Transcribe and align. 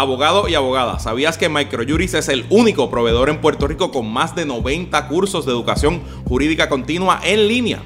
Abogado 0.00 0.48
y 0.48 0.54
abogada, 0.54 0.98
¿sabías 0.98 1.36
que 1.36 1.50
Microjuris 1.50 2.14
es 2.14 2.30
el 2.30 2.46
único 2.48 2.88
proveedor 2.88 3.28
en 3.28 3.42
Puerto 3.42 3.66
Rico 3.66 3.90
con 3.90 4.10
más 4.10 4.34
de 4.34 4.46
90 4.46 5.08
cursos 5.08 5.44
de 5.44 5.52
educación 5.52 6.00
jurídica 6.24 6.70
continua 6.70 7.20
en 7.22 7.46
línea? 7.46 7.82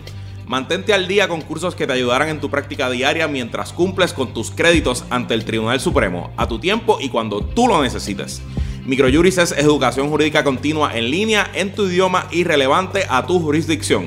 Mantente 0.47 0.95
al 0.95 1.09
día 1.09 1.27
con 1.27 1.41
cursos 1.41 1.75
que 1.75 1.89
te 1.89 1.93
ayudarán 1.93 2.29
en 2.29 2.41
tu 2.41 2.51
práctica 2.51 2.89
diaria 2.89 3.27
mientras 3.27 3.73
cumples 3.73 4.13
con 4.13 4.33
tus 4.33 4.53
créditos 4.53 5.05
ante 5.11 5.35
el 5.35 5.45
Tribunal 5.45 5.81
Supremo, 5.81 6.31
a 6.37 6.47
tu 6.47 6.61
tiempo 6.61 6.99
y 7.01 7.09
cuando 7.09 7.41
tú 7.41 7.67
lo 7.67 7.83
necesites. 7.83 8.43
Microjuris 8.87 9.39
es 9.39 9.51
educación 9.51 10.09
jurídica 10.09 10.45
continua 10.45 10.97
en 10.97 11.11
línea 11.11 11.51
en 11.53 11.75
tu 11.75 11.89
idioma 11.89 12.29
y 12.31 12.45
relevante 12.45 13.07
a 13.11 13.27
tu 13.27 13.41
jurisdicción. 13.41 14.07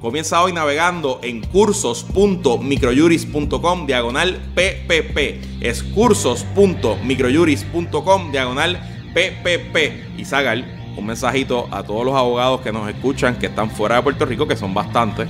Comienza 0.00 0.42
hoy 0.42 0.52
navegando 0.54 1.20
en 1.22 1.42
cursos.microjuris.com 1.42 3.86
diagonal 3.86 4.40
PPP. 4.54 5.18
Es 5.60 5.82
cursos.microjuris.com 5.82 8.32
diagonal 8.32 8.80
PPP. 9.12 10.18
Y 10.18 10.24
Zagal, 10.24 10.94
un 10.96 11.04
mensajito 11.04 11.68
a 11.70 11.82
todos 11.82 12.06
los 12.06 12.14
abogados 12.14 12.62
que 12.62 12.72
nos 12.72 12.88
escuchan 12.88 13.38
que 13.38 13.48
están 13.48 13.70
fuera 13.70 13.96
de 13.96 14.02
Puerto 14.02 14.24
Rico, 14.24 14.48
que 14.48 14.56
son 14.56 14.72
bastantes. 14.72 15.28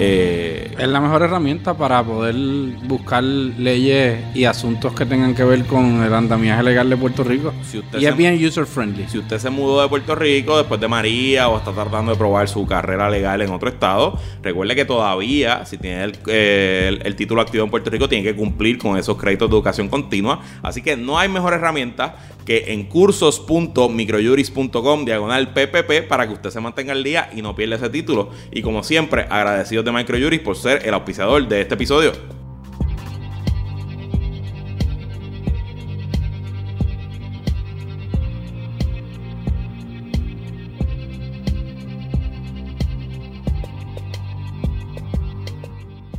Eh, 0.00 0.74
Es 0.76 0.88
la 0.88 1.00
mejor 1.00 1.22
herramienta 1.22 1.74
para 1.74 2.02
poder 2.02 2.34
buscar 2.82 3.22
leyes 3.22 4.18
y 4.34 4.44
asuntos 4.44 4.92
que 4.92 5.06
tengan 5.06 5.34
que 5.34 5.44
ver 5.44 5.64
con 5.66 6.02
el 6.02 6.12
andamiaje 6.12 6.62
legal 6.64 6.90
de 6.90 6.96
Puerto 6.96 7.22
Rico. 7.22 7.52
Si 7.62 7.78
usted 7.78 7.98
y 7.98 8.02
se- 8.02 8.08
es 8.08 8.16
bien 8.16 8.44
user 8.44 8.66
friendly. 8.66 9.06
Si 9.08 9.18
usted 9.18 9.38
se 9.38 9.50
mudó 9.50 9.80
de 9.82 9.88
Puerto 9.88 10.16
Rico 10.16 10.58
después 10.58 10.80
de 10.80 10.88
María 10.88 11.48
o 11.48 11.58
está 11.58 11.70
tratando 11.70 12.10
de 12.12 12.18
probar 12.18 12.48
su 12.48 12.66
carrera 12.66 13.08
legal 13.08 13.40
en 13.42 13.50
otro 13.52 13.68
estado, 13.68 14.18
recuerde 14.42 14.74
que 14.74 14.84
todavía, 14.84 15.64
si 15.64 15.78
tiene 15.78 16.02
el, 16.04 16.18
eh, 16.26 16.86
el- 16.88 17.06
el 17.06 17.14
título 17.14 17.40
activo 17.40 17.62
en 17.64 17.70
Puerto 17.70 17.88
Rico, 17.88 18.08
tiene 18.08 18.24
que 18.24 18.34
cumplir 18.34 18.78
con 18.78 18.96
esos 18.98 19.16
créditos 19.16 19.48
de 19.48 19.54
educación 19.56 19.88
continua. 19.88 20.40
Así 20.62 20.82
que 20.82 20.96
no 20.96 21.18
hay 21.18 21.28
mejor 21.28 21.52
herramienta 21.54 22.16
que 22.44 22.72
en 22.72 22.84
cursos.microjuris.com 22.84 25.04
diagonal 25.04 25.52
PPP 25.52 26.08
para 26.08 26.26
que 26.26 26.34
usted 26.34 26.50
se 26.50 26.60
mantenga 26.60 26.92
al 26.92 27.02
día 27.02 27.30
y 27.34 27.42
no 27.42 27.54
pierda 27.54 27.76
ese 27.76 27.90
título. 27.90 28.30
Y 28.52 28.62
como 28.62 28.82
siempre, 28.82 29.26
agradecidos 29.30 29.84
de 29.84 29.92
Microjuris 29.92 30.40
por 30.40 30.56
ser 30.56 30.86
el 30.86 30.94
auspiciador 30.94 31.46
de 31.48 31.60
este 31.62 31.74
episodio. 31.74 32.43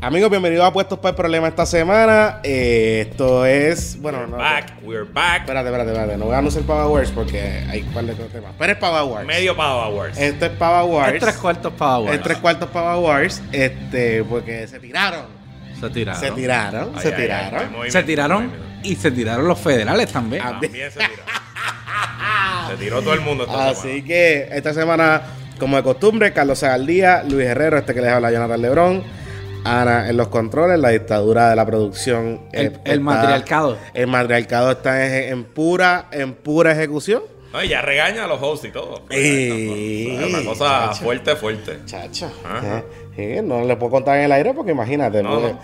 Amigos, 0.05 0.29
bienvenidos 0.29 0.63
a 0.63 0.71
Puestos 0.71 0.99
para 0.99 1.09
el 1.11 1.15
Problema 1.15 1.47
esta 1.47 1.65
semana. 1.65 2.39
Eh, 2.43 3.07
esto 3.09 3.43
es. 3.43 3.99
Bueno, 3.99 4.27
no. 4.27 4.37
Back, 4.37 4.73
we're 4.83 5.03
back. 5.11 5.39
Espérate, 5.41 5.67
espérate, 5.69 5.89
espérate. 5.91 6.17
No 6.17 6.25
voy 6.25 6.35
a 6.35 6.37
anunciar 6.37 6.63
Power 6.63 6.85
Wars 6.91 7.09
porque 7.09 7.41
hay 7.67 7.81
un 7.81 7.87
par 7.91 8.03
de 8.05 8.13
temas. 8.13 8.51
Pero 8.55 8.71
es 8.73 8.77
Power 8.77 9.03
Wars. 9.11 9.25
Medio 9.25 9.55
Power 9.55 9.93
Wars. 9.95 10.15
Esto 10.19 10.45
es 10.45 10.51
Power 10.51 10.83
Wars. 10.93 11.13
Es 11.15 11.19
tres 11.21 11.35
cuartos 11.37 11.73
para 11.73 12.13
Es 12.13 12.21
tres 12.21 12.37
cuartos 12.37 12.69
Power 12.69 13.03
Wars. 13.03 13.41
Este, 13.51 14.23
porque 14.25 14.67
se 14.67 14.79
tiraron. 14.79 15.25
Se 15.79 15.89
tiraron. 15.89 16.21
Se 16.21 16.31
tiraron, 16.31 16.91
Ay, 16.95 17.01
se 17.01 17.07
ay, 17.07 17.13
ay, 17.17 17.21
tiraron. 17.23 17.71
movimiento, 17.71 17.91
Se 17.91 18.03
tiraron 18.03 18.43
movimiento. 18.45 18.87
y 18.87 18.95
se 18.95 19.11
tiraron 19.11 19.47
los 19.47 19.59
federales 19.59 20.11
también. 20.11 20.43
Ah, 20.45 20.59
También 20.61 20.91
se 20.91 20.99
tiró. 20.99 22.69
se 22.69 22.75
tiró 22.77 23.01
todo 23.01 23.13
el 23.15 23.21
mundo 23.21 23.45
esta 23.45 23.69
Así 23.69 23.81
semana. 23.81 24.05
que 24.05 24.49
esta 24.51 24.73
semana, 24.75 25.21
como 25.59 25.77
de 25.77 25.83
costumbre, 25.83 26.31
Carlos 26.31 26.59
Sagaldía, 26.59 27.23
Luis 27.27 27.47
Herrero, 27.47 27.79
este 27.79 27.95
que 27.95 28.01
les 28.01 28.11
habla 28.11 28.31
Jonathan 28.31 28.61
Lebrón, 28.61 29.03
Ana 29.65 30.09
en 30.09 30.17
los 30.17 30.27
controles, 30.27 30.79
la 30.79 30.89
dictadura 30.89 31.49
de 31.49 31.55
la 31.55 31.65
producción. 31.65 32.41
El- 32.51 32.67
eh, 32.67 32.71
el 32.85 32.91
está- 32.91 32.99
matriarcado. 33.03 33.77
El 33.93 34.07
matriarcado 34.07 34.71
está 34.71 35.05
en, 35.05 35.31
en 35.33 35.43
pura, 35.45 36.05
en 36.11 36.33
pura 36.35 36.71
ejecución. 36.71 37.23
No, 37.51 37.63
y 37.63 37.69
ya 37.69 37.81
regaña 37.81 38.25
a 38.25 38.27
los 38.27 38.41
hosts 38.41 38.67
y 38.67 38.71
todo. 38.71 39.03
Ey, 39.09 40.17
Es 40.17 40.25
una 40.29 40.43
cosa 40.43 40.87
chacho. 40.89 41.03
fuerte, 41.03 41.35
fuerte. 41.35 41.79
Chacho. 41.85 42.29
Ajá. 42.45 42.83
eh, 43.17 43.37
sí, 43.39 43.47
no 43.47 43.63
le 43.63 43.75
puedo 43.77 43.91
contar 43.91 44.17
en 44.17 44.25
el 44.25 44.31
aire 44.33 44.53
porque 44.53 44.71
imagínate, 44.71 45.23
No, 45.23 45.39
porque 45.39 45.55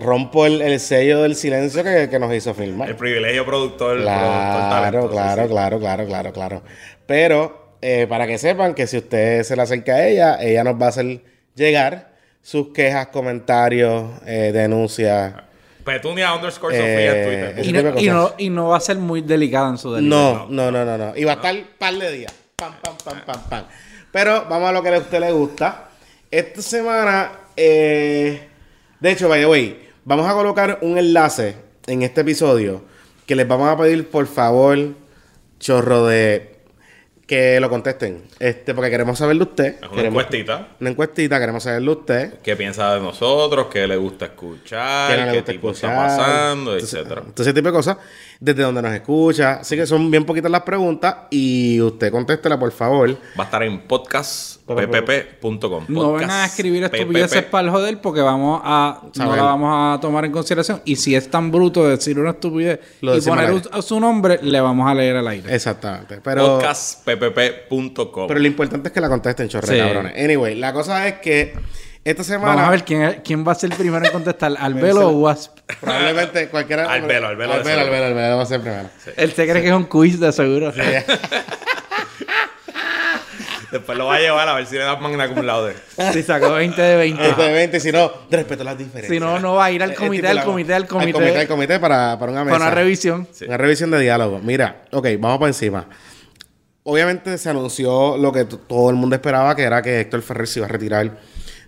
rompo 0.00 0.46
el, 0.46 0.62
el 0.62 0.78
sello 0.78 1.22
del 1.22 1.34
silencio 1.34 1.82
que, 1.82 2.08
que 2.08 2.18
nos 2.20 2.32
hizo 2.32 2.54
filmar. 2.54 2.88
El 2.88 2.96
privilegio 2.96 3.44
productor, 3.44 3.96
productor 3.96 4.04
Claro, 4.04 4.70
talento, 4.70 5.10
claro, 5.10 5.42
sí, 5.42 5.48
sí. 5.48 5.52
claro, 5.52 5.78
claro, 5.80 6.06
claro, 6.06 6.32
claro. 6.32 6.62
Pero 7.06 7.74
eh, 7.82 8.06
para 8.08 8.28
que 8.28 8.38
sepan 8.38 8.74
que 8.74 8.86
si 8.86 8.98
usted 8.98 9.42
se 9.42 9.56
le 9.56 9.62
acerca 9.62 9.94
a 9.94 10.06
ella, 10.06 10.38
ella 10.40 10.62
nos 10.62 10.80
va 10.80 10.86
a 10.86 10.88
hacer 10.90 11.20
llegar 11.56 12.09
sus 12.42 12.68
quejas, 12.72 13.08
comentarios, 13.08 14.10
eh, 14.26 14.50
denuncias. 14.52 15.34
Petunia 15.84 16.34
underscore 16.34 16.74
Eh, 16.76 16.78
Sofía 16.78 17.16
en 17.16 17.24
Twitter. 17.26 17.58
ese 17.58 17.68
Y 17.68 17.72
no, 17.72 17.82
de 17.82 17.88
y, 17.88 17.92
cosas. 17.92 18.06
no, 18.06 18.34
y 18.38 18.50
no 18.50 18.68
va 18.68 18.76
a 18.76 18.80
ser 18.80 18.96
muy 18.98 19.22
delicada 19.22 19.70
en 19.70 19.78
su 19.78 19.92
delirio. 19.92 20.16
No, 20.16 20.46
no, 20.48 20.70
no, 20.70 20.84
no, 20.84 20.98
no. 20.98 21.16
Y 21.16 21.24
va 21.24 21.32
a 21.32 21.34
estar 21.36 21.56
par 21.78 21.94
de 21.94 22.12
días. 22.12 22.34
Pam, 22.56 22.74
pam, 22.82 22.94
pam, 23.04 23.20
pam, 23.24 23.42
pam. 23.48 23.64
Pero 24.12 24.46
vamos 24.48 24.68
a 24.68 24.72
lo 24.72 24.82
que 24.82 24.88
a 24.90 24.98
usted 24.98 25.20
le 25.20 25.32
gusta. 25.32 25.88
Esta 26.30 26.62
semana, 26.62 27.32
eh, 27.56 28.48
de 29.00 29.10
hecho, 29.10 29.28
by 29.28 29.40
the 29.40 29.46
way, 29.46 29.88
vamos 30.04 30.28
a 30.28 30.32
colocar 30.34 30.78
un 30.82 30.98
enlace 30.98 31.56
en 31.86 32.02
este 32.02 32.20
episodio 32.20 32.84
que 33.26 33.34
les 33.34 33.46
vamos 33.48 33.68
a 33.68 33.76
pedir, 33.76 34.08
por 34.10 34.26
favor, 34.26 34.78
chorro 35.58 36.06
de 36.06 36.59
que 37.30 37.60
lo 37.60 37.70
contesten. 37.70 38.24
Este, 38.40 38.74
porque 38.74 38.90
queremos 38.90 39.16
saber 39.16 39.36
de 39.36 39.44
usted. 39.44 39.66
Es 39.76 39.82
una 39.82 39.90
Queremos- 39.90 40.08
encuestita. 40.24 40.68
Una 40.80 40.90
encuestita, 40.90 41.38
queremos 41.38 41.62
saber 41.62 41.80
de 41.80 41.88
usted. 41.90 42.34
¿Qué 42.42 42.56
piensa 42.56 42.92
de 42.96 43.00
nosotros? 43.00 43.68
¿Qué 43.72 43.86
le 43.86 43.96
gusta 43.96 44.24
escuchar? 44.24 45.12
qué 45.12 45.16
no 45.16 45.26
le 45.26 45.30
¿Qué 45.30 45.36
gusta 45.38 45.52
tipo 45.52 45.70
escuchar, 45.70 45.92
está 45.92 46.16
pasando? 46.16 46.72
entonces- 46.74 46.92
etcétera. 46.94 47.20
Entonces, 47.24 47.46
ese 47.46 47.54
tipo 47.54 47.68
de 47.68 47.72
cosas, 47.72 47.98
desde 48.40 48.62
donde 48.62 48.80
nos 48.80 48.92
escucha. 48.94 49.60
Así 49.60 49.76
que 49.76 49.86
son 49.86 50.10
bien 50.10 50.24
poquitas 50.24 50.50
las 50.50 50.62
preguntas 50.62 51.14
y 51.30 51.78
usted 51.80 52.10
contéstela, 52.10 52.58
por 52.58 52.72
favor. 52.72 53.10
Va 53.38 53.42
a 53.42 53.44
estar 53.44 53.62
en 53.62 53.80
podcastppp.com. 53.86 55.84
No 55.88 56.12
vengan 56.14 56.30
a 56.30 56.46
escribir 56.46 56.84
estupideces 56.84 57.42
para 57.44 57.64
el 57.66 57.70
joder 57.70 58.00
porque 58.00 58.20
vamos 58.22 58.60
a 58.64 59.02
no 59.16 59.36
la 59.36 59.42
vamos 59.42 59.70
a 59.72 60.00
tomar 60.00 60.24
en 60.24 60.32
consideración. 60.32 60.80
Y 60.84 60.96
si 60.96 61.14
es 61.14 61.30
tan 61.30 61.50
bruto 61.52 61.86
decir 61.86 62.18
una 62.18 62.30
estupidez 62.30 62.80
Lo 63.02 63.16
y 63.16 63.20
poner 63.20 63.52
un- 63.52 63.82
su 63.82 64.00
nombre, 64.00 64.38
le 64.42 64.60
vamos 64.60 64.90
a 64.90 64.94
leer 64.94 65.16
al 65.16 65.28
aire. 65.28 65.54
Exactamente. 65.54 66.20
Pero, 66.22 66.58
Podcastppp.com. 66.58 68.26
pero 68.26 68.40
lo 68.40 68.46
importante 68.46 68.88
es 68.88 68.92
que 68.94 69.00
la 69.00 69.08
contesten, 69.08 69.48
chorre, 69.48 69.68
Sí. 69.68 69.78
cabrones. 69.78 70.14
Anyway, 70.16 70.54
la 70.56 70.72
cosa 70.72 71.06
es 71.08 71.14
que 71.20 71.52
esta 72.04 72.24
semana. 72.24 72.54
Vamos 72.54 72.68
a 72.68 72.70
ver 72.70 72.84
quién, 72.84 73.20
quién 73.24 73.46
va 73.46 73.52
a 73.52 73.54
ser 73.54 73.70
el 73.70 73.76
primero 73.76 74.04
en 74.04 74.12
contestar, 74.12 74.52
Albelo 74.58 75.08
o 75.08 75.12
Wasp. 75.12 75.58
Probablemente 75.80 76.48
cualquiera. 76.48 76.90
Albelo, 76.90 77.28
Albelo 77.28 77.52
de 77.52 77.58
Albelo, 77.58 77.64
seguro. 77.64 77.86
Albelo, 77.86 78.06
Albelo 78.06 78.36
va 78.36 78.42
a 78.42 78.46
ser 78.46 78.60
primero. 78.60 78.90
Él 79.16 79.32
se 79.32 79.48
cree 79.48 79.62
que 79.62 79.68
es 79.68 79.74
un 79.74 79.84
quiz 79.84 80.18
de 80.18 80.32
seguro. 80.32 80.72
Después 83.70 83.96
lo 83.96 84.06
va 84.06 84.16
a 84.16 84.18
llevar 84.18 84.48
a 84.48 84.54
ver 84.54 84.66
si 84.66 84.74
le 84.74 84.82
dan 84.82 85.00
magna 85.00 85.28
cum 85.28 85.44
laude. 85.44 85.76
Si 86.12 86.24
sacó 86.24 86.54
20 86.54 86.82
de 86.82 86.96
20. 86.96 87.28
Este 87.28 87.42
de 87.42 87.52
20, 87.52 87.78
si 87.78 87.92
no, 87.92 88.10
respeto 88.28 88.64
las 88.64 88.76
diferencias. 88.76 89.12
Si 89.12 89.20
no, 89.20 89.38
no 89.38 89.54
va 89.54 89.66
a 89.66 89.70
ir 89.70 89.80
al 89.80 89.94
comité, 89.94 90.26
al 90.26 90.42
comité, 90.42 90.74
al 90.74 90.88
comité. 90.88 91.10
Al 91.10 91.14
comité, 91.14 91.38
al 91.38 91.46
comité 91.46 91.78
para, 91.78 92.18
para 92.18 92.32
una 92.32 92.44
mesa. 92.44 92.58
Para 92.58 92.72
una 92.72 92.74
revisión. 92.74 93.28
Una 93.46 93.56
revisión 93.56 93.92
de 93.92 94.00
diálogo. 94.00 94.40
Mira, 94.42 94.82
ok, 94.90 95.06
vamos 95.20 95.38
por 95.38 95.46
encima. 95.46 95.86
Obviamente 96.82 97.38
se 97.38 97.48
anunció 97.48 98.16
lo 98.16 98.32
que 98.32 98.44
todo 98.44 98.90
el 98.90 98.96
mundo 98.96 99.14
esperaba, 99.14 99.54
que 99.54 99.62
era 99.62 99.82
que 99.82 100.00
Héctor 100.00 100.22
Ferrer 100.22 100.48
se 100.48 100.58
iba 100.58 100.66
a 100.66 100.70
retirar 100.70 101.18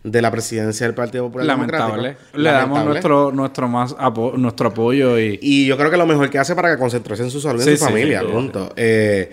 de 0.04 0.20
la 0.22 0.30
presidencia 0.30 0.86
del 0.86 0.94
Partido 0.94 1.24
Popular 1.26 1.46
Lamentable. 1.46 2.08
Democrático. 2.08 2.38
Le 2.38 2.50
damos 2.50 2.84
nuestro, 2.84 3.30
nuestro 3.32 3.68
más 3.68 3.94
apo- 3.98 4.32
nuestro 4.36 4.68
apoyo 4.68 5.18
y 5.18 5.38
Y 5.40 5.66
yo 5.66 5.76
creo 5.76 5.90
que 5.90 5.96
lo 5.96 6.06
mejor 6.06 6.28
que 6.30 6.38
hace 6.38 6.54
para 6.56 6.72
que 6.72 6.78
concentrarse 6.78 7.22
en 7.22 7.30
su 7.30 7.40
salud 7.40 7.60
y 7.60 7.64
Sí, 7.64 7.70
en 7.70 7.78
su 7.78 7.84
sí, 7.84 7.90
familia, 7.90 8.22
punto. 8.22 8.72
Eh, 8.76 9.30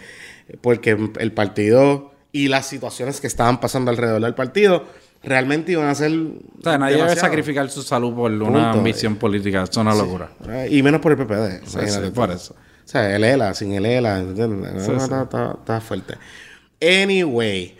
porque 0.62 0.98
el 1.19 1.31
partido 1.31 2.12
y 2.31 2.48
las 2.50 2.68
situaciones 2.68 3.19
que 3.19 3.27
estaban 3.27 3.60
pasando 3.60 3.89
alrededor 3.89 4.21
del 4.21 4.36
partido 4.36 4.86
realmente 5.24 5.71
iban 5.71 5.88
a 5.88 5.95
ser. 5.95 6.12
o 6.12 6.63
sea, 6.63 6.77
nadie 6.77 6.98
debe 6.98 7.16
sacrificar 7.16 7.69
su 7.69 7.81
salud 7.81 8.13
por 8.13 8.31
una 8.31 8.45
Punto. 8.45 8.60
ambición 8.77 9.16
política. 9.16 9.63
Eso 9.63 9.71
es 9.71 9.77
una 9.77 9.95
locura. 9.95 10.30
Y 10.69 10.81
menos 10.83 11.01
por 11.01 11.12
el 11.13 11.18
PPD. 11.18 11.66
Sí, 11.66 11.80
sí, 11.88 12.00
por 12.13 12.30
eso. 12.31 12.54
O 12.54 12.88
sea, 12.92 13.16
el 13.16 13.24
ELA, 13.24 13.54
sin 13.56 13.74
el 13.74 13.86
ELA. 13.86 14.21
Sí, 14.36 14.81
sí. 14.86 14.92
Está 14.92 15.81
fuerte. 15.81 16.16
Anyway, 16.81 17.75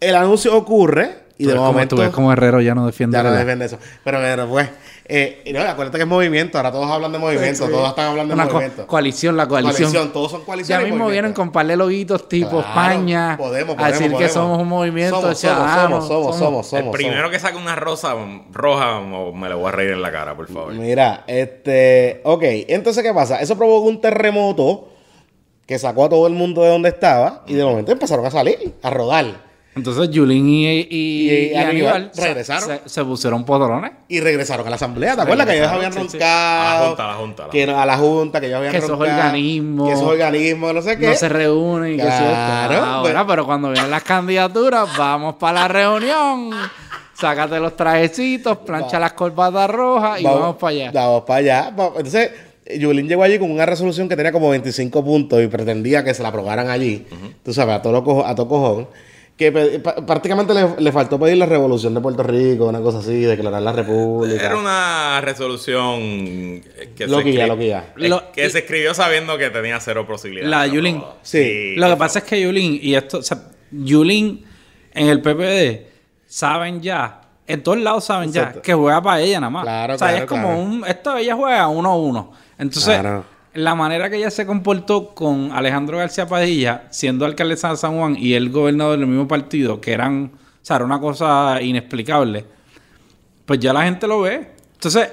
el 0.00 0.14
anuncio 0.14 0.54
ocurre 0.56 1.27
y 1.40 1.44
Tú 1.44 1.50
de 1.50 1.56
como- 1.56 1.68
momento. 1.68 1.94
tú 1.96 2.02
ves 2.02 2.10
como 2.10 2.32
Herrero 2.32 2.60
ya 2.60 2.74
no 2.74 2.84
defiende 2.84 3.16
Ya 3.16 3.22
no 3.22 3.30
la- 3.30 3.36
defiende 3.38 3.64
eso. 3.66 3.78
Pero, 4.02 4.18
pero 4.18 4.48
pues, 4.48 4.68
eh, 5.04 5.40
y 5.46 5.52
no, 5.52 5.60
acuérdate 5.60 5.96
que 5.98 6.02
es 6.02 6.08
movimiento. 6.08 6.58
Ahora 6.58 6.72
todos 6.72 6.90
hablan 6.90 7.12
de 7.12 7.18
movimiento. 7.18 7.64
Sí. 7.64 7.70
Todos 7.72 7.88
están 7.90 8.06
hablando 8.08 8.34
de 8.34 8.34
Una 8.34 8.48
co- 8.48 8.54
movimiento. 8.54 8.86
coalición, 8.88 9.36
la 9.36 9.46
coalición. 9.46 9.76
Coalición, 9.92 10.12
todos 10.12 10.32
son 10.32 10.40
Ya 10.40 10.46
coaliciones. 10.46 10.82
y 10.82 10.90
mismo 10.90 11.04
movimiento. 11.04 11.12
vienen 11.12 11.32
con 11.34 11.52
par 11.52 11.66
de 11.68 11.76
loguitos 11.76 12.28
tipo 12.28 12.48
Claro, 12.50 12.66
España 12.66 13.36
podemos, 13.38 13.74
a 13.74 13.78
podemos, 13.78 13.98
decir 14.00 14.16
que 14.18 14.28
somos 14.28 14.58
un 14.60 14.68
movimiento 14.68 15.20
Somos, 15.20 15.38
somos, 15.38 15.56
ciudadano. 15.56 15.88
somos, 16.02 16.08
somos, 16.08 16.36
somos, 16.38 16.66
somos, 16.66 16.84
el 16.86 16.90
primero 16.90 17.30
que 17.30 17.38
saque 17.38 17.56
una 17.56 17.76
rosa 17.76 18.14
roja 18.52 18.98
o 18.98 19.32
me 19.32 19.48
le 19.48 19.54
voy 19.54 19.68
a 19.68 19.70
reír 19.70 19.90
en 19.92 20.02
la 20.02 20.10
cara, 20.10 20.34
por 20.34 20.48
favor. 20.48 20.74
Mira, 20.74 21.22
este. 21.28 22.20
Ok, 22.24 22.42
entonces, 22.42 23.02
¿qué 23.04 23.14
pasa? 23.14 23.40
Eso 23.40 23.56
provocó 23.56 23.86
un 23.88 24.00
terremoto 24.00 24.88
que 25.66 25.78
sacó 25.78 26.06
a 26.06 26.08
todo 26.08 26.26
el 26.26 26.32
mundo 26.32 26.62
de 26.62 26.70
donde 26.70 26.88
estaba 26.88 27.44
y 27.46 27.54
de 27.54 27.64
momento 27.64 27.92
empezaron 27.92 28.26
a 28.26 28.30
salir, 28.32 28.74
a 28.82 28.90
rodar. 28.90 29.47
Entonces 29.78 30.10
Yulín 30.10 30.48
y, 30.48 30.66
y, 30.66 30.86
Y- 30.90 31.30
y 31.30 31.52
y 31.52 31.54
Aníbal 31.54 32.10
regresaron. 32.16 32.68
Se, 32.68 32.88
se 32.88 33.04
pusieron 33.04 33.44
potrones. 33.44 33.92
Y 34.08 34.20
regresaron 34.20 34.66
a 34.66 34.70
la 34.70 34.76
asamblea. 34.76 35.16
¿Te 35.16 35.22
acuerdas 35.22 35.46
que 35.46 35.56
ellos 35.56 35.68
habían 35.68 35.92
sí, 35.92 35.98
sí. 36.00 36.18
roncado? 36.18 36.76
A 36.76 36.80
la 36.80 36.86
junta, 36.88 37.04
a 37.04 37.06
la 37.06 37.14
junta, 37.14 37.42
a 37.42 37.46
la 37.46 37.52
que 37.52 37.62
a 37.64 37.86
la 37.86 37.96
junta, 37.96 38.40
que 38.40 38.46
ellos 38.46 38.56
habían 38.58 38.72
Que 38.72 38.78
esos 38.78 38.90
roncado, 38.90 39.18
organismos- 39.28 39.86
Que 39.88 39.94
esos 39.94 40.06
organismos, 40.06 40.74
no 40.74 40.82
sé 40.82 40.98
qué. 40.98 41.06
No 41.08 41.14
se 41.14 41.28
reúnen 41.28 41.94
y 41.94 41.96
que 41.96 42.02
Claro, 42.02 42.68
cierto. 42.74 42.84
Ahora, 42.84 43.02
pues- 43.02 43.24
pero 43.28 43.46
cuando 43.46 43.70
vienen 43.70 43.90
las 43.90 44.02
candidaturas, 44.02 44.88
vamos 44.96 45.34
para 45.36 45.60
la 45.60 45.68
reunión. 45.68 46.50
Sácate 47.14 47.58
los 47.58 47.74
trajecitos, 47.76 48.58
plancha 48.58 48.98
las 49.00 49.12
corbatas 49.14 49.68
rojas 49.70 50.20
y 50.20 50.24
vamos, 50.24 50.56
para 50.56 50.70
allá. 50.70 50.90
Vamos 50.92 51.22
para 51.24 51.38
allá. 51.40 51.70
Va- 51.70 51.86
Entonces, 51.96 52.30
Yulín 52.78 53.08
llegó 53.08 53.24
allí 53.24 53.38
con 53.40 53.50
una 53.50 53.66
resolución 53.66 54.08
que 54.08 54.14
tenía 54.14 54.30
como 54.30 54.50
25 54.50 55.04
puntos 55.04 55.42
y 55.42 55.48
pretendía 55.48 56.04
que 56.04 56.14
se 56.14 56.22
la 56.22 56.28
aprobaran 56.28 56.68
allí. 56.70 57.06
Tú 57.42 57.52
sabes, 57.52 57.74
a 57.76 57.82
todo, 57.82 57.92
lo 57.92 58.04
cojo- 58.04 58.24
a 58.24 58.34
todo 58.36 58.46
cojón. 58.46 58.88
Que 59.38 59.52
prácticamente 60.04 60.52
le, 60.52 60.66
le 60.80 60.90
faltó 60.92 61.16
pedir 61.18 61.36
la 61.38 61.46
revolución 61.46 61.94
de 61.94 62.00
Puerto 62.00 62.24
Rico, 62.24 62.66
una 62.66 62.80
cosa 62.80 62.98
así, 62.98 63.20
declarar 63.20 63.62
la 63.62 63.70
república. 63.72 64.44
Era 64.44 64.56
una 64.56 65.20
resolución 65.20 66.60
que, 66.96 67.06
Loquilla, 67.06 67.44
escri- 67.44 67.48
loquilla. 67.48 67.84
eh, 67.98 68.08
Lo- 68.08 68.32
que 68.32 68.50
se 68.50 68.58
escribió 68.58 68.94
sabiendo 68.94 69.38
que 69.38 69.48
tenía 69.50 69.78
cero 69.78 70.04
posibilidades. 70.08 70.50
La 70.50 70.64
de 70.64 70.70
Yulín. 70.72 71.04
Sí. 71.22 71.74
Lo 71.76 71.88
que 71.88 71.96
pasa 71.96 72.18
es 72.18 72.24
que 72.24 72.40
Yulín, 72.40 72.80
y 72.82 72.96
esto, 72.96 73.18
o 73.18 73.22
sea, 73.22 73.38
Yulín 73.70 74.44
en 74.92 75.06
el 75.08 75.22
PPD 75.22 75.86
saben 76.26 76.82
ya, 76.82 77.20
en 77.46 77.62
todos 77.62 77.78
lados 77.78 78.04
saben 78.06 78.30
Exacto. 78.30 78.58
ya 78.58 78.62
que 78.62 78.74
juega 78.74 79.00
para 79.00 79.20
ella 79.20 79.38
nada 79.38 79.50
más. 79.50 79.62
Claro, 79.62 79.94
o 79.94 79.98
sea, 79.98 80.08
claro, 80.08 80.24
es 80.24 80.28
como 80.28 80.48
claro. 80.48 80.60
un, 80.62 80.84
esto 80.84 81.16
ella 81.16 81.36
juega 81.36 81.68
uno 81.68 81.90
a 81.92 81.96
uno. 81.96 82.32
Entonces, 82.58 82.98
Claro. 82.98 83.24
La 83.58 83.74
manera 83.74 84.08
que 84.10 84.16
ella 84.16 84.30
se 84.30 84.46
comportó 84.46 85.14
con 85.14 85.50
Alejandro 85.52 85.98
García 85.98 86.26
Padilla, 86.26 86.84
siendo 86.90 87.24
alcaldesa 87.24 87.70
de 87.70 87.76
San 87.76 87.96
Juan 87.98 88.16
y 88.18 88.34
el 88.34 88.50
gobernador 88.50 88.98
del 88.98 89.06
mismo 89.08 89.26
partido, 89.28 89.80
que 89.80 89.92
eran, 89.92 90.32
o 90.34 90.38
sea, 90.64 90.76
era 90.76 90.84
una 90.84 91.00
cosa 91.00 91.60
inexplicable, 91.60 92.44
pues 93.44 93.58
ya 93.60 93.72
la 93.72 93.82
gente 93.84 94.06
lo 94.06 94.20
ve. 94.22 94.50
Entonces, 94.74 95.10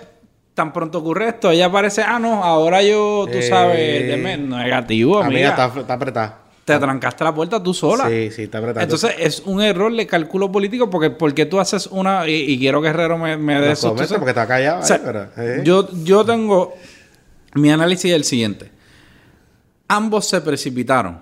tan 0.54 0.72
pronto 0.72 1.00
ocurre 1.00 1.30
esto, 1.30 1.50
ella 1.52 1.72
parece, 1.72 2.02
ah, 2.04 2.20
no, 2.20 2.44
ahora 2.44 2.82
yo, 2.84 3.26
tú 3.32 3.38
Eh, 3.38 3.42
sabes, 3.42 4.04
deme- 4.08 4.38
negativo, 4.38 5.20
Amiga, 5.22 5.50
amiga. 5.52 5.66
está, 5.68 5.80
está 5.82 5.94
apretada. 5.94 6.40
Te 6.66 6.80
trancaste 6.80 7.24
la 7.24 7.34
puerta 7.36 7.62
tú 7.62 7.76
sola. 7.76 8.08
Sí, 8.10 8.32
sí, 8.32 8.44
está 8.44 8.58
apretada. 8.58 8.82
Entonces 8.84 9.14
es 9.20 9.44
un 9.46 9.62
error 9.62 9.96
de 9.96 10.08
cálculo 10.08 10.52
político 10.52 10.90
porque, 10.90 11.12
porque 11.12 11.46
tú 11.46 11.60
haces 11.60 11.86
una... 11.86 12.28
Y, 12.28 12.34
y 12.54 12.58
quiero 12.58 12.82
que 12.82 12.88
Herrero 12.88 13.20
me, 13.20 13.38
me 13.38 13.62
dé 13.62 13.74
eso. 13.74 13.96
porque 13.96 14.32
está 14.32 14.48
callado. 14.48 14.80
O 14.80 14.84
sea, 14.84 15.30
eh. 15.38 15.62
yo, 15.64 15.88
yo 16.04 16.26
tengo... 16.26 16.74
Mi 17.56 17.72
análisis 17.72 18.12
es 18.12 18.16
el 18.16 18.24
siguiente. 18.24 18.72
Ambos 19.88 20.28
se 20.28 20.42
precipitaron. 20.42 21.20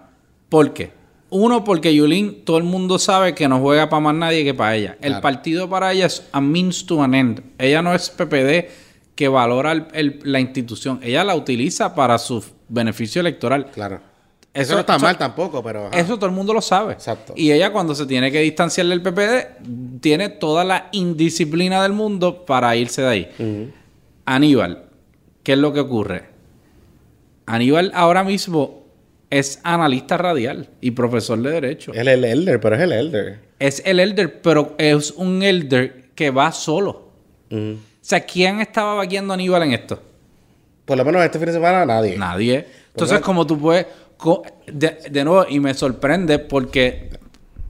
¿Por 0.49 0.73
qué? 0.73 0.91
Uno, 1.29 1.63
porque 1.63 1.93
Yulín, 1.95 2.43
todo 2.45 2.57
el 2.57 2.63
mundo 2.63 2.99
sabe 2.99 3.33
que 3.33 3.47
no 3.47 3.59
juega 3.59 3.89
para 3.89 3.99
más 3.99 4.15
nadie 4.15 4.43
que 4.43 4.53
para 4.53 4.75
ella. 4.75 4.97
El 5.01 5.19
partido 5.19 5.69
para 5.69 5.91
ella 5.91 6.05
es 6.05 6.27
a 6.31 6.39
means 6.41 6.85
to 6.85 7.01
an 7.01 7.15
end. 7.15 7.41
Ella 7.57 7.81
no 7.81 7.93
es 7.95 8.09
PPD 8.09 8.69
que 9.15 9.27
valora 9.27 9.71
el- 9.71 9.87
el- 9.93 10.19
la 10.23 10.39
institución. 10.39 10.99
Ella 11.03 11.23
la 11.23 11.35
utiliza 11.35 11.95
para 11.95 12.17
su 12.19 12.43
beneficio 12.69 13.19
electoral. 13.21 13.71
Claro. 13.71 13.99
Eso, 14.53 14.61
Eso- 14.63 14.73
no 14.75 14.79
está 14.81 14.95
eso- 14.97 15.05
mal 15.05 15.17
tampoco, 15.17 15.63
pero. 15.63 15.87
ajá. 15.87 15.99
Eso 15.99 16.15
todo 16.17 16.27
el 16.27 16.35
mundo 16.35 16.53
lo 16.53 16.61
sabe. 16.61 16.93
Exacto. 16.93 17.33
Y 17.35 17.51
ella 17.51 17.71
cuando 17.71 17.95
se 17.95 18.05
tiene 18.05 18.31
que 18.31 18.39
distanciar 18.41 18.85
del 18.87 19.01
PPD, 19.01 19.99
tiene 20.01 20.29
toda 20.29 20.63
la 20.63 20.89
indisciplina 20.91 21.81
del 21.81 21.93
mundo 21.93 22.45
para 22.45 22.75
irse 22.75 23.01
de 23.01 23.07
ahí. 23.07 23.71
Aníbal, 24.25 24.83
¿qué 25.43 25.53
es 25.53 25.57
lo 25.57 25.73
que 25.73 25.81
ocurre? 25.81 26.23
Aníbal 27.45 27.91
ahora 27.93 28.23
mismo 28.23 28.83
es 29.29 29.59
analista 29.63 30.17
radial 30.17 30.69
y 30.79 30.91
profesor 30.91 31.41
de 31.41 31.51
derecho. 31.51 31.91
Él 31.93 32.07
es 32.07 32.13
el 32.15 32.23
elder, 32.23 32.59
pero 32.59 32.75
es 32.75 32.81
el 32.81 32.91
elder. 32.91 33.39
Es 33.59 33.81
el 33.85 33.99
elder, 33.99 34.41
pero 34.41 34.75
es 34.77 35.11
un 35.11 35.43
elder 35.43 36.09
que 36.15 36.29
va 36.29 36.51
solo. 36.51 37.09
Mm. 37.49 37.73
O 37.73 37.77
sea, 38.01 38.21
¿quién 38.21 38.59
estaba 38.59 38.95
vaqueando 38.95 39.33
a 39.33 39.35
Aníbal 39.35 39.63
en 39.63 39.73
esto? 39.73 40.01
Por 40.85 40.97
lo 40.97 41.05
menos 41.05 41.23
este 41.23 41.39
fin 41.39 41.47
de 41.47 41.53
semana 41.53 41.85
nadie. 41.85 42.17
Nadie. 42.17 42.65
Entonces, 42.89 43.19
como 43.21 43.47
tú 43.47 43.59
puedes. 43.59 43.87
de 44.71 45.23
nuevo, 45.23 45.45
y 45.49 45.59
me 45.59 45.73
sorprende 45.73 46.39
porque 46.39 47.09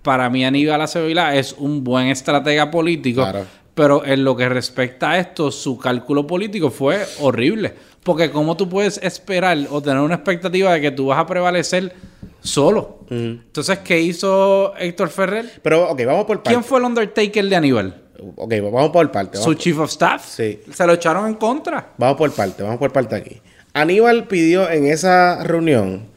para 0.02 0.30
mí 0.30 0.44
Aníbal 0.44 0.82
Acevedo 0.82 1.28
es 1.30 1.54
un 1.54 1.84
buen 1.84 2.08
estratega 2.08 2.70
político. 2.70 3.22
Claro. 3.22 3.46
Pero 3.76 4.06
en 4.06 4.24
lo 4.24 4.36
que 4.36 4.48
respecta 4.50 5.12
a 5.12 5.20
esto, 5.20 5.52
su 5.52 5.78
cálculo 5.78 6.28
político 6.28 6.70
fue 6.70 7.06
horrible. 7.20 7.74
Porque, 8.04 8.30
¿cómo 8.32 8.56
tú 8.58 8.70
puedes 8.70 8.98
esperar 9.02 9.58
o 9.72 9.82
tener 9.82 10.00
una 10.00 10.16
expectativa 10.16 10.74
de 10.74 10.82
que 10.82 10.92
tú 10.92 11.08
vas 11.08 11.20
a 11.20 11.26
prevalecer 11.26 11.94
solo? 12.42 13.00
Entonces, 13.10 13.80
¿qué 13.80 14.00
hizo 14.00 14.76
Héctor 14.78 15.10
Ferrer? 15.10 15.60
Pero, 15.62 15.90
ok, 15.90 16.02
vamos 16.06 16.26
por 16.26 16.38
parte. 16.38 16.50
¿Quién 16.52 16.64
fue 16.64 16.80
el 16.80 16.86
Undertaker 16.86 17.46
de 17.46 17.56
Aníbal? 17.56 18.02
Ok, 18.36 18.54
vamos 18.62 18.90
por 18.92 19.12
parte. 19.12 19.38
¿Su 19.38 19.54
chief 19.56 19.80
of 19.80 19.90
staff? 19.90 20.26
Sí. 20.28 20.62
Se 20.72 20.86
lo 20.86 20.94
echaron 20.94 21.28
en 21.28 21.36
contra. 21.36 21.94
vamos 21.98 22.18
por 22.18 22.32
parte, 22.32 22.62
vamos 22.62 22.78
por 22.78 22.92
parte 22.92 23.16
aquí. 23.16 23.42
Aníbal 23.74 24.28
pidió 24.28 24.70
en 24.70 24.86
esa 24.86 25.44
reunión 25.44 26.08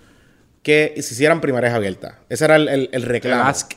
que 0.62 0.94
se 0.96 1.14
hicieran 1.14 1.40
primarias 1.40 1.72
abiertas. 1.72 2.14
Ese 2.28 2.44
era 2.44 2.56
el, 2.56 2.68
el, 2.68 2.88
el 2.92 3.02
reclamo. 3.02 3.42
El 3.42 3.48
ask. 3.48 3.72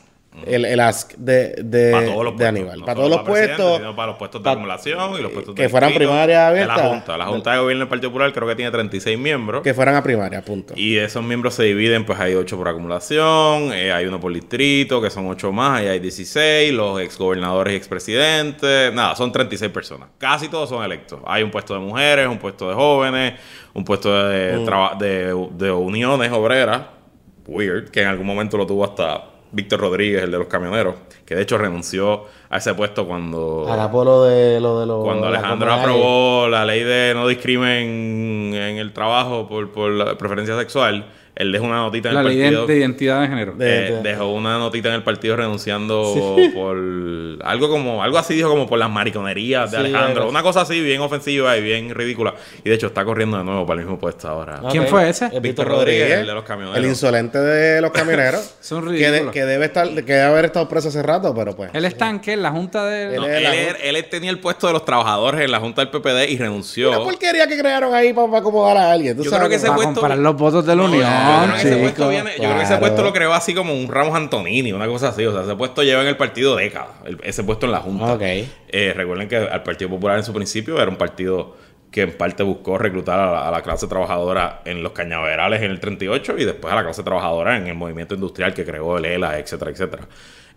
El, 0.46 0.66
el 0.66 0.80
ask 0.80 1.14
de, 1.18 1.56
de, 1.64 1.92
Para 1.92 2.06
todos 2.08 2.26
los 2.26 2.38
de. 2.38 2.48
Aníbal. 2.48 2.80
No 2.80 2.86
para 2.86 2.96
todos 2.96 3.10
los 3.10 3.22
puestos. 3.22 3.82
para 3.96 4.08
los 4.08 4.18
puestos 4.18 4.44
de 4.44 4.50
acumulación 4.50 5.14
y 5.20 5.22
los 5.22 5.32
puestos 5.32 5.56
de 5.56 5.62
que 5.64 5.70
fueran 5.70 5.94
primarias 5.94 6.40
abiertas. 6.50 6.78
La 6.78 6.90
Junta. 6.90 7.18
La 7.18 7.26
Junta 7.26 7.52
de 7.54 7.60
Gobierno 7.60 7.82
del 7.82 7.90
Partido 7.90 8.10
Popular 8.12 8.34
creo 8.34 8.48
que 8.48 8.56
tiene 8.56 8.72
36 8.72 9.18
miembros. 9.18 9.62
Que 9.64 9.74
fueran 9.74 9.96
a 9.96 10.04
primaria, 10.04 10.42
punto. 10.42 10.74
Y 10.78 10.98
esos 10.98 11.24
miembros 11.24 11.54
se 11.54 11.64
dividen, 11.64 12.06
pues 12.06 12.20
hay 12.20 12.36
8 12.36 12.58
por 12.58 12.68
acumulación, 12.68 13.74
eh, 13.74 13.92
hay 13.92 14.06
uno 14.06 14.20
por 14.20 14.34
distrito, 14.34 15.02
que 15.02 15.10
son 15.10 15.28
8 15.28 15.52
más, 15.52 15.80
ahí 15.80 15.88
hay 15.88 16.00
16, 16.00 16.74
los 16.74 17.02
exgobernadores 17.02 17.74
y 17.74 17.78
expresidentes, 17.78 18.94
nada, 18.94 19.16
son 19.16 19.32
36 19.32 19.72
personas. 19.72 20.10
Casi 20.18 20.48
todos 20.50 20.70
son 20.70 20.84
electos. 20.84 21.20
Hay 21.26 21.44
un 21.44 21.52
puesto 21.52 21.74
de 21.74 21.80
mujeres, 21.80 22.28
un 22.28 22.38
puesto 22.38 22.70
de 22.70 22.76
jóvenes, 22.76 23.34
un 23.74 23.84
puesto 23.84 24.28
de, 24.28 24.58
Mm. 24.60 25.58
de 25.58 25.72
uniones 25.72 26.32
obreras, 26.32 26.82
weird, 27.48 27.90
que 27.90 28.02
en 28.02 28.08
algún 28.08 28.26
momento 28.28 28.58
lo 28.58 28.66
tuvo 28.68 28.86
hasta 28.86 29.24
Víctor 29.52 29.80
Rodríguez, 29.80 30.24
el 30.24 30.32
de 30.32 30.38
los 30.38 30.48
camioneros, 30.48 30.96
que 31.26 31.36
de 31.36 31.42
hecho 31.42 31.58
renunció 31.58 32.26
a 32.50 32.58
ese 32.58 32.74
puesto 32.74 33.08
cuando... 33.08 33.66
De 34.26 34.60
lo 34.60 34.80
de 34.80 34.86
los. 34.86 35.04
Cuando 35.04 35.30
la 35.30 35.40
Alejandro 35.40 35.74
aprobó 35.74 36.48
la 36.48 36.66
ley 36.66 36.84
de 36.84 37.14
no 37.16 37.28
discrimen 37.28 38.54
en 38.54 38.78
el 38.78 38.94
trabajo 38.94 39.48
por, 39.48 39.72
por 39.72 39.92
la 39.92 40.18
preferencia 40.18 40.58
sexual, 40.58 41.06
él 41.36 41.52
dejó 41.52 41.66
una 41.66 41.78
notita 41.78 42.10
en 42.10 42.16
La 42.16 42.22
el 42.22 42.28
ley 42.28 42.42
partido. 42.42 42.68
de 42.68 42.78
identidad 42.78 43.22
de 43.22 43.28
género. 43.28 43.54
De- 43.54 43.88
eh, 43.88 43.92
de- 43.92 44.02
dejó 44.02 44.28
una 44.34 44.58
notita 44.58 44.90
en 44.90 44.96
el 44.96 45.04
partido 45.04 45.36
renunciando 45.36 46.14
por 46.54 46.78
algo 47.44 47.70
como 47.70 48.04
algo 48.04 48.18
así 48.18 48.34
dijo 48.34 48.50
como 48.50 48.68
por 48.68 48.78
las 48.80 48.90
mariconerías 48.90 49.72
de 49.72 49.78
Sí, 49.78 49.84
Alejandro, 49.86 50.30
una 50.30 50.42
cosa 50.44 50.62
así 50.62 50.82
bien 50.82 51.02
ofensiva 51.02 51.56
y 51.58 51.62
bien 51.62 51.94
ridícula 51.96 52.34
y 52.64 52.70
de 52.70 52.76
hecho 52.76 52.88
está 52.88 53.06
corriendo 53.06 53.38
de 53.38 53.44
nuevo 53.44 53.66
para 53.66 53.80
el 53.80 53.86
mismo 53.86 54.00
puesto 54.00 54.28
ahora. 54.28 54.60
Ok. 54.64 54.72
¿Quién 54.72 54.88
fue 54.88 55.10
ese? 55.10 55.26
Es 55.26 55.32
Víctor 55.32 55.42
Víctor 55.44 55.68
Rodríguez, 55.68 56.00
Rodríguez, 56.02 56.20
el 56.22 56.28
de 56.28 56.34
los 56.34 56.44
camioneros. 56.44 56.78
El 56.78 56.86
insolente 56.86 57.38
de 57.40 57.82
los 57.82 57.92
camioneros. 57.92 58.56
Son 58.60 58.86
que, 58.86 59.12
de- 59.12 59.32
que 59.32 59.46
debe 59.46 59.66
estar, 59.66 59.88
que 59.90 60.02
debe 60.14 60.22
haber 60.24 60.46
estado 60.46 60.68
preso 60.68 60.90
hace 60.90 61.02
rato, 61.04 61.34
pero 61.36 61.56
pues. 61.56 61.72
Él 61.74 61.86
está 61.86 62.10
en 62.10 62.20
qué? 62.20 62.34
En 62.34 62.44
la 62.44 62.52
junta 62.52 62.86
de... 62.86 63.16
No, 63.18 63.26
Él 63.26 63.46
él, 63.82 63.94
la- 63.94 64.04
tenía 64.10 64.30
el 64.32 64.40
puesto 64.40 64.68
de 64.68 64.74
los 64.74 64.86
trabajadores 64.86 65.42
en 65.42 65.52
la 65.52 65.60
junta 65.60 65.82
del 65.86 65.90
PPD 65.90 66.30
y 66.30 66.38
renunció. 66.38 66.90
Una 66.90 67.00
porquería 67.00 67.48
que 67.48 67.58
crearon 67.58 67.94
ahí 67.94 68.14
para, 68.14 68.38
acomodar 68.40 68.78
a 68.78 68.92
alguien. 68.92 69.16
¿tú 69.18 69.24
Yo 69.24 69.30
sabes 69.30 69.48
creo 69.48 69.50
que 69.50 69.56
ese 69.58 69.68
Para 69.68 69.76
puesto- 69.76 69.94
comparar 69.96 70.18
los 70.18 70.36
votos 70.36 70.66
de 70.66 70.76
la 70.76 70.82
No, 70.84 70.90
Unión, 70.90 71.06
yo 71.20 71.44
creo 71.44 71.56
que 71.56 71.62
ese 71.70 71.78
puesto 71.78 72.10
viene- 72.10 72.32
yo 72.32 72.38
creo 72.44 72.50
que 72.56 72.58
ese 72.64 72.68
Claro. 72.68 72.80
puesto 72.82 73.04
lo 73.04 73.14
creó 73.14 73.34
así 73.34 73.54
como 73.54 73.74
un 73.74 73.88
Ramos 73.92 74.16
Antonini, 74.16 74.72
una 74.74 74.88
cosa 74.88 75.10
así. 75.10 75.26
O 75.26 75.32
sea, 75.34 75.44
ese 75.44 75.56
puesto 75.56 75.84
lleva 75.84 76.02
en 76.02 76.08
el 76.08 76.18
partido 76.18 76.56
décadas, 76.56 76.90
ese 77.24 77.44
puesto 77.44 77.66
en 77.66 77.72
la 77.72 77.80
Junta. 77.80 78.14
Ok. 78.14 78.22
Eh, 78.22 78.94
recuerden 78.96 79.28
que 79.28 79.38
al 79.38 79.64
Partido 79.64 79.90
Popular 79.90 80.18
en 80.18 80.24
su 80.24 80.34
principio 80.34 80.82
era 80.82 80.90
un 80.90 80.98
partido 80.98 81.56
que 81.92 82.02
en 82.04 82.12
parte 82.16 82.44
buscó 82.44 82.78
reclutar 82.78 83.20
a 83.20 83.32
la, 83.32 83.48
a 83.48 83.52
la 83.52 83.62
clase 83.64 83.88
trabajadora 83.88 84.62
en 84.66 84.84
los 84.84 84.92
cañaverales 84.92 85.62
en 85.64 85.72
el 85.72 85.80
38 85.80 86.36
y 86.38 86.46
después 86.46 86.72
a 86.72 86.76
la 86.76 86.84
clase 86.84 87.02
trabajadora 87.02 87.58
en 87.58 87.66
el 87.68 87.74
movimiento 87.74 88.14
industrial 88.14 88.54
que 88.54 88.64
creó 88.64 88.98
el 89.00 89.06
ELA, 89.06 89.40
etcétera, 89.40 89.72
etcétera. 89.72 90.04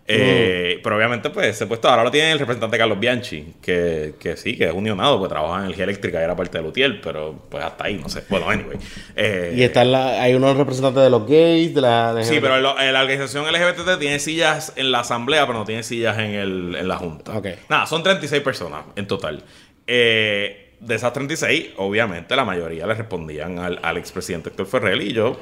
Eh, 0.05 0.79
Pero 0.83 0.97
obviamente, 0.97 1.29
pues 1.29 1.47
ese 1.47 1.65
puesto 1.65 1.87
ahora 1.87 2.03
lo 2.03 2.11
tiene 2.11 2.33
el 2.33 2.39
representante 2.39 2.77
Carlos 2.77 2.99
Bianchi, 2.99 3.53
que, 3.61 4.15
que 4.19 4.35
sí, 4.35 4.57
que 4.57 4.65
es 4.65 4.73
unionado, 4.73 5.17
pues 5.17 5.29
trabaja 5.29 5.59
en 5.59 5.63
energía 5.65 5.85
eléctrica 5.85 6.19
y 6.19 6.23
era 6.23 6.35
parte 6.35 6.57
de 6.57 6.63
Lutiel, 6.63 6.99
pero 6.99 7.35
pues 7.49 7.63
hasta 7.63 7.85
ahí, 7.85 7.95
no 7.95 8.09
sé. 8.09 8.23
Bueno, 8.29 8.49
anyway. 8.49 8.77
Eh, 9.15 9.53
Y 9.55 9.63
están 9.63 9.91
la, 9.93 10.21
hay 10.21 10.33
unos 10.33 10.57
representantes 10.57 11.03
de 11.03 11.09
los 11.09 11.25
gays, 11.27 11.73
de 11.73 11.81
la. 11.81 12.13
de- 12.13 12.25
Sí, 12.25 12.39
pero 12.41 12.57
eh, 12.57 12.91
la 12.91 13.01
organización 13.01 13.45
LGBT 13.51 13.97
tiene 13.97 14.19
sillas 14.19 14.73
en 14.75 14.91
la 14.91 14.99
asamblea, 14.99 15.45
pero 15.47 15.59
no 15.59 15.65
tiene 15.65 15.83
sillas 15.83 16.17
en, 16.19 16.31
el, 16.31 16.75
en 16.77 16.87
la 16.87 16.97
junta. 16.97 17.37
Ok. 17.37 17.47
Nada, 17.69 17.85
son 17.85 18.03
36 18.03 18.41
personas 18.41 18.83
en 18.97 19.07
total. 19.07 19.41
Eh, 19.87 20.73
de 20.79 20.95
esas 20.95 21.13
36, 21.13 21.71
obviamente 21.77 22.35
la 22.35 22.43
mayoría 22.43 22.85
le 22.87 22.93
respondían 22.93 23.57
al, 23.59 23.79
al 23.81 23.95
expresidente 23.97 24.49
Héctor 24.49 24.65
Ferrer 24.65 25.01
y 25.01 25.13
yo, 25.13 25.39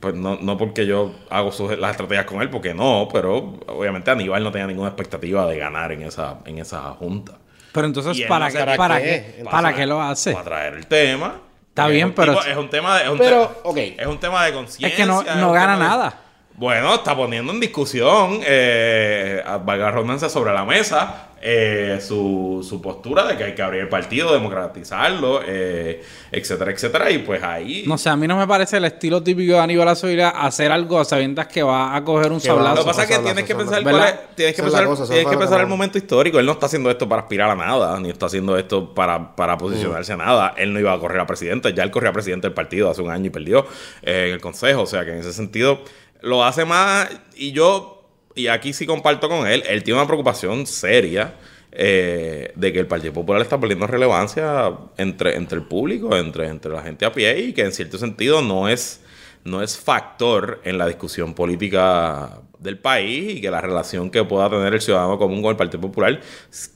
pues 0.00 0.14
no, 0.14 0.36
no 0.40 0.56
porque 0.58 0.86
yo 0.86 1.14
hago 1.30 1.50
sus- 1.52 1.78
las 1.78 1.92
estrategias 1.92 2.26
con 2.26 2.42
él, 2.42 2.50
porque 2.50 2.74
no, 2.74 3.08
pero 3.12 3.58
obviamente 3.68 4.10
Aníbal 4.10 4.42
no 4.42 4.50
tenía 4.52 4.66
ninguna 4.66 4.88
expectativa 4.88 5.46
de 5.46 5.58
ganar 5.58 5.92
en 5.92 6.02
esa, 6.02 6.38
en 6.44 6.58
esa 6.58 6.82
junta. 6.92 7.32
Pero 7.72 7.86
entonces, 7.86 8.24
¿para, 8.28 8.48
no 8.48 8.52
qué, 8.52 8.76
para, 8.76 8.98
qué. 9.00 9.34
qué, 9.38 9.44
¿para 9.50 9.74
qué 9.74 9.86
lo 9.86 10.00
hace? 10.00 10.32
Para 10.32 10.44
traer 10.44 10.74
el 10.74 10.86
tema. 10.86 11.40
Está 11.68 11.88
bien, 11.88 12.02
es 12.02 12.04
un 12.10 12.14
pero- 12.14 12.34
tipo- 12.38 12.46
es 12.46 12.56
un 12.56 12.70
tema 12.70 12.98
de... 12.98 13.04
es 13.04 13.10
un 13.10 13.18
Pero, 13.18 13.46
te- 13.48 13.68
ok. 13.68 13.76
Es 13.98 14.06
un 14.06 14.18
tema 14.18 14.44
de 14.44 14.52
conciencia. 14.52 14.86
Es 14.88 14.94
que 14.94 15.06
no, 15.06 15.22
no 15.40 15.50
gana 15.52 15.76
nada. 15.76 16.20
Bueno, 16.56 16.94
está 16.94 17.16
poniendo 17.16 17.52
en 17.52 17.58
discusión, 17.58 18.40
eh, 18.44 19.42
a- 19.44 19.58
valga 19.58 19.86
la 19.86 19.90
redundancia, 19.90 20.28
sobre 20.28 20.52
la 20.52 20.64
mesa 20.64 21.28
eh, 21.46 21.98
su, 22.00 22.64
su 22.66 22.80
postura 22.80 23.26
de 23.26 23.36
que 23.36 23.44
hay 23.44 23.54
que 23.54 23.60
abrir 23.60 23.82
el 23.82 23.88
partido, 23.90 24.32
democratizarlo, 24.32 25.42
eh, 25.46 26.02
etcétera, 26.32 26.70
etcétera. 26.70 27.10
Y 27.10 27.18
pues 27.18 27.42
ahí. 27.42 27.84
No 27.86 27.98
sé, 27.98 28.08
a 28.08 28.16
mí 28.16 28.26
no 28.26 28.38
me 28.38 28.46
parece 28.46 28.78
el 28.78 28.86
estilo 28.86 29.22
típico 29.22 29.52
de 29.52 29.58
Aníbal 29.58 29.88
Azoira 29.88 30.30
hacer 30.30 30.72
algo 30.72 30.98
a 31.00 31.04
sabiendas 31.04 31.48
que 31.48 31.62
va 31.62 31.94
a 31.94 32.02
coger 32.02 32.32
un 32.32 32.38
va- 32.38 32.42
Lo 32.48 32.54
sablazo. 32.54 32.76
que 32.78 32.84
pasa 32.86 33.02
es 33.02 33.08
que 33.10 33.18
tienes 33.18 33.44
que 33.44 33.54
pensar 33.54 33.82
cuál 33.82 33.96
es- 34.08 34.14
tienes 34.36 34.56
que 34.56 34.62
pensar, 34.62 34.86
cosa, 34.86 35.06
tienes 35.06 35.26
que 35.26 35.36
pensar 35.36 35.60
el 35.60 35.66
momento 35.66 35.98
histórico. 35.98 36.38
Él 36.38 36.46
no 36.46 36.52
está 36.52 36.64
haciendo 36.64 36.88
esto 36.90 37.06
para 37.08 37.22
aspirar 37.22 37.50
a 37.50 37.54
nada, 37.56 38.00
ni 38.00 38.08
está 38.08 38.24
haciendo 38.24 38.56
esto 38.56 38.94
para, 38.94 39.36
para 39.36 39.58
posicionarse 39.58 40.14
a 40.14 40.16
nada. 40.16 40.54
Él 40.56 40.72
no 40.72 40.80
iba 40.80 40.94
a 40.94 40.98
correr 40.98 41.20
a 41.20 41.26
presidente, 41.26 41.74
ya 41.74 41.82
él 41.82 41.90
corría 41.90 42.08
a 42.08 42.14
presidente 42.14 42.46
del 42.46 42.54
partido 42.54 42.88
hace 42.88 43.02
un 43.02 43.10
año 43.10 43.26
y 43.26 43.30
perdió 43.30 43.66
eh, 44.02 44.28
en 44.28 44.34
el 44.34 44.40
consejo. 44.40 44.80
O 44.82 44.86
sea 44.86 45.04
que 45.04 45.10
en 45.10 45.18
ese 45.18 45.34
sentido 45.34 45.80
lo 46.24 46.44
hace 46.44 46.64
más. 46.64 47.08
Y 47.36 47.52
yo, 47.52 48.08
y 48.34 48.48
aquí 48.48 48.72
sí 48.72 48.86
comparto 48.86 49.28
con 49.28 49.46
él, 49.46 49.62
él 49.68 49.82
tiene 49.84 49.98
una 50.00 50.06
preocupación 50.06 50.66
seria. 50.66 51.34
eh, 51.76 52.52
de 52.54 52.72
que 52.72 52.78
el 52.78 52.86
Partido 52.86 53.12
Popular 53.12 53.42
está 53.42 53.58
perdiendo 53.58 53.86
relevancia 53.86 54.72
entre, 54.96 55.36
entre 55.36 55.58
el 55.58 55.64
público, 55.64 56.16
entre, 56.16 56.46
entre 56.46 56.70
la 56.72 56.82
gente 56.82 57.04
a 57.04 57.12
pie 57.12 57.36
y 57.40 57.52
que 57.52 57.62
en 57.62 57.72
cierto 57.72 57.98
sentido 57.98 58.40
no 58.42 58.68
es, 58.68 59.00
no 59.44 59.60
es 59.62 59.76
factor 59.76 60.60
en 60.64 60.78
la 60.78 60.86
discusión 60.86 61.34
política 61.34 62.40
del 62.60 62.78
país 62.78 63.36
y 63.36 63.40
que 63.40 63.50
la 63.50 63.60
relación 63.60 64.08
que 64.10 64.22
pueda 64.24 64.48
tener 64.48 64.72
el 64.72 64.80
ciudadano 64.80 65.18
común 65.18 65.42
con 65.42 65.50
el 65.50 65.56
Partido 65.56 65.80
Popular 65.80 66.20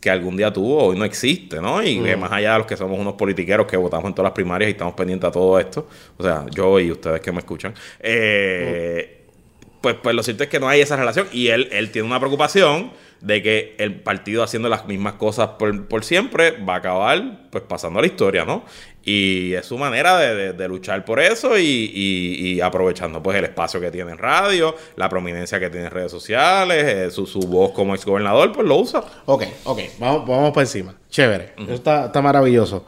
que 0.01 0.11
algún 0.11 0.37
día 0.37 0.53
tuvo 0.53 0.87
hoy 0.87 0.99
no 0.99 1.05
existe, 1.05 1.61
¿no? 1.61 1.83
Y 1.83 2.03
que 2.03 2.17
más 2.17 2.33
allá 2.33 2.53
de 2.55 2.59
los 2.59 2.67
que 2.67 2.77
somos 2.77 2.99
unos 2.99 3.15
politiqueros 3.15 3.67
que 3.67 3.77
votamos 3.77 4.07
en 4.09 4.15
todas 4.15 4.31
las 4.31 4.35
primarias 4.35 4.69
y 4.69 4.73
estamos 4.73 4.95
pendientes 4.95 5.29
a 5.29 5.33
todo 5.33 5.59
esto, 5.61 5.89
o 6.17 6.23
sea, 6.23 6.45
yo 6.51 6.79
y 6.81 6.91
ustedes 6.91 7.21
que 7.21 7.31
me 7.33 7.39
escuchan, 7.39 7.73
eh, 8.01 9.18
pues, 9.81 9.97
pues 10.03 10.15
lo 10.15 10.23
cierto 10.23 10.43
es 10.45 10.49
que 10.49 10.61
no 10.61 10.69
hay 10.69 10.81
esa 10.81 10.97
relación 10.97 11.29
y 11.33 11.49
él, 11.49 11.69
él 11.73 11.91
tiene 11.91 12.07
una 12.09 12.19
preocupación 12.19 12.93
de 13.21 13.43
que 13.43 13.75
el 13.79 14.01
partido 14.01 14.43
haciendo 14.45 14.69
las 14.69 14.87
mismas 14.87 15.15
cosas 15.15 15.49
por, 15.59 15.87
por 15.89 16.05
siempre 16.05 16.53
va 16.65 16.75
a 16.75 16.77
acabar 16.79 17.49
pues 17.51 17.65
pasando 17.67 17.99
a 17.99 18.03
la 18.03 18.07
historia, 18.07 18.45
¿no? 18.45 18.65
Y 19.05 19.55
es 19.55 19.67
su 19.67 19.77
manera 19.79 20.17
de, 20.19 20.35
de- 20.35 20.53
de 20.53 20.69
luchar 20.69 21.05
por 21.05 21.19
eso 21.19 21.59
y, 21.59 21.63
y- 21.63 22.53
y 22.55 22.61
aprovechando 22.61 23.23
pues 23.23 23.37
el 23.39 23.45
espacio 23.45 23.81
que 23.81 23.91
tiene 23.91 24.13
en 24.13 24.19
radio, 24.19 24.75
la 24.97 25.09
prominencia 25.09 25.59
que 25.59 25.69
tiene 25.71 25.87
en 25.87 25.93
redes 25.93 26.13
sociales, 26.13 26.85
eh, 26.87 27.11
su, 27.11 27.27
su 27.27 27.41
voz 27.41 27.73
como 27.73 27.95
exgobernador, 27.95 28.53
pues 28.53 28.67
lo 28.69 28.77
usa. 28.77 29.03
Ok, 29.25 29.45
ok, 29.65 29.81
vamos, 29.99 30.29
vamos 30.29 30.53
por 30.53 30.63
encima. 30.63 30.95
Chévere, 31.09 31.55
eso 31.57 31.75
está, 31.75 32.07
está 32.07 32.23
maravilloso. 32.23 32.87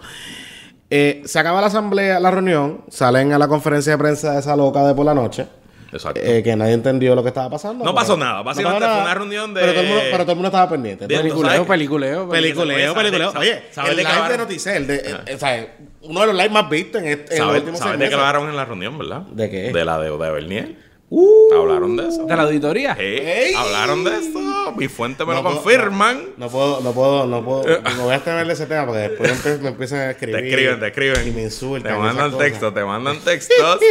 Eh, 0.91 1.23
se 1.25 1.39
acaba 1.39 1.61
la 1.61 1.69
asamblea, 1.69 2.19
la 2.21 2.31
reunión, 2.31 2.85
salen 2.89 3.33
a 3.33 3.39
la 3.39 3.49
conferencia 3.49 3.93
de 3.93 3.99
prensa 3.99 4.33
de 4.35 4.41
esa 4.41 4.57
loca 4.57 4.85
de 4.87 4.95
por 4.95 5.07
la 5.07 5.15
noche. 5.15 5.47
Exacto. 5.93 6.21
eh, 6.23 6.43
que 6.43 6.55
nadie 6.57 6.73
entendió 6.75 7.15
lo 7.15 7.23
que 7.23 7.29
estaba 7.29 7.51
pasando. 7.51 7.85
No 7.85 7.91
pero- 7.91 7.95
pasó 7.95 8.17
nada, 8.17 8.43
básicamente 8.43 8.81
pasó 8.81 8.93
fue 8.95 9.03
nada, 9.03 9.05
una 9.05 9.15
reunión 9.15 9.55
de- 9.55 9.61
Pero 9.61 9.73
todo 9.73 9.83
el 9.83 9.89
mundo, 9.89 10.03
pero 10.11 10.23
todo 10.25 10.33
el 10.33 10.37
mundo 10.37 10.49
estaba 10.49 10.69
pendiente. 10.71 11.07
De- 11.07 11.17
Peliculeo, 11.17 11.67
peliculeo, 11.67 12.29
Peliculeo, 12.29 12.93
¿Sabes? 12.95 13.11
peliculeo. 13.11 13.33
Oye, 13.41 13.63
¿Sabes 13.73 13.91
el 13.91 13.97
de 13.97 14.03
live 14.03 14.15
de 14.15 14.21
hablaron? 14.23 14.39
Noticel, 14.39 14.87
de, 14.87 14.97
eh, 14.97 15.35
o 15.35 15.39
sea, 15.39 15.75
uno 16.03 16.21
de 16.21 16.27
los 16.27 16.37
lives 16.37 16.53
más 16.53 16.71
vistos 16.71 17.03
en, 17.03 17.09
este, 17.09 17.35
en 17.35 17.39
los 17.41 17.47
¿Sabes, 17.49 17.61
últimos 17.61 17.81
sabes 17.81 17.99
de 17.99 18.09
qué 18.09 18.15
hablaron 18.15 18.49
en 18.49 18.57
la 18.57 18.65
reunión, 18.65 18.99
verdad? 18.99 19.21
¿De 19.23 19.51
qué? 19.51 19.73
De 19.73 19.85
la 19.85 19.99
deuda 19.99 20.27
de 20.27 20.33
Bernier. 20.33 20.91
Uh, 21.13 21.53
Hablaron 21.53 21.97
de 21.97 22.07
eso. 22.07 22.25
De 22.25 22.37
la 22.37 22.45
auditoría. 22.45 22.95
Sí, 22.95 23.03
¡Ey! 23.03 23.53
hablaron 23.57 24.05
de 24.05 24.13
eso. 24.17 24.73
Mi 24.77 24.87
fuente 24.87 25.25
me 25.25 25.33
No 25.33 25.39
lo 25.39 25.43
puedo- 25.43 25.57
confirman. 25.61 26.23
No 26.37 26.49
puedo, 26.49 26.81
no 26.83 26.93
puedo, 26.93 27.27
no 27.27 27.45
puedo. 27.45 27.65
No 27.97 28.05
voy 28.05 28.15
a 28.15 28.21
tener 28.21 28.49
ese 28.49 28.67
tema 28.67 28.87
porque 28.87 29.09
después 29.09 29.61
me, 29.61 29.71
empiezan 29.71 29.99
a 29.99 30.11
escribir. 30.13 30.37
Te 30.37 30.49
escriben, 30.49 30.79
te 30.79 30.87
escriben. 30.87 31.27
Y 31.27 31.31
me 31.33 31.43
insultan. 31.43 31.93
Te 31.95 31.99
mandan 31.99 32.39
textos, 32.39 32.73
te 32.73 32.85
mandan 32.85 33.19
textos. 33.19 33.81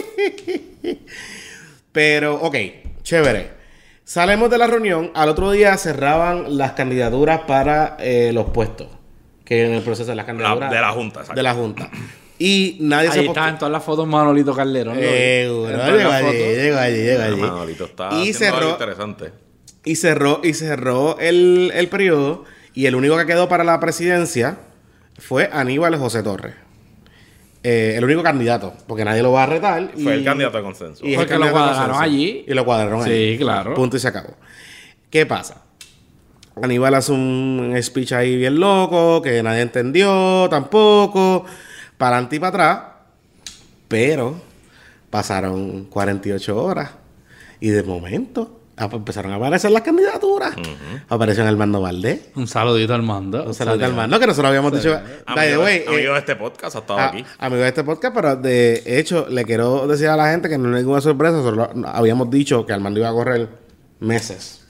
Pero, 1.91 2.35
ok, 2.35 2.55
chévere. 3.03 3.51
Salimos 4.03 4.49
de 4.49 4.57
la 4.57 4.67
reunión. 4.67 5.11
Al 5.13 5.29
otro 5.29 5.51
día 5.51 5.77
cerraban 5.77 6.57
las 6.57 6.71
candidaturas 6.73 7.41
para 7.47 7.97
eh, 7.99 8.31
los 8.33 8.49
puestos. 8.49 8.87
Que 9.45 9.65
en 9.65 9.73
el 9.73 9.81
proceso 9.81 10.09
de 10.11 10.15
las 10.15 10.25
candidaturas. 10.25 10.71
de 10.71 10.81
la 10.81 10.91
Junta, 10.91 11.19
exacto. 11.21 11.35
De 11.39 11.43
la 11.43 11.53
Junta. 11.53 11.89
Y 12.37 12.77
nadie 12.81 13.11
se 13.11 13.19
Ahí 13.19 13.25
postuló. 13.25 13.31
estaban 13.31 13.59
todas 13.59 13.71
las 13.71 13.83
fotos 13.83 14.07
Manolito 14.07 14.53
Calderón. 14.55 14.95
¿no? 14.95 15.01
Seguro, 15.01 15.69
En 15.69 15.75
todas 15.75 15.91
llegó 15.97 16.09
las 16.09 16.23
allí, 16.23 16.37
allí, 16.71 17.01
llegó 17.03 17.23
allí. 17.23 17.41
Manolito 17.41 17.85
está 17.85 18.09
Y 18.23 18.33
cerró, 18.33 18.69
interesante. 18.69 19.31
y 19.83 19.95
cerró, 19.95 20.39
y 20.43 20.53
cerró 20.53 21.17
el, 21.19 21.71
el 21.75 21.87
periodo. 21.89 22.45
Y 22.73 22.85
el 22.85 22.95
único 22.95 23.17
que 23.17 23.25
quedó 23.25 23.49
para 23.49 23.63
la 23.63 23.79
presidencia 23.79 24.57
fue 25.17 25.49
Aníbal 25.51 25.97
José 25.97 26.23
Torres. 26.23 26.53
Eh, 27.61 27.95
el 27.97 28.03
único 28.05 28.23
candidato, 28.23 28.73
porque 28.87 29.03
nadie 29.03 29.21
lo 29.21 29.31
va 29.33 29.43
a 29.43 29.45
retar. 29.47 29.91
Fue 29.93 30.15
y- 30.15 30.19
el 30.19 30.23
candidato 30.23 30.57
de 30.57 30.63
consenso. 30.63 31.05
y 31.05 31.15
Porque 31.15 31.37
lo 31.37 31.51
cuadraron 31.51 32.01
allí. 32.01 32.45
Y 32.47 32.53
lo 32.53 32.63
cuadraron 32.63 33.03
Sí, 33.03 33.09
allí. 33.11 33.37
claro. 33.37 33.73
Punto 33.73 33.97
y 33.97 33.99
se 33.99 34.07
acabó. 34.07 34.35
¿Qué 35.09 35.25
pasa? 35.25 35.63
Aníbal 36.61 36.93
hace 36.95 37.11
un 37.11 37.73
speech 37.81 38.13
ahí 38.13 38.35
bien 38.37 38.59
loco, 38.59 39.21
que 39.21 39.41
nadie 39.43 39.61
entendió 39.61 40.47
tampoco, 40.49 41.45
para 41.97 42.15
adelante 42.17 42.35
y 42.35 42.39
para 42.39 42.49
atrás, 42.49 42.79
pero 43.87 44.35
pasaron 45.09 45.85
48 45.85 46.61
horas 46.63 46.91
y 47.59 47.69
de 47.69 47.83
momento 47.83 48.58
empezaron 48.79 49.31
a 49.31 49.35
aparecer 49.35 49.71
las 49.71 49.81
candidaturas. 49.81 50.53
Apareció 51.09 51.45
Armando 51.47 51.81
Valdés. 51.81 52.21
Un 52.35 52.47
saludito 52.47 52.93
al 52.93 53.03
mando. 53.03 53.43
Un 53.43 53.53
saludo 53.53 53.73
al 53.75 53.83
Armando, 53.83 54.19
que 54.19 54.27
nosotros 54.27 54.47
habíamos 54.49 54.71
dicho. 54.73 54.91
By 54.91 55.03
the 55.47 55.53
Amigo, 55.53 55.63
way, 55.63 55.83
amigo 55.87 56.11
eh, 56.11 56.13
de 56.13 56.19
este 56.19 56.35
podcast, 56.35 56.75
ha 56.75 56.79
estado 56.79 56.99
a- 56.99 57.07
aquí. 57.09 57.25
amigo 57.37 57.61
de 57.61 57.67
este 57.67 57.83
podcast, 57.83 58.15
pero 58.15 58.35
de 58.35 58.83
hecho 58.85 59.27
le 59.29 59.43
quiero 59.45 59.87
decir 59.87 60.07
a 60.07 60.15
la 60.15 60.31
gente 60.31 60.49
que 60.49 60.57
no 60.57 60.69
es 60.75 60.81
ninguna 60.83 61.01
sorpresa. 61.01 61.37
Nosotros 61.37 61.69
habíamos 61.85 62.29
dicho 62.29 62.65
que 62.65 62.73
Armando 62.73 62.99
iba 62.99 63.09
a 63.09 63.13
correr 63.13 63.49
meses, 63.99 64.65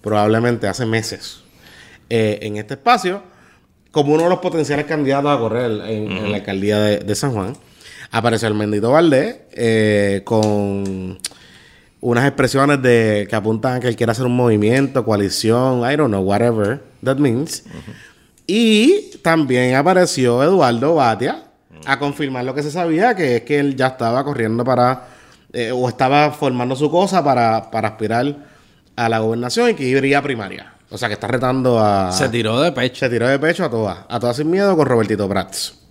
probablemente 0.00 0.66
hace 0.68 0.86
meses, 0.86 1.40
eh, 2.10 2.38
en 2.42 2.56
este 2.56 2.74
espacio, 2.74 3.22
como 3.90 4.14
uno 4.14 4.24
de 4.24 4.28
los 4.30 4.38
potenciales 4.40 4.86
candidatos 4.86 5.30
a 5.36 5.38
correr 5.38 5.70
en, 5.70 6.10
en 6.12 6.30
la 6.30 6.38
alcaldía 6.38 6.78
de, 6.78 6.98
de 6.98 7.14
San 7.14 7.32
Juan. 7.32 7.56
Apareció 8.10 8.48
el 8.48 8.54
Mendito 8.54 8.90
Valdés 8.90 9.36
eh, 9.52 10.20
con 10.24 11.18
unas 12.02 12.26
expresiones 12.26 12.82
de 12.82 13.26
que 13.30 13.36
apuntan 13.36 13.74
a 13.74 13.80
que 13.80 13.86
él 13.86 13.96
quiere 13.96 14.10
hacer 14.10 14.26
un 14.26 14.34
movimiento, 14.34 15.04
coalición, 15.04 15.88
I 15.90 15.96
don't 15.96 16.08
know, 16.08 16.20
whatever 16.20 16.82
that 17.02 17.16
means. 17.16 17.62
Y 18.46 19.16
también 19.22 19.76
apareció 19.76 20.42
Eduardo 20.42 20.96
Batia 20.96 21.44
a 21.86 21.98
confirmar 22.00 22.44
lo 22.44 22.54
que 22.54 22.64
se 22.64 22.72
sabía, 22.72 23.14
que 23.14 23.36
es 23.36 23.42
que 23.42 23.60
él 23.60 23.76
ya 23.76 23.86
estaba 23.86 24.24
corriendo 24.24 24.64
para, 24.64 25.06
eh, 25.52 25.70
o 25.72 25.88
estaba 25.88 26.32
formando 26.32 26.74
su 26.74 26.90
cosa 26.90 27.22
para, 27.22 27.70
para 27.70 27.88
aspirar 27.88 28.36
a 28.96 29.08
la 29.08 29.20
gobernación 29.20 29.70
y 29.70 29.74
que 29.74 29.84
iría 29.84 30.18
a 30.18 30.22
primaria. 30.22 30.74
O 30.90 30.98
sea, 30.98 31.06
que 31.06 31.14
está 31.14 31.28
retando 31.28 31.78
a... 31.78 32.10
Se 32.10 32.28
tiró 32.28 32.60
de 32.60 32.72
pecho. 32.72 32.96
se 32.96 33.08
tiró 33.08 33.28
de 33.28 33.38
pecho 33.38 33.64
a 33.64 33.70
todas, 33.70 33.98
a 34.08 34.18
todas 34.18 34.36
sin 34.36 34.50
miedo 34.50 34.76
con 34.76 34.86
Robertito 34.86 35.28
Prats. 35.28 35.81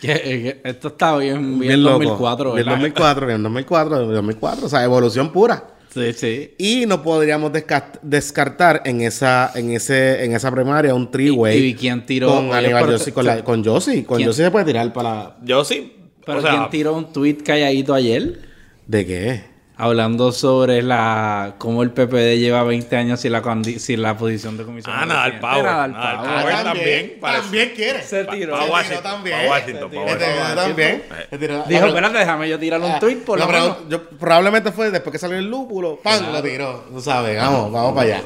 Que- 0.00 0.12
que 0.14 0.60
esto 0.64 0.88
está 0.88 1.16
bien, 1.16 1.58
bien, 1.58 1.60
Bien 1.70 1.82
loco. 1.82 1.98
2004, 1.98 2.54
Bien 2.54 2.56
¿verdad? 2.66 2.72
2004, 2.72 3.26
bien 3.26 3.42
2004, 3.42 3.98
bien 4.00 4.12
2004. 4.14 4.66
O 4.66 4.68
sea, 4.68 4.84
evolución 4.84 5.32
pura. 5.32 5.64
Sí, 5.92 6.12
sí. 6.12 6.54
Y 6.58 6.84
no 6.86 7.02
podríamos 7.02 7.50
desca- 7.50 7.98
descartar 8.02 8.82
en 8.84 9.00
esa, 9.00 9.50
en 9.54 9.70
ese, 9.72 10.22
en 10.24 10.34
esa 10.34 10.50
primaria 10.52 10.94
un 10.94 11.10
three-way. 11.10 11.58
¿Y- 11.58 11.66
y 11.68 11.74
quién 11.74 12.04
tiró? 12.06 12.28
Con 12.28 12.52
Aníbal 12.52 12.90
Yossi, 12.90 13.10
con, 13.12 13.24
la- 13.26 13.42
con 13.42 13.64
Yossi. 13.64 14.04
Con. 14.04 14.20
Yossi 14.20 14.42
se 14.42 14.50
puede 14.50 14.66
tirar 14.66 14.92
para. 14.92 15.36
Yo 15.42 15.64
sí. 15.64 15.94
Pero 16.24 16.38
o 16.38 16.42
sea, 16.42 16.50
¿quién 16.50 16.70
tiró 16.70 16.94
un 16.94 17.10
tweet 17.12 17.38
calladito 17.38 17.94
ayer? 17.94 18.38
¿De 18.86 19.06
qué? 19.06 19.44
Hablando 19.80 20.32
sobre 20.32 20.82
la 20.82 21.54
cómo 21.58 21.84
el 21.84 21.92
PPD 21.92 22.36
lleva 22.38 22.64
20 22.64 22.96
años 22.96 23.20
sin 23.20 23.30
la, 23.30 23.44
condi- 23.44 23.78
sin 23.78 24.02
la 24.02 24.16
posición 24.18 24.56
de 24.56 24.64
comisión. 24.64 24.92
Ah, 24.98 25.06
Nadal. 25.06 25.38
Power. 25.38 25.62
Nadal 25.64 25.92
Power. 25.92 26.40
Power. 26.42 26.64
también. 26.64 27.20
También 27.20 27.72
quiere. 27.76 28.02
Se 28.02 28.24
tiró. 28.24 28.54
Pa' 28.58 28.64
Washington, 28.64 29.02
también. 29.04 29.36
pa' 29.38 29.48
Washington, 29.50 29.90
Se 29.90 29.96
tiró. 29.96 30.54
También. 30.56 31.02
Se 31.30 31.38
tiró- 31.38 31.62
Dijo, 31.68 31.86
espérate, 31.86 32.18
déjame 32.18 32.48
yo 32.48 32.58
tirarle 32.58 32.86
un 32.86 32.92
Ah, 32.92 32.98
tweet 32.98 33.16
por 33.18 33.38
no, 33.38 33.88
yo- 33.88 34.02
probablemente 34.18 34.72
fue 34.72 34.90
después 34.90 35.12
que 35.12 35.18
salió 35.20 35.38
el 35.38 35.48
lúpulo, 35.48 36.00
¡pam! 36.02 36.32
lo 36.32 36.42
tiró. 36.42 36.84
Tú 36.92 37.00
sabes, 37.00 37.36
vamos, 37.40 37.70
vamos 37.70 37.92
para 37.94 38.16
allá. 38.16 38.22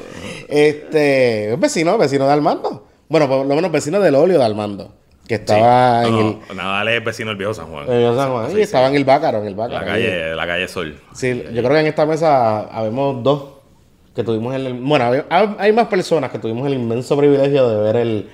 Este, 0.49 1.53
es 1.53 1.59
vecino, 1.59 1.97
vecino 1.99 2.25
de 2.25 2.33
Armando. 2.33 2.87
Bueno, 3.09 3.27
por 3.27 3.45
lo 3.45 3.55
menos 3.55 3.71
vecino 3.71 3.99
del 3.99 4.15
óleo 4.15 4.39
de 4.39 4.43
Armando. 4.45 4.91
Que 5.27 5.35
estaba 5.35 6.03
en 6.05 6.11
No, 6.11 6.39
el. 6.49 6.55
Nadal 6.57 6.87
es 6.89 7.03
vecino 7.03 7.29
del 7.29 7.37
viejo 7.37 7.53
San 7.53 7.67
Juan. 7.67 7.89
en 7.89 8.15
San 8.15 8.31
Juan, 8.31 8.51
Sí, 8.51 8.57
y 8.57 8.61
estaba 8.61 8.87
en 8.87 8.95
el 8.95 9.05
Bácaro, 9.05 9.39
en 9.41 9.47
el 9.47 9.55
Bácaro. 9.55 9.79
La 9.79 9.91
calle, 9.91 10.35
la 10.35 10.45
calle 10.47 10.67
Sol. 10.67 10.99
Sí, 11.13 11.43
yo 11.53 11.61
creo 11.63 11.71
que 11.73 11.79
en 11.79 11.87
esta 11.87 12.05
mesa 12.05 12.61
habemos 12.61 13.23
dos 13.23 13.45
que 14.15 14.23
tuvimos 14.23 14.53
el... 14.53 14.73
Bueno, 14.73 15.23
hay- 15.57 15.71
más 15.71 15.87
personas 15.87 16.29
que 16.29 16.39
tuvimos 16.39 16.67
el 16.67 16.73
inmenso 16.73 17.17
privilegio 17.17 17.67
de 17.69 17.81
ver 17.81 17.95
el, 17.95 18.29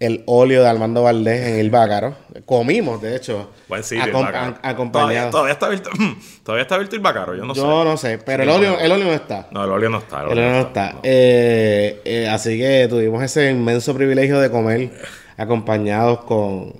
el 0.00 0.22
óleo 0.26 0.62
de 0.62 0.68
Armando 0.68 1.02
Valdés 1.02 1.44
en 1.48 1.56
el 1.58 1.70
Bácaro. 1.70 2.14
Comimos, 2.46 3.02
de 3.02 3.16
hecho. 3.16 3.50
Buen 3.68 3.82
sitio. 3.82 4.04
el 4.04 4.12
acom- 4.14 4.58
acompañado. 4.62 5.30
Todavía, 5.30 5.30
todavía 5.30 5.52
está 5.52 5.66
abierto. 5.66 5.90
todavía 6.44 6.62
está 6.62 6.74
abierto 6.76 6.94
el 6.96 7.02
bacaro. 7.02 7.34
Yo 7.34 7.44
no 7.44 7.54
sé. 7.54 7.60
Yo 7.60 7.84
no 7.84 7.96
sé, 7.96 8.18
pero 8.18 8.44
el 8.44 8.48
óleo, 8.48 8.78
el 8.78 8.92
óleo 8.92 9.06
no 9.06 9.12
está. 9.12 9.48
No, 9.50 9.64
el 9.64 9.70
óleo 9.72 9.90
no 9.90 9.98
está. 9.98 10.22
El 10.22 10.28
óleo 10.28 10.50
no 10.52 10.60
está. 10.60 10.94
Eh, 11.02 12.00
eh, 12.04 12.28
así 12.28 12.56
que 12.56 12.86
tuvimos 12.88 13.22
ese 13.24 13.50
inmenso 13.50 13.92
privilegio 13.92 14.38
de 14.40 14.50
comer 14.50 14.90
acompañados 15.38 16.24
con... 16.24 16.74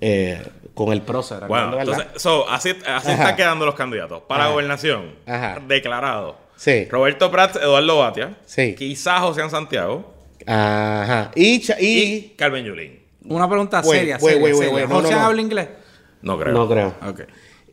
eh, 0.00 0.42
con 0.74 0.92
el 0.92 1.00
prócer. 1.00 1.38
Entonces, 1.42 2.06
so, 2.16 2.48
así, 2.50 2.74
así 2.86 3.10
están 3.10 3.34
quedando 3.34 3.64
los 3.64 3.74
candidatos. 3.74 4.22
Para 4.28 4.44
Ajá. 4.44 4.52
gobernación, 4.52 5.14
Ajá. 5.26 5.58
declarado. 5.66 6.36
Sí. 6.56 6.86
Roberto 6.90 7.30
Prats, 7.30 7.56
Eduardo 7.56 7.98
Batia. 7.98 8.36
Sí. 8.44 8.74
Quizás 8.74 9.20
José 9.20 9.48
Santiago. 9.48 10.12
Ajá. 10.46 11.30
Y, 11.34 11.56
Y, 11.56 11.64
y, 11.80 12.34
Carmen 12.36 12.64
Yulín. 12.64 13.00
Una 13.24 13.48
pregunta 13.48 13.82
seria, 13.82 14.18
güey, 14.18 14.34
seria, 14.54 14.86
no, 14.86 14.96
¿José 14.96 15.10
no, 15.12 15.20
no. 15.20 15.26
habla 15.26 15.40
inglés? 15.40 15.68
No 16.22 16.38
creo. 16.38 16.52
no 16.52 16.68
creo. 16.68 16.94
Ok. 17.08 17.20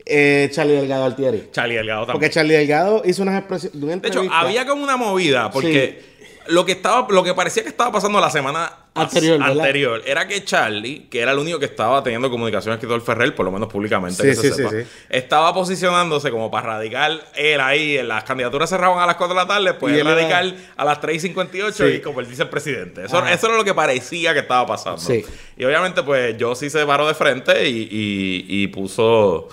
Eh, 0.06 0.48
Charlie 0.52 0.74
Delgado 0.74 1.04
Altieri. 1.04 1.48
Charlie 1.52 1.76
Delgado 1.76 2.06
también. 2.06 2.14
Porque 2.20 2.30
Charlie 2.30 2.54
Delgado 2.54 3.02
hizo 3.04 3.22
unas 3.22 3.38
expresiones. 3.38 3.80
de 3.80 3.86
una 3.86 3.96
De 3.96 4.08
hecho, 4.08 4.22
había 4.32 4.66
como 4.66 4.82
una 4.82 4.96
movida, 4.96 5.50
porque 5.50 6.02
lo 6.48 6.64
que 6.64 6.72
estaba, 6.72 7.06
lo 7.10 7.22
que 7.22 7.34
parecía 7.34 7.62
que 7.62 7.68
estaba 7.68 7.92
pasando 7.92 8.20
la 8.20 8.30
semana 8.30 8.83
Anterior, 8.96 9.38
¿verdad? 9.40 9.56
anterior 9.58 10.02
era 10.06 10.28
que 10.28 10.44
Charlie, 10.44 11.06
que 11.10 11.18
era 11.20 11.32
el 11.32 11.38
único 11.38 11.58
que 11.58 11.64
estaba 11.64 12.00
teniendo 12.04 12.30
comunicación 12.30 12.78
con 12.78 12.92
el 12.92 13.00
Ferrer, 13.00 13.34
por 13.34 13.44
lo 13.44 13.50
menos 13.50 13.68
públicamente, 13.68 14.22
Sí, 14.22 14.28
que 14.28 14.34
se 14.36 14.40
sí, 14.42 14.48
sí, 14.50 14.54
sepa, 14.54 14.70
sí. 14.70 14.76
estaba 15.10 15.52
posicionándose 15.52 16.30
como 16.30 16.48
para 16.48 16.68
radical 16.74 17.20
él 17.34 17.60
ahí, 17.60 18.00
las 18.04 18.22
candidaturas 18.22 18.70
cerraban 18.70 19.00
a 19.00 19.06
las 19.06 19.16
4 19.16 19.34
de 19.34 19.40
la 19.42 19.48
tarde, 19.48 19.74
pues 19.74 19.96
Y 19.96 19.98
él 19.98 20.06
era- 20.06 20.14
radical 20.16 20.56
a 20.76 20.84
las 20.84 21.00
3 21.00 21.16
y 21.16 21.20
58 21.20 21.88
Sí. 21.88 21.94
y 21.94 22.00
convertirse 22.00 22.42
en 22.42 22.50
presidente. 22.50 23.04
Eso, 23.06 23.18
Ajá. 23.18 23.32
eso 23.32 23.48
era 23.48 23.56
lo 23.56 23.64
que 23.64 23.74
parecía 23.74 24.32
que 24.32 24.40
estaba 24.40 24.64
pasando. 24.66 24.98
Sí. 25.00 25.24
Y 25.56 25.64
obviamente, 25.64 26.04
pues 26.04 26.36
yo 26.38 26.54
sí 26.54 26.70
se 26.70 26.86
paró 26.86 27.08
de 27.08 27.14
frente 27.14 27.68
y, 27.68 27.88
y- 27.90 28.46
y 28.48 28.66
puso 28.68 29.48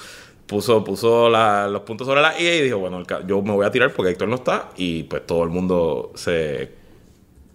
puso, 0.45 0.83
puso 0.83 1.29
la- 1.29 1.67
los 1.69 1.83
puntos 1.83 2.05
sobre 2.05 2.19
la 2.21 2.37
I 2.37 2.45
y 2.45 2.61
dijo, 2.63 2.77
bueno, 2.77 3.01
yo 3.25 3.41
me 3.41 3.53
voy 3.53 3.65
a 3.65 3.71
tirar 3.71 3.91
porque 3.93 4.11
Héctor 4.11 4.27
no 4.27 4.35
está 4.35 4.69
y 4.75 5.03
pues 5.03 5.25
todo 5.25 5.43
el 5.45 5.49
mundo 5.49 6.11
se 6.13 6.69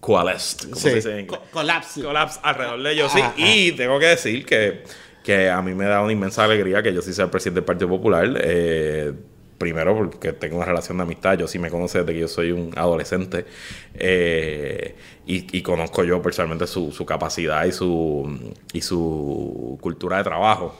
coalesced, 0.06 0.64
como 0.70 0.76
Sí. 0.76 0.82
se 0.90 0.94
dice 0.94 1.12
en 1.12 1.20
inglés. 1.20 1.40
Co- 1.40 1.46
colapse. 1.52 2.00
Colapse 2.02 2.38
alrededor 2.42 2.82
de 2.82 2.92
ellos, 2.92 3.10
sí. 3.12 3.20
Ajá. 3.20 3.34
Y 3.36 3.72
tengo 3.72 3.98
que 3.98 4.06
decir 4.06 4.46
que, 4.46 4.84
que 5.25 5.50
a 5.50 5.60
mí 5.62 5.75
me 5.75 5.84
da 5.86 6.00
una 6.02 6.12
inmensa 6.12 6.44
alegría 6.44 6.82
que 6.82 6.94
yo 6.94 7.02
sí 7.02 7.12
sea 7.12 7.25
el 7.25 7.30
presidente 7.30 7.56
del 7.60 7.64
Partido 7.64 7.88
Popular. 7.88 8.38
eh, 8.40 9.12
primero 9.58 9.96
porque 9.96 10.34
tengo 10.34 10.56
una 10.56 10.66
relación 10.66 10.98
de 10.98 11.04
amistad, 11.04 11.38
yo 11.38 11.48
sí 11.48 11.58
me 11.58 11.70
conoce 11.70 12.00
desde 12.00 12.12
que 12.12 12.20
yo 12.20 12.28
soy 12.28 12.52
un 12.52 12.75
adolescente 12.76 13.46
eh, 13.94 14.94
y, 15.26 15.56
y 15.56 15.62
conozco 15.62 16.04
yo 16.04 16.20
personalmente 16.20 16.66
su, 16.66 16.92
su 16.92 17.06
capacidad 17.06 17.64
y 17.64 17.72
su, 17.72 18.52
y 18.75 18.82
su 18.82 19.78
cultura 19.80 20.18
de 20.18 20.25
trabajo. 20.25 20.78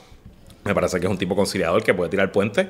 Me 0.63 0.75
parece 0.75 0.99
que 0.99 1.07
es 1.07 1.11
un 1.11 1.17
tipo 1.17 1.35
conciliador 1.35 1.83
que 1.83 1.93
puede 1.95 2.09
tirar 2.11 2.31
puente 2.31 2.69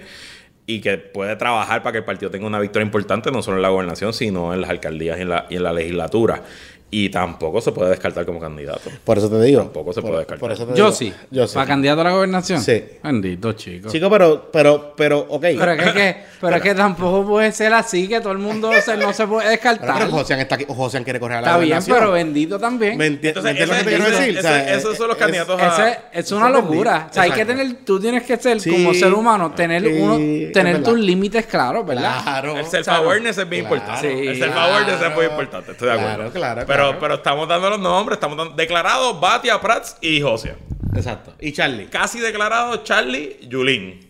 y 0.69 0.81
que 0.81 0.97
puede 0.97 1.38
trabajar 1.38 1.81
para 1.81 1.93
que 1.93 1.97
el 2.00 2.03
partido 2.03 2.29
tenga 2.29 2.45
una 2.45 2.59
victoria 2.59 2.86
importante, 2.86 3.31
no 3.31 3.41
solo 3.41 3.55
en 3.55 3.63
la 3.63 3.69
gobernación, 3.69 4.13
sino 4.13 4.53
en 4.53 4.59
las 4.59 4.69
alcaldías 4.69 5.17
y 5.17 5.21
en 5.21 5.29
la, 5.29 5.47
y 5.50 5.55
en 5.55 5.63
la 5.63 5.71
legislatura. 5.71 6.43
Y 6.89 7.10
tampoco 7.10 7.60
se 7.60 7.74
puede 7.74 7.89
descartar 7.89 8.25
como 8.25 8.39
candidato. 8.39 8.89
Por 9.03 9.17
eso 9.17 9.29
te 9.29 9.41
digo. 9.41 9.62
Tampoco 9.63 9.91
se 9.91 10.00
Por- 10.01 10.10
puede 10.12 10.20
descartar. 10.22 10.39
por 10.39 10.51
eso 10.53 10.65
te 10.65 10.70
Yo 10.72 10.86
digo. 10.86 10.91
sí. 10.96 11.13
Yo 11.29 11.46
sí. 11.46 11.56
¿Para 11.56 11.67
candidato 11.67 12.00
a 12.00 12.03
la 12.06 12.12
gobernación? 12.12 12.62
Sí. 12.62 12.82
Bendito, 13.03 13.51
chico. 13.53 13.89
Chico, 13.89 14.10
pero, 14.10 14.50
pero, 14.53 14.94
pero, 14.96 15.20
ok. 15.29 15.41
Pero 15.41 15.72
es 15.74 15.84
que, 15.84 15.94
que- 15.94 16.17
pero 16.39 16.56
es 16.56 16.62
que 16.62 16.74
tampoco 16.75 17.27
puede 17.27 17.51
ser 17.51 17.74
así, 17.74 18.08
que 18.08 18.22
todo 18.22 18.32
el 18.32 18.38
mundo 18.38 18.72
se, 18.82 18.96
no 18.96 19.12
se 19.12 19.27
puede 19.27 19.41
Pero, 19.41 19.51
descartar. 19.51 19.98
pero 20.00 20.12
Josian 20.12 20.39
está 20.39 20.56
aquí. 20.56 20.65
Josian 20.65 21.03
quiere 21.03 21.20
correr 21.20 21.39
a 21.39 21.41
la 21.41 21.48
Está 21.48 21.60
bien, 21.60 21.79
pero 21.86 22.12
bendito 22.13 22.58
también. 22.58 22.98
¿Me 22.98 23.08
entiendes 23.08 23.44
lo 23.44 23.50
que 23.51 23.65
te 23.84 23.84
quiero 23.86 24.06
decir? 24.10 24.29
ese- 24.29 24.39
O 24.39 24.41
sea, 24.44 24.74
esos 24.75 24.98
son 24.98 25.08
los 25.10 25.17
es- 25.17 25.22
candidatos 25.24 25.62
a- 25.62 25.89
Ese- 25.89 26.00
es 26.13 26.32
una 26.32 26.50
locura. 26.50 27.08
O 27.12 27.13
sea, 27.13 27.24
hay 27.24 27.32
que 27.32 27.44
tener, 27.44 27.67
tú 27.84 28.00
tienes 28.00 28.24
que 28.24 28.38
ser 28.38 28.62
Sí. 28.62 28.72
como 28.72 28.94
ser 28.94 29.13
humano, 29.13 29.51
tener 29.51 29.81
Sí, 29.83 29.90
uno, 30.00 30.51
tener 30.53 30.81
tus 30.83 30.98
límites 30.98 31.48
claros, 31.48 31.85
¿verdad? 31.85 32.22
Claro. 32.24 32.57
El 32.57 32.66
self-awareness 32.66 33.38
es 33.40 33.50
bien 33.50 33.64
importante. 33.64 34.07
Sí. 34.09 34.27
el 34.29 34.40
self-awareness 34.40 35.01
es 35.01 35.16
muy 35.16 35.25
importante, 35.25 35.72
estoy 35.74 35.88
de 35.90 35.94
acuerdo. 35.94 36.31
Claro, 36.31 36.31
claro, 36.31 36.76
pero, 36.77 37.00
pero 37.00 37.13
estamos 37.16 37.48
dando 37.48 37.70
los 37.70 37.79
nombres, 37.79 38.18
estamos 38.18 38.37
dando 38.37 38.55
declarados 38.55 39.20
Batia, 39.20 39.59
Prats 39.59 39.98
y 40.01 40.22
José. 40.22 40.55
Exacto. 40.96 41.33
Y 41.40 41.51
Charlie. 41.51 41.87
Casi 41.87 42.20
declarados 42.20 42.83
Charlie, 42.83 43.37
Yulín. 43.48 44.07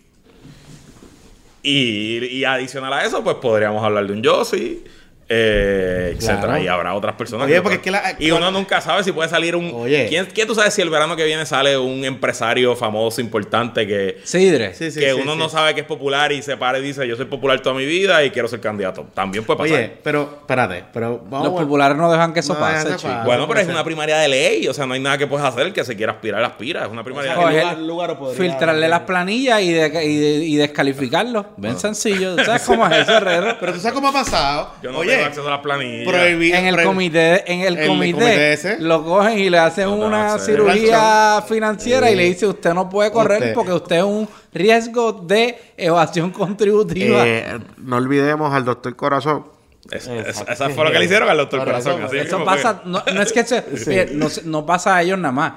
Y, 1.62 2.24
y 2.24 2.44
adicional 2.44 2.92
a 2.92 3.04
eso, 3.04 3.22
pues 3.22 3.36
podríamos 3.36 3.82
hablar 3.82 4.06
de 4.06 4.12
un 4.12 4.22
Yossi, 4.22 4.84
eh, 5.28 6.12
etcétera. 6.16 6.40
Claro. 6.42 6.62
Y 6.62 6.68
habrá 6.68 6.94
otras 6.94 7.14
personas. 7.16 7.46
Oye, 7.46 7.56
que- 7.56 7.62
porque 7.62 7.76
es 7.76 7.82
que 7.82 7.90
la- 7.90 8.16
y 8.18 8.30
uno 8.30 8.50
nunca 8.50 8.80
sabe 8.80 9.04
si 9.04 9.12
puede 9.12 9.28
salir 9.28 9.54
un. 9.56 9.70
Oye. 9.74 10.06
¿Quién, 10.08 10.26
quién 10.26 10.46
tú 10.46 10.54
sabes 10.54 10.72
si 10.74 10.82
el 10.82 10.90
verano 10.90 11.16
que 11.16 11.24
viene 11.24 11.44
sale 11.46 11.76
un 11.76 12.04
empresario 12.04 12.74
famoso, 12.76 13.20
importante, 13.20 13.86
que, 13.86 14.18
Sidre. 14.24 14.74
Sí, 14.74 14.90
sí, 14.90 15.00
que 15.00 15.10
sí, 15.12 15.20
uno 15.20 15.32
sí. 15.34 15.38
no 15.38 15.48
sabe 15.48 15.74
que 15.74 15.80
es 15.82 15.86
popular 15.86 16.32
y 16.32 16.42
se 16.42 16.56
para 16.56 16.78
y 16.78 16.82
dice: 16.82 17.06
Yo 17.06 17.16
soy 17.16 17.26
popular 17.26 17.60
toda 17.60 17.74
mi 17.76 17.84
vida 17.84 18.24
y 18.24 18.30
quiero 18.30 18.48
ser 18.48 18.60
candidato? 18.60 19.06
También 19.14 19.44
puede 19.44 19.58
pasar. 19.58 19.74
Oye, 19.76 19.92
pero, 20.02 20.38
espérate. 20.40 20.84
Pero 20.92 21.22
vamos 21.28 21.48
Los 21.48 21.58
a- 21.58 21.62
populares 21.64 21.96
no 21.96 22.10
dejan 22.10 22.32
que 22.32 22.40
eso 22.40 22.54
No 22.54 22.60
pase, 22.60 22.96
chico. 22.96 23.12
Bueno, 23.24 23.46
pero 23.46 23.60
es 23.60 23.68
una 23.68 23.84
primaria 23.84 24.18
de 24.18 24.28
ley, 24.28 24.66
o 24.68 24.74
sea, 24.74 24.86
no 24.86 24.94
hay 24.94 25.00
nada 25.00 25.18
que 25.18 25.26
puedas 25.26 25.46
hacer. 25.46 25.66
El 25.66 25.72
que 25.72 25.84
se 25.84 25.96
quiera 25.96 26.12
aspirar, 26.12 26.42
aspira. 26.42 26.84
Es 26.84 26.90
una 26.90 27.04
primaria 27.04 27.32
de 27.32 27.36
ley. 27.36 27.44
Coger, 27.44 27.62
lugar- 27.64 27.78
lugar 27.78 28.18
podría- 28.18 28.38
filtrarle 28.42 28.88
las 28.88 29.00
planillas 29.00 29.60
y, 29.60 29.72
de- 29.72 30.04
y, 30.04 30.16
de- 30.18 30.44
y 30.44 30.56
descalificarlo. 30.56 31.46
Ven 31.56 31.78
sencillo. 31.78 32.36
¿Tú 32.36 32.44
¿Sabes 32.44 32.62
cómo 32.62 32.86
es 32.86 32.96
eso, 32.98 33.16
Herrero? 33.16 33.56
Pero 33.60 33.72
tú 33.74 33.80
sabes 33.80 33.94
cómo 33.94 34.08
ha 34.08 34.12
pasado. 34.12 34.72
Yo 34.82 34.90
no 34.92 34.98
Oye, 34.98 35.17
tengo 35.18 35.26
acceso 35.28 35.46
a 35.46 35.50
las 35.50 35.60
planillas. 35.60 36.06
prohibir- 36.12 36.54
En 36.54 36.66
el 36.66 36.82
comité, 36.84 37.52
en 37.52 37.60
el 37.60 37.78
el 37.78 37.86
comité, 37.88 38.12
comité 38.12 38.52
ese. 38.52 38.78
lo 38.80 39.04
cogen 39.04 39.38
y 39.38 39.50
le 39.50 39.58
hacen 39.58 39.84
No 39.86 39.96
una 39.96 40.38
cirugía 40.38 41.42
financiera 41.46 42.08
y 42.08 42.12
Sí. 42.12 42.16
le 42.16 42.24
dice 42.24 42.46
usted 42.46 42.74
no 42.74 42.88
puede 42.88 43.10
correr 43.10 43.38
Usted- 43.40 43.54
porque 43.54 43.72
usted 43.72 43.96
es 43.96 44.02
un 44.04 44.28
riesgo 44.52 45.12
de 45.12 45.58
evasión 45.76 46.30
contributiva. 46.30 47.26
Eh, 47.26 47.58
no 47.78 47.96
olvidemos 47.96 48.52
al 48.54 48.64
doctor 48.64 48.94
Corazón. 48.96 49.44
Es- 49.90 50.06
es- 50.06 50.44
esa 50.46 50.68
fue 50.70 50.84
lo 50.84 50.92
que 50.92 50.98
le 50.98 51.04
hicieron 51.06 51.28
al 51.30 51.36
doctor 51.38 51.60
eso, 51.60 51.66
Corazón. 51.66 52.02
así 52.02 52.18
Eso 52.18 52.44
pasa, 52.44 52.82
no, 52.84 53.02
no 53.14 53.22
es 53.22 53.32
que 53.32 53.44
se- 53.44 53.64
mire, 53.86 54.08
no, 54.12 54.28
se- 54.28 54.42
no 54.44 54.66
pasa 54.66 54.96
a 54.96 55.02
ellos 55.02 55.18
nada 55.18 55.32
más. 55.32 55.52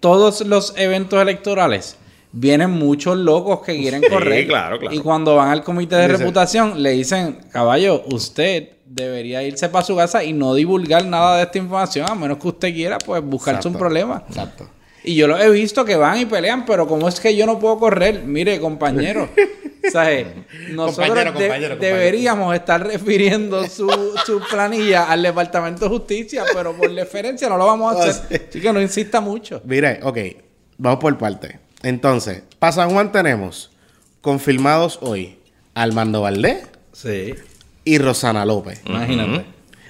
Todos 0.00 0.40
los 0.40 0.74
eventos 0.76 1.20
electorales 1.22 1.96
vienen 2.32 2.70
muchos 2.70 3.16
locos 3.16 3.60
que 3.64 3.76
quieren 3.76 4.02
Sí, 4.02 4.08
correr. 4.10 4.46
claro, 4.48 4.78
claro. 4.80 4.94
Y 4.94 4.98
cuando 4.98 5.36
van 5.36 5.50
al 5.50 5.62
comité 5.62 5.94
de 5.96 6.08
reputación, 6.08 6.82
le 6.82 6.90
dicen, 6.90 7.38
caballo, 7.52 8.02
usted 8.06 8.70
debería 8.86 9.42
irse 9.42 9.68
para 9.68 9.84
su 9.84 9.96
casa 9.96 10.22
y 10.24 10.32
no 10.32 10.54
divulgar 10.54 11.04
nada 11.04 11.36
de 11.38 11.42
esta 11.44 11.58
información, 11.58 12.08
a 12.08 12.14
menos 12.14 12.38
que 12.38 12.48
usted 12.48 12.72
quiera, 12.74 12.98
pues 12.98 13.22
buscarse 13.22 13.66
un 13.68 13.74
problema. 13.74 14.24
Exacto. 14.28 14.68
Y 15.04 15.14
yo 15.14 15.28
lo 15.28 15.38
he 15.38 15.48
visto 15.50 15.84
que 15.84 15.94
van 15.96 16.18
y 16.18 16.26
pelean, 16.26 16.64
pero 16.64 16.86
¿cómo 16.88 17.08
es 17.08 17.20
que 17.20 17.34
yo 17.36 17.46
no 17.46 17.58
puedo 17.58 17.78
correr? 17.78 18.22
Mire, 18.24 18.60
compañero. 18.60 19.28
¿sabes? 19.92 20.26
Nosotros 20.70 20.96
Compañero, 21.08 21.16
de- 21.18 21.24
compañero, 21.46 21.74
compañero. 21.74 21.76
deberíamos 21.78 22.54
estar 22.56 22.84
refiriendo 22.84 23.68
su, 23.68 23.88
su 24.26 24.40
planilla 24.50 25.04
al 25.04 25.22
Departamento 25.22 25.84
de 25.84 25.90
Justicia, 25.90 26.42
pero 26.52 26.72
por 26.76 26.92
deferencia 26.92 27.48
no 27.48 27.56
lo 27.56 27.66
vamos 27.66 27.94
a 27.94 27.98
Oh, 27.98 28.02
hacer. 28.10 28.14
sí. 28.40 28.44
Así 28.50 28.60
que 28.60 28.72
no 28.72 28.80
insista 28.80 29.20
mucho. 29.20 29.60
Mire, 29.64 30.00
ok. 30.02 30.18
Vamos 30.78 30.98
por 30.98 31.16
parte. 31.18 31.60
Entonces, 31.84 32.42
para 32.58 32.72
San 32.72 32.90
Juan 32.90 33.12
tenemos 33.12 33.70
confirmados 34.20 34.98
hoy 35.02 35.38
Armando 35.74 36.22
Valdés 36.22 36.66
Sí. 36.92 37.34
Y 37.86 37.96
Rosana 37.98 38.44
López. 38.44 38.82
Imagínate. 38.84 39.46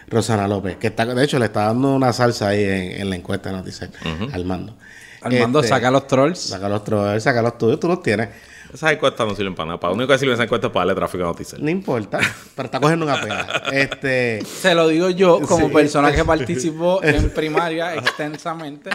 Rosana 0.09 0.47
López, 0.47 0.77
que 0.77 0.87
está, 0.87 1.05
de 1.05 1.25
hecho 1.25 1.39
le 1.41 1.47
está 1.47 1.65
dando 1.65 1.93
una 1.97 2.13
salsa 2.13 2.49
ahí 2.49 2.63
en, 2.63 3.01
en 3.01 3.11
la 3.11 3.17
encuesta 3.17 3.51
de 3.51 3.57
noticias. 3.57 3.91
Armando. 4.33 4.77
Armando, 5.21 5.59
Este, 5.59 5.71
saca 5.71 5.91
los 5.91 6.07
trolls. 6.07 6.39
Saca 6.39 6.69
los 6.69 6.85
trolls, 6.85 7.25
saca 7.25 7.43
los 7.43 7.59
tuyos, 7.59 7.81
tú 7.81 7.89
los 7.89 8.01
tienes. 8.03 8.29
Esas 8.73 8.93
encuestas 8.93 9.27
no 9.27 9.35
sirven 9.35 9.55
para 9.55 9.67
nada. 9.69 9.81
Para 9.81 9.91
lo 9.93 9.97
único 9.97 10.13
que 10.13 10.19
sirven 10.19 10.35
esas 10.35 10.45
encuestas 10.45 10.69
es 10.69 10.73
para 10.73 10.83
darle 10.87 10.95
tráfico 10.95 11.25
a 11.25 11.29
noticias. 11.29 11.61
No 11.61 11.71
importa, 11.71 12.21
pero 12.55 12.67
está 12.67 12.79
cogiendo 12.79 13.05
una 13.07 13.21
pena. 13.21 13.47
Este, 13.73 14.45
Se 14.45 14.75
lo 14.77 14.87
digo 14.89 15.11
yo 15.11 15.41
como 15.41 15.67
Sí. 15.69 15.73
persona 15.75 16.13
que 16.13 16.25
participó 16.25 17.03
en 17.03 17.31
primaria 17.31 17.95
extensamente. 17.95 18.91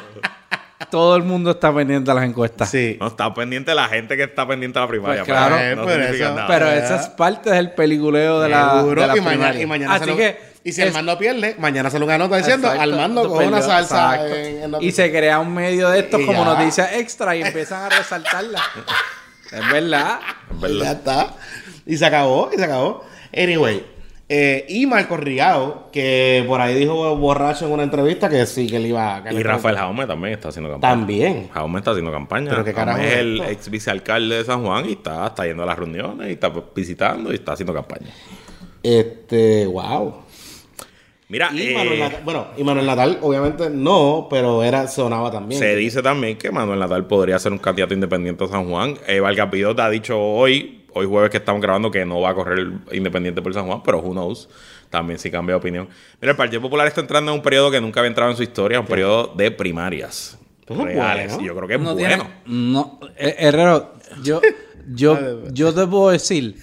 Todo 0.92 1.16
el 1.16 1.24
mundo 1.24 1.52
está 1.52 1.74
pendiente 1.74 2.12
de 2.12 2.16
las 2.16 2.24
encuestas. 2.26 2.70
sí. 2.70 2.98
No, 3.00 3.08
está 3.08 3.34
pendiente 3.34 3.74
la 3.74 3.88
gente 3.88 4.16
que 4.18 4.24
está 4.24 4.48
pendiente 4.48 4.78
a 4.78 4.84
la 4.84 4.88
primaria. 4.88 5.24
Pues 5.24 5.36
claro. 5.36 5.56
pero 5.58 5.76
no 5.78 5.86
Pero 5.86 6.02
significa 6.04 6.26
eso- 6.28 6.36
nada. 6.36 6.48
Pero 6.48 6.68
esa 6.70 6.96
es 7.02 7.08
parte 7.10 7.50
del 7.50 7.72
peliculeo 7.74 8.40
de 8.42 8.50
la, 8.50 8.84
de 8.84 9.08
la 9.08 9.18
y, 9.18 9.22
mañana, 9.22 9.60
y 9.60 9.66
mañana 9.66 9.94
Así 9.96 10.04
se 10.06 10.12
lo- 10.12 10.18
que 10.18 10.52
y 10.64 10.74
si 10.74 10.82
es- 10.82 10.88
Armando 10.90 11.18
pierde, 11.18 11.56
mañana 11.58 11.90
sale 11.90 12.06
una 12.06 12.18
nota 12.20 12.38
diciendo 12.38 12.68
Exacto. 12.68 12.92
Armando 12.94 13.22
Perdió, 13.24 13.36
coge 13.36 13.48
una 13.48 13.62
salsa 13.64 14.14
exacto. 14.16 14.36
en- 14.36 14.76
en 14.76 14.82
y 14.84 14.92
se 14.92 15.10
crea 15.10 15.40
un 15.40 15.54
medio 15.54 15.90
de 15.90 16.00
estos 16.02 16.22
Y 16.22 16.26
como 16.28 16.44
ya. 16.46 16.54
noticias 16.54 16.90
extra 16.94 17.36
y 17.36 17.42
empiezan 17.42 17.84
a 17.84 17.90
resaltarla. 17.90 18.62
es 19.52 19.72
verdad. 19.72 20.20
Es 20.52 20.58
Y 20.58 20.62
verdad. 20.62 20.80
ya 20.84 20.92
está. 20.92 21.34
Y 21.86 21.98
se 21.98 22.06
acabó, 22.06 22.52
y 22.54 22.58
se 22.58 22.64
acabó. 22.66 23.06
Anyway. 23.36 23.86
Eh, 24.34 24.66
y 24.70 24.86
Marco 24.86 25.18
Rigao, 25.18 25.90
que 25.92 26.46
por 26.48 26.62
ahí 26.62 26.74
dijo 26.74 27.18
borracho 27.18 27.66
en 27.66 27.74
una 27.74 27.84
entrevista 27.84 28.30
que 28.30 28.46
sí, 28.46 28.66
que 28.66 28.78
él 28.78 28.86
iba 28.86 29.22
que 29.24 29.34
Y 29.34 29.38
le- 29.38 29.44
Rafael 29.44 29.76
Jaume 29.76 30.08
también 30.08 30.34
está 30.36 30.48
haciendo 30.48 30.72
campaña. 30.72 30.94
También. 30.94 31.50
Jaume 31.54 31.80
está 31.80 31.92
haciendo 31.92 32.12
campaña. 32.14 32.50
Pero 32.52 32.64
qué 32.64 32.72
Jaume 32.72 32.92
carajo 32.94 33.06
es 33.06 33.18
el 33.18 33.40
esto. 33.42 33.52
ex 33.52 33.70
vicealcalde 33.70 34.36
de 34.38 34.44
San 34.46 34.64
Juan 34.64 34.88
y 34.88 34.94
está, 34.94 35.28
está 35.28 35.46
yendo 35.46 35.64
a 35.64 35.66
las 35.66 35.78
reuniones 35.78 36.30
y 36.30 36.32
está 36.32 36.50
visitando 36.74 37.32
y 37.32 37.36
está 37.36 37.52
haciendo 37.52 37.74
campaña. 37.74 38.08
Este, 38.82 39.66
wow. 39.66 40.16
Mira, 41.30 41.50
Y 41.54 41.62
eh, 41.70 41.74
Manuel 41.74 42.00
Natal, 42.00 42.22
bueno, 42.26 42.48
y 42.58 42.64
Manuel 42.64 42.86
Natal, 42.86 43.18
obviamente 43.22 43.70
no, 43.70 44.28
pero 44.30 44.64
era, 44.64 44.88
sonaba 44.90 45.32
también. 45.32 45.60
se 45.62 45.76
dice 45.78 46.02
también 46.02 46.38
que 46.38 46.52
Manuel 46.52 46.80
Natal 46.80 47.06
podría 47.08 47.40
ser 47.40 47.54
un 47.54 47.58
candidato 47.58 47.94
independiente 47.94 48.44
a 48.44 48.48
San 48.48 48.70
Juan. 48.70 48.96
Eh, 49.08 49.22
Vargas 49.22 49.50
Pidot 49.50 49.80
ha 49.80 49.90
dicho 49.90 50.20
hoy, 50.20 50.81
hoy 50.94 51.06
jueves 51.06 51.30
que 51.30 51.38
estamos 51.38 51.62
grabando, 51.62 51.92
que 51.92 52.06
no 52.06 52.22
va 52.22 52.30
a 52.30 52.36
correr 52.36 52.72
independiente 52.92 53.42
por 53.42 53.54
San 53.54 53.66
Juan, 53.68 53.82
pero 53.84 54.00
who 54.00 54.12
knows. 54.12 54.50
También 54.90 55.20
sí 55.20 55.32
cambia 55.32 55.54
de 55.54 55.60
opinión. 55.60 55.88
Mira, 56.20 56.32
el 56.32 56.38
Partido 56.38 56.62
Popular 56.62 56.88
está 56.88 57.02
entrando 57.02 57.32
en 57.32 57.38
un 57.38 57.44
periodo 57.44 57.72
que 57.72 57.80
nunca 57.80 58.02
había 58.02 58.10
entrado 58.10 58.32
en 58.32 58.38
su 58.38 58.44
historia, 58.44 58.80
un 58.80 58.86
periodo 58.86 59.34
de 59.36 59.52
primarias. 59.52 60.38
Reales. 60.68 61.34
bueno. 61.34 61.48
Yo 61.48 61.56
creo 61.56 61.68
que 61.68 61.74
es 61.76 61.80
no 61.80 61.94
bueno. 61.96 62.08
tiene. 62.08 62.30
No, 62.46 63.00
eh, 63.18 63.36
Herrero, 63.40 63.94
yo, 64.24 64.42
yo, 64.94 65.48
yo 65.52 65.74
te 65.74 65.88
puedo 65.88 66.10
decir 66.12 66.56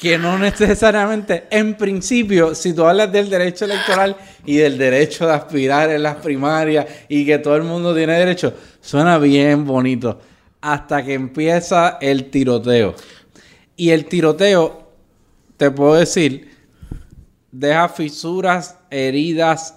que 0.00 0.18
no 0.18 0.38
necesariamente, 0.38 1.44
en 1.50 1.74
principio, 1.74 2.54
si 2.54 2.72
tú 2.72 2.84
hablas 2.84 3.10
del 3.10 3.28
derecho 3.28 3.64
electoral 3.64 4.16
y 4.44 4.56
del 4.56 4.78
derecho 4.78 5.26
de 5.26 5.32
aspirar 5.32 5.90
en 5.90 6.02
las 6.02 6.16
primarias 6.16 6.86
y 7.08 7.26
que 7.26 7.38
todo 7.38 7.56
el 7.56 7.64
mundo 7.64 7.94
tiene 7.94 8.14
derecho, 8.14 8.54
suena 8.80 9.18
bien 9.18 9.64
bonito. 9.64 10.20
Hasta 10.60 11.04
que 11.04 11.14
empieza 11.14 11.98
el 12.00 12.30
tiroteo. 12.30 12.94
Y 13.76 13.90
el 13.90 14.06
tiroteo, 14.06 14.90
te 15.56 15.70
puedo 15.70 15.94
decir, 15.94 16.50
deja 17.52 17.88
fisuras, 17.88 18.76
heridas, 18.90 19.74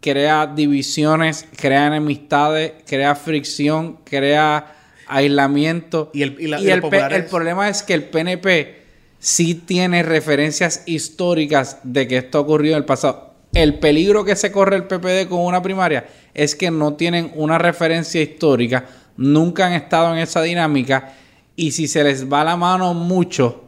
crea 0.00 0.46
divisiones, 0.46 1.46
crea 1.56 1.86
enemistades, 1.88 2.72
crea 2.86 3.14
fricción, 3.14 3.98
crea 4.04 4.74
aislamiento. 5.06 6.10
Y 6.14 6.22
el- 6.22 6.36
y 6.40 6.46
la- 6.48 6.60
y 6.60 6.64
los 6.64 6.74
el, 6.76 6.80
el 7.16 7.24
problema 7.26 7.68
es 7.68 7.82
que 7.82 7.94
el 7.94 8.04
PNP 8.04 8.82
sí 9.18 9.54
tiene 9.54 10.02
referencias 10.02 10.82
históricas 10.86 11.78
de 11.84 12.08
que 12.08 12.16
esto 12.16 12.40
ocurrió 12.40 12.72
en 12.72 12.78
el 12.78 12.84
pasado. 12.84 13.34
El 13.54 13.78
peligro 13.78 14.24
que 14.24 14.34
se 14.34 14.50
corre 14.50 14.76
el 14.76 14.84
PPD 14.84 15.28
con 15.28 15.40
una 15.40 15.60
primaria 15.60 16.06
es 16.32 16.54
que 16.56 16.70
no 16.70 16.94
tienen 16.94 17.30
una 17.34 17.58
referencia 17.58 18.22
histórica, 18.22 18.86
nunca 19.16 19.66
han 19.66 19.72
estado 19.74 20.12
en 20.12 20.18
esa 20.20 20.42
dinámica 20.42 21.14
y 21.56 21.72
si 21.72 21.86
se 21.88 22.02
les 22.04 22.30
va 22.32 22.44
la 22.44 22.56
mano 22.56 22.94
mucho, 22.94 23.64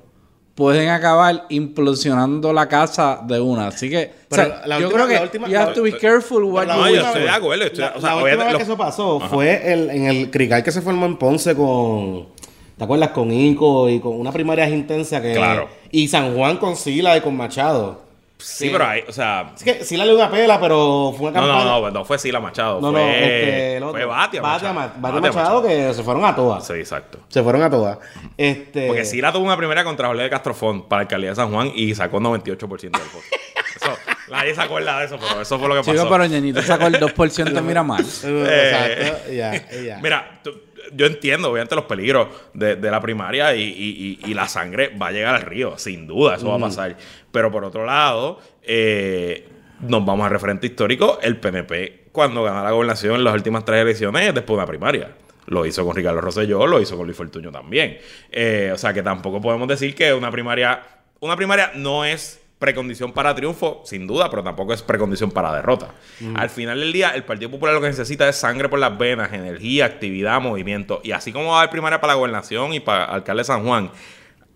pueden 0.55 0.89
acabar 0.89 1.47
implosionando 1.49 2.53
la 2.53 2.69
casa 2.69 3.21
de 3.27 3.41
una. 3.41 3.69
Así 3.69 3.91
que, 3.91 4.13
o 4.31 4.35
sea, 4.35 4.45
Pero 4.45 4.67
la 4.69 4.79
yo 4.79 4.87
última- 4.87 4.95
creo 5.05 5.09
que 5.09 5.15
la 5.15 5.23
última- 5.23 5.49
you 5.49 5.59
have 5.59 5.75
to 5.75 5.83
be 5.83 5.91
la- 5.91 5.99
careful 5.99 6.45
what 6.45 6.67
la 6.67 6.75
you 6.77 6.81
yo 6.81 6.87
última 6.91 7.07
estoy 7.09 7.21
de 7.23 7.27
vez- 7.27 7.37
acuerdo. 7.37 7.65
estoy- 7.65 7.81
La, 7.81 7.89
o 7.97 8.01
sea, 8.01 8.09
la 8.11 8.15
obviamente 8.17 8.35
última 8.35 8.45
vez 8.45 8.53
los- 8.53 8.59
que 8.59 8.63
eso 8.65 8.77
pasó 8.79 9.21
fue 9.21 9.73
el- 9.73 9.91
en 9.91 10.05
el 10.07 10.31
crical 10.31 10.63
que 10.63 10.71
se 10.73 10.81
formó 10.81 11.07
en 11.07 11.17
Ponce 11.17 11.55
con. 11.57 12.29
¿Te 12.77 12.83
acuerdas? 12.85 13.11
Con 13.11 13.31
Ico 13.33 13.89
y 13.89 14.01
con 14.01 14.19
una 14.19 14.33
primaria 14.33 14.69
intensa 14.69 15.21
que. 15.23 15.35
Claro. 15.35 15.69
Y 15.91 16.09
San 16.09 16.35
Juan 16.37 16.57
con 16.57 16.77
Sila 16.77 17.17
y 17.17 17.21
con 17.21 17.37
Machado. 17.37 18.04
Sí, 18.45 18.69
pero 18.71 18.87
hay, 18.87 19.03
o 19.09 19.13
sea. 19.13 19.53
Es 19.57 19.63
que 19.65 19.85
Sila 19.85 20.05
le 20.05 20.11
dio 20.13 20.21
una 20.21 20.31
pela, 20.31 20.61
pero 20.61 21.15
fue 21.17 21.31
una 21.31 21.41
No, 21.41 21.47
campaña. 21.47 21.65
no, 21.71 21.81
no, 21.81 21.91
no 21.91 22.05
fue 22.05 22.19
Sila 22.19 22.41
Machado. 22.41 22.81
No, 22.81 22.93
fue, 22.93 23.01
no, 23.01 23.09
este, 23.11 23.77
el 23.77 23.83
otro. 23.83 23.93
fue 23.95 24.05
Batia 24.05 24.41
Batia 24.43 24.73
Machado. 24.73 24.99
Ma- 25.01 25.11
Batia 25.11 25.33
Machado, 25.33 25.63
que 25.63 25.95
se 25.95 26.03
fueron 26.03 26.25
a 26.25 26.35
todas. 26.37 26.67
Sí, 26.67 26.75
exacto. 26.75 27.19
Se 27.29 27.43
fueron 27.43 27.63
a 27.63 27.71
todas. 27.71 27.99
Este. 28.37 28.87
Porque 28.89 29.05
Sila 29.05 29.33
tuvo 29.33 29.45
una 29.45 29.57
primera 29.57 29.83
contra 29.85 30.09
Jorge 30.09 30.23
de 30.25 30.31
Castrofón 30.31 30.89
para 30.89 31.01
la 31.01 31.03
alcaldía 31.05 31.31
de 31.31 31.37
San 31.37 31.51
Juan 31.53 31.73
y 31.75 31.95
sacó 31.95 32.21
98% 32.21 32.79
del 32.81 32.91
voto. 32.93 33.25
Eso, 33.77 33.91
nadie 34.31 34.55
se 34.55 34.61
acuerda 34.63 35.01
de 35.01 35.07
eso, 35.07 35.19
pero 35.19 35.41
eso 35.43 35.59
fue 35.59 35.69
lo 35.69 35.75
que 35.75 35.81
pasó. 35.81 35.93
Chico, 35.93 36.09
pero 36.09 36.25
Ñeñito 36.27 36.63
sacó 36.63 36.87
el 36.87 36.95
2% 36.99 37.61
mira 37.63 37.83
mal. 37.83 38.03
Eh, 38.25 39.01
Exacto. 39.03 39.33
Ya, 39.33 39.83
ya. 39.83 39.99
Mira, 40.01 40.41
tú- 40.45 40.53
yo 40.95 41.07
entiendo 41.07 41.51
obviamente 41.51 41.75
los 41.75 41.85
peligros 41.85 42.29
de, 42.53 42.77
de 42.77 42.91
la 42.91 43.01
primaria 43.01 43.55
y, 43.55 43.63
y- 43.63 44.19
y- 44.25 44.31
y 44.31 44.35
la 44.35 44.49
sangre 44.49 44.89
va 45.01 45.09
a 45.09 45.13
llegar 45.13 45.35
al 45.35 45.43
río, 45.43 45.77
sin 45.79 46.07
duda, 46.07 46.37
eso 46.37 46.49
va 46.49 46.57
a 46.57 46.59
pasar. 46.61 46.97
Pero 47.33 47.51
por 47.51 47.65
otro 47.65 47.85
lado, 47.85 48.39
eh, 48.63 49.49
nos 49.81 50.05
vamos 50.05 50.25
al 50.27 50.31
referente 50.33 50.67
histórico, 50.67 51.19
el 51.23 51.37
PNP 51.39 52.05
cuando 52.13 52.43
ganó 52.45 52.63
la 52.63 52.71
gobernación 52.71 53.17
en 53.17 53.25
las 53.25 53.35
últimas 53.35 53.65
tres 53.65 53.83
elecciones 53.83 54.33
después 54.35 54.55
de 54.57 54.63
una 54.63 54.67
primaria. 54.67 55.11
Lo 55.47 55.67
hizo 55.67 55.85
con 55.85 55.95
Ricardo 55.97 56.21
Rosselló, 56.21 56.67
lo 56.67 56.81
hizo 56.81 56.97
con 56.97 57.07
Luis 57.07 57.17
Fortuño 57.19 57.51
también. 57.51 57.99
Eh, 58.31 58.71
o 58.73 58.79
sea 58.79 58.95
que 58.95 59.03
tampoco 59.03 59.41
podemos 59.41 59.67
decir 59.69 59.95
que 59.95 60.15
una 60.15 60.31
primaria, 60.31 60.81
una 61.21 61.37
primaria 61.37 61.73
no 61.75 62.05
es 62.05 62.41
precondición 62.65 63.13
para 63.13 63.35
triunfo, 63.35 63.83
sin 63.85 64.07
duda, 64.07 64.31
pero 64.31 64.43
tampoco 64.43 64.73
es 64.73 64.81
precondición 64.81 65.31
para 65.31 65.55
derrota. 65.55 65.89
Al 66.35 66.49
final 66.49 66.81
del 66.81 66.95
día, 66.95 67.11
el 67.11 67.23
Partido 67.23 67.51
Popular 67.51 67.75
lo 67.75 67.83
que 67.83 67.89
necesita 67.89 68.27
es 68.27 68.37
sangre 68.37 68.71
por 68.71 68.79
las 68.79 68.97
venas, 68.97 69.35
energía, 69.35 69.85
actividad, 69.85 70.41
movimiento. 70.41 71.03
Y 71.05 71.13
así 71.13 71.31
como 71.31 71.51
va 71.51 71.57
a 71.57 71.59
haber 71.59 71.71
primaria 71.71 72.01
para 72.01 72.15
la 72.15 72.17
gobernación 72.17 72.73
y 72.73 72.81
para 72.81 73.05
alcalde 73.05 73.41
de 73.41 73.45
San 73.45 73.67
Juan, 73.67 73.91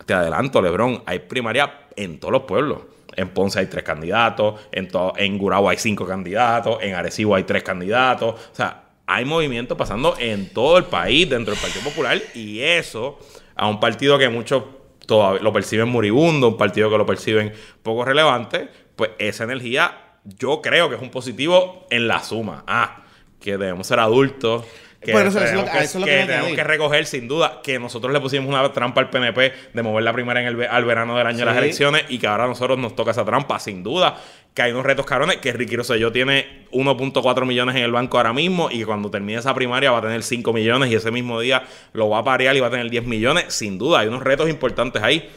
te 0.07 0.15
adelanto, 0.15 0.63
Lebrón, 0.63 1.03
hay 1.05 1.19
primaria 1.19 1.71
en 1.97 2.19
todos 2.19 2.33
los 2.33 2.43
pueblos. 2.45 2.79
En 3.15 3.29
Ponce 3.29 3.59
hay 3.59 3.67
tres 3.67 3.85
candidatos, 3.85 4.59
en, 4.73 4.89
en 5.17 5.37
Gurabo 5.37 5.69
hay 5.69 5.77
cinco 5.77 6.07
candidatos, 6.07 6.79
en 6.81 6.95
Arecibo 6.95 7.35
hay 7.35 7.43
tres 7.43 7.63
candidatos. 7.63 8.41
O 8.53 8.55
sea, 8.55 8.85
hay 9.07 9.27
movimiento 9.27 9.77
pasando 9.77 10.17
en 10.19 10.49
todo 10.49 10.79
el 10.79 10.85
país 10.85 11.29
dentro 11.29 11.53
del 11.53 11.61
Partido 11.61 11.85
Popular 11.85 12.19
y 12.35 12.61
eso 12.61 13.19
a 13.55 13.69
un 13.69 13.81
partido 13.81 14.17
que 14.17 14.31
muchos 14.31 14.63
lo 15.09 15.53
perciben 15.53 15.89
moribundo, 15.89 16.49
un 16.49 16.57
partido 16.57 16.91
que 16.91 16.99
lo 16.99 17.07
perciben 17.07 17.53
poco 17.83 18.05
relevante, 18.05 18.69
pues 18.95 19.13
esa 19.19 19.45
energía 19.45 20.19
yo 20.25 20.61
creo 20.61 20.89
que 20.89 20.97
es 20.97 21.03
un 21.03 21.11
positivo 21.11 21.87
en 21.91 22.09
la 22.09 22.23
suma. 22.23 22.65
Ah, 22.67 23.05
que 23.41 23.57
debemos 23.57 23.87
ser 23.87 24.01
adultos. 24.01 24.65
Que, 25.01 25.13
Bueno, 25.13 25.29
eso- 25.29 25.39
eso 25.39 25.47
es 25.47 25.55
lo- 25.55 25.63
tenemos 25.65 25.85
eso 25.85 25.99
que 26.01 26.05
que 26.07 26.17
me 26.17 26.27
tenemos 26.27 26.53
que 26.55 26.65
recoger 26.65 27.07
sin 27.07 27.29
duda 27.29 27.61
que 27.63 27.79
nosotros 27.79 28.13
le 28.13 28.19
pusimos 28.21 28.49
una 28.49 28.73
trampa 28.73 29.01
al 29.01 29.11
PNP 29.11 29.53
de 29.73 29.83
mover 29.83 30.03
la 30.03 30.13
primera 30.13 30.41
en 30.41 30.49
el, 30.49 30.67
al 30.69 30.85
verano 30.85 31.17
del 31.17 31.25
año 31.27 31.39
de 31.39 31.45
las 31.45 31.57
elecciones 31.57 32.05
y 32.09 32.19
que 32.19 32.27
ahora 32.27 32.45
a 32.45 32.49
nosotros 32.49 32.77
nos 32.79 32.97
toca 32.97 33.13
esa 33.13 33.25
trampa, 33.25 33.61
sin 33.61 33.85
duda. 33.85 34.17
Que 34.55 34.63
hay 34.63 34.73
unos 34.73 34.85
retos 34.85 35.07
cabrones, 35.07 35.37
que 35.37 35.53
Ricky 35.53 35.77
Rosselló 35.77 36.11
tiene 36.11 36.67
1.4 36.73 37.47
millones 37.47 37.77
en 37.77 37.83
el 37.85 37.93
banco 37.93 38.17
ahora 38.17 38.33
mismo 38.33 38.71
y 38.73 38.79
que 38.81 38.87
cuando 38.87 39.09
termine 39.09 39.39
esa 39.39 39.55
primaria 39.55 39.93
va 39.93 39.99
a 39.99 40.03
tener 40.03 40.25
5 40.25 40.53
millones 40.53 40.91
y 40.91 40.97
ese 40.97 41.13
mismo 41.13 41.39
día 41.39 41.63
lo 41.93 42.09
va 42.09 42.19
a 42.19 42.25
parear 42.25 42.57
y 42.57 42.61
va 42.61 42.67
a 42.67 42.71
tener 42.71 42.91
10 42.91 43.05
millones. 43.07 43.45
Sin 43.55 43.79
duda, 43.79 44.01
hay 44.01 44.09
unos 44.09 44.25
retos 44.25 44.51
importantes 44.51 45.01
ahí. 45.01 45.31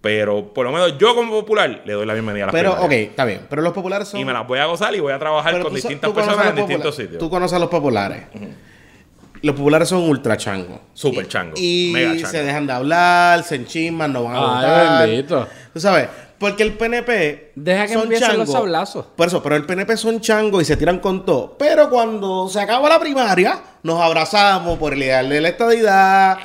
Pero 0.00 0.52
por 0.52 0.64
lo 0.66 0.72
menos 0.72 0.96
yo 0.98 1.14
como 1.14 1.30
popular 1.30 1.82
le 1.84 1.92
doy 1.92 2.06
la 2.06 2.12
bienvenida 2.14 2.44
a 2.44 2.46
las 2.46 2.52
Pero, 2.54 2.72
ok, 2.72 2.78
primarias. 2.78 3.08
está 3.10 3.24
bien. 3.26 3.40
Pero 3.50 3.60
los 3.62 3.72
populares 3.74 4.08
son. 4.08 4.20
Y 4.20 4.24
me 4.24 4.32
las 4.32 4.46
voy 4.46 4.58
a 4.58 4.66
gozar 4.66 4.94
y 4.94 5.00
voy 5.00 5.12
a 5.12 5.18
trabajar 5.18 5.52
Pero 5.52 5.64
con 5.64 5.74
distintas 5.74 6.10
personas 6.10 6.46
en 6.48 6.56
distintos 6.56 6.96
sitios. 6.96 7.18
Tú 7.18 7.28
conoces 7.28 7.56
a 7.56 7.58
los 7.58 7.68
populares. 7.70 8.22
Los 9.44 9.54
populares 9.56 9.88
son 9.88 10.02
ultra 10.08 10.36
changos. 10.36 10.78
Súper 10.94 11.28
changos, 11.28 11.60
Y 11.60 11.90
mega 11.92 12.12
changos. 12.14 12.30
se 12.30 12.42
dejan 12.42 12.66
de 12.66 12.72
hablar, 12.72 13.42
se 13.44 13.56
enchisman, 13.56 14.12
no 14.12 14.24
van 14.24 14.36
a 14.36 14.38
Ay, 14.38 14.44
votar. 14.66 15.08
bendito. 15.08 15.48
Tú 15.72 15.80
sabes, 15.80 16.08
porque 16.38 16.62
el 16.62 16.72
PNP. 16.72 17.52
Deja 17.54 17.86
que 17.86 17.92
son 17.92 18.02
empiecen 18.04 18.38
los 18.38 18.50
sablazos. 18.50 19.06
Por 19.16 19.28
eso, 19.28 19.42
pero 19.42 19.56
el 19.56 19.66
PNP 19.66 19.96
son 19.96 20.20
changos 20.20 20.62
y 20.62 20.64
se 20.64 20.76
tiran 20.76 20.98
con 20.98 21.26
todo. 21.26 21.56
Pero 21.58 21.90
cuando 21.90 22.48
se 22.48 22.58
acaba 22.60 22.88
la 22.88 22.98
primaria, 22.98 23.60
nos 23.82 24.00
abrazamos 24.00 24.78
por 24.78 24.94
el 24.94 25.02
ideal 25.02 25.28
de 25.28 25.40
la 25.40 25.48
estadidad. 25.50 26.38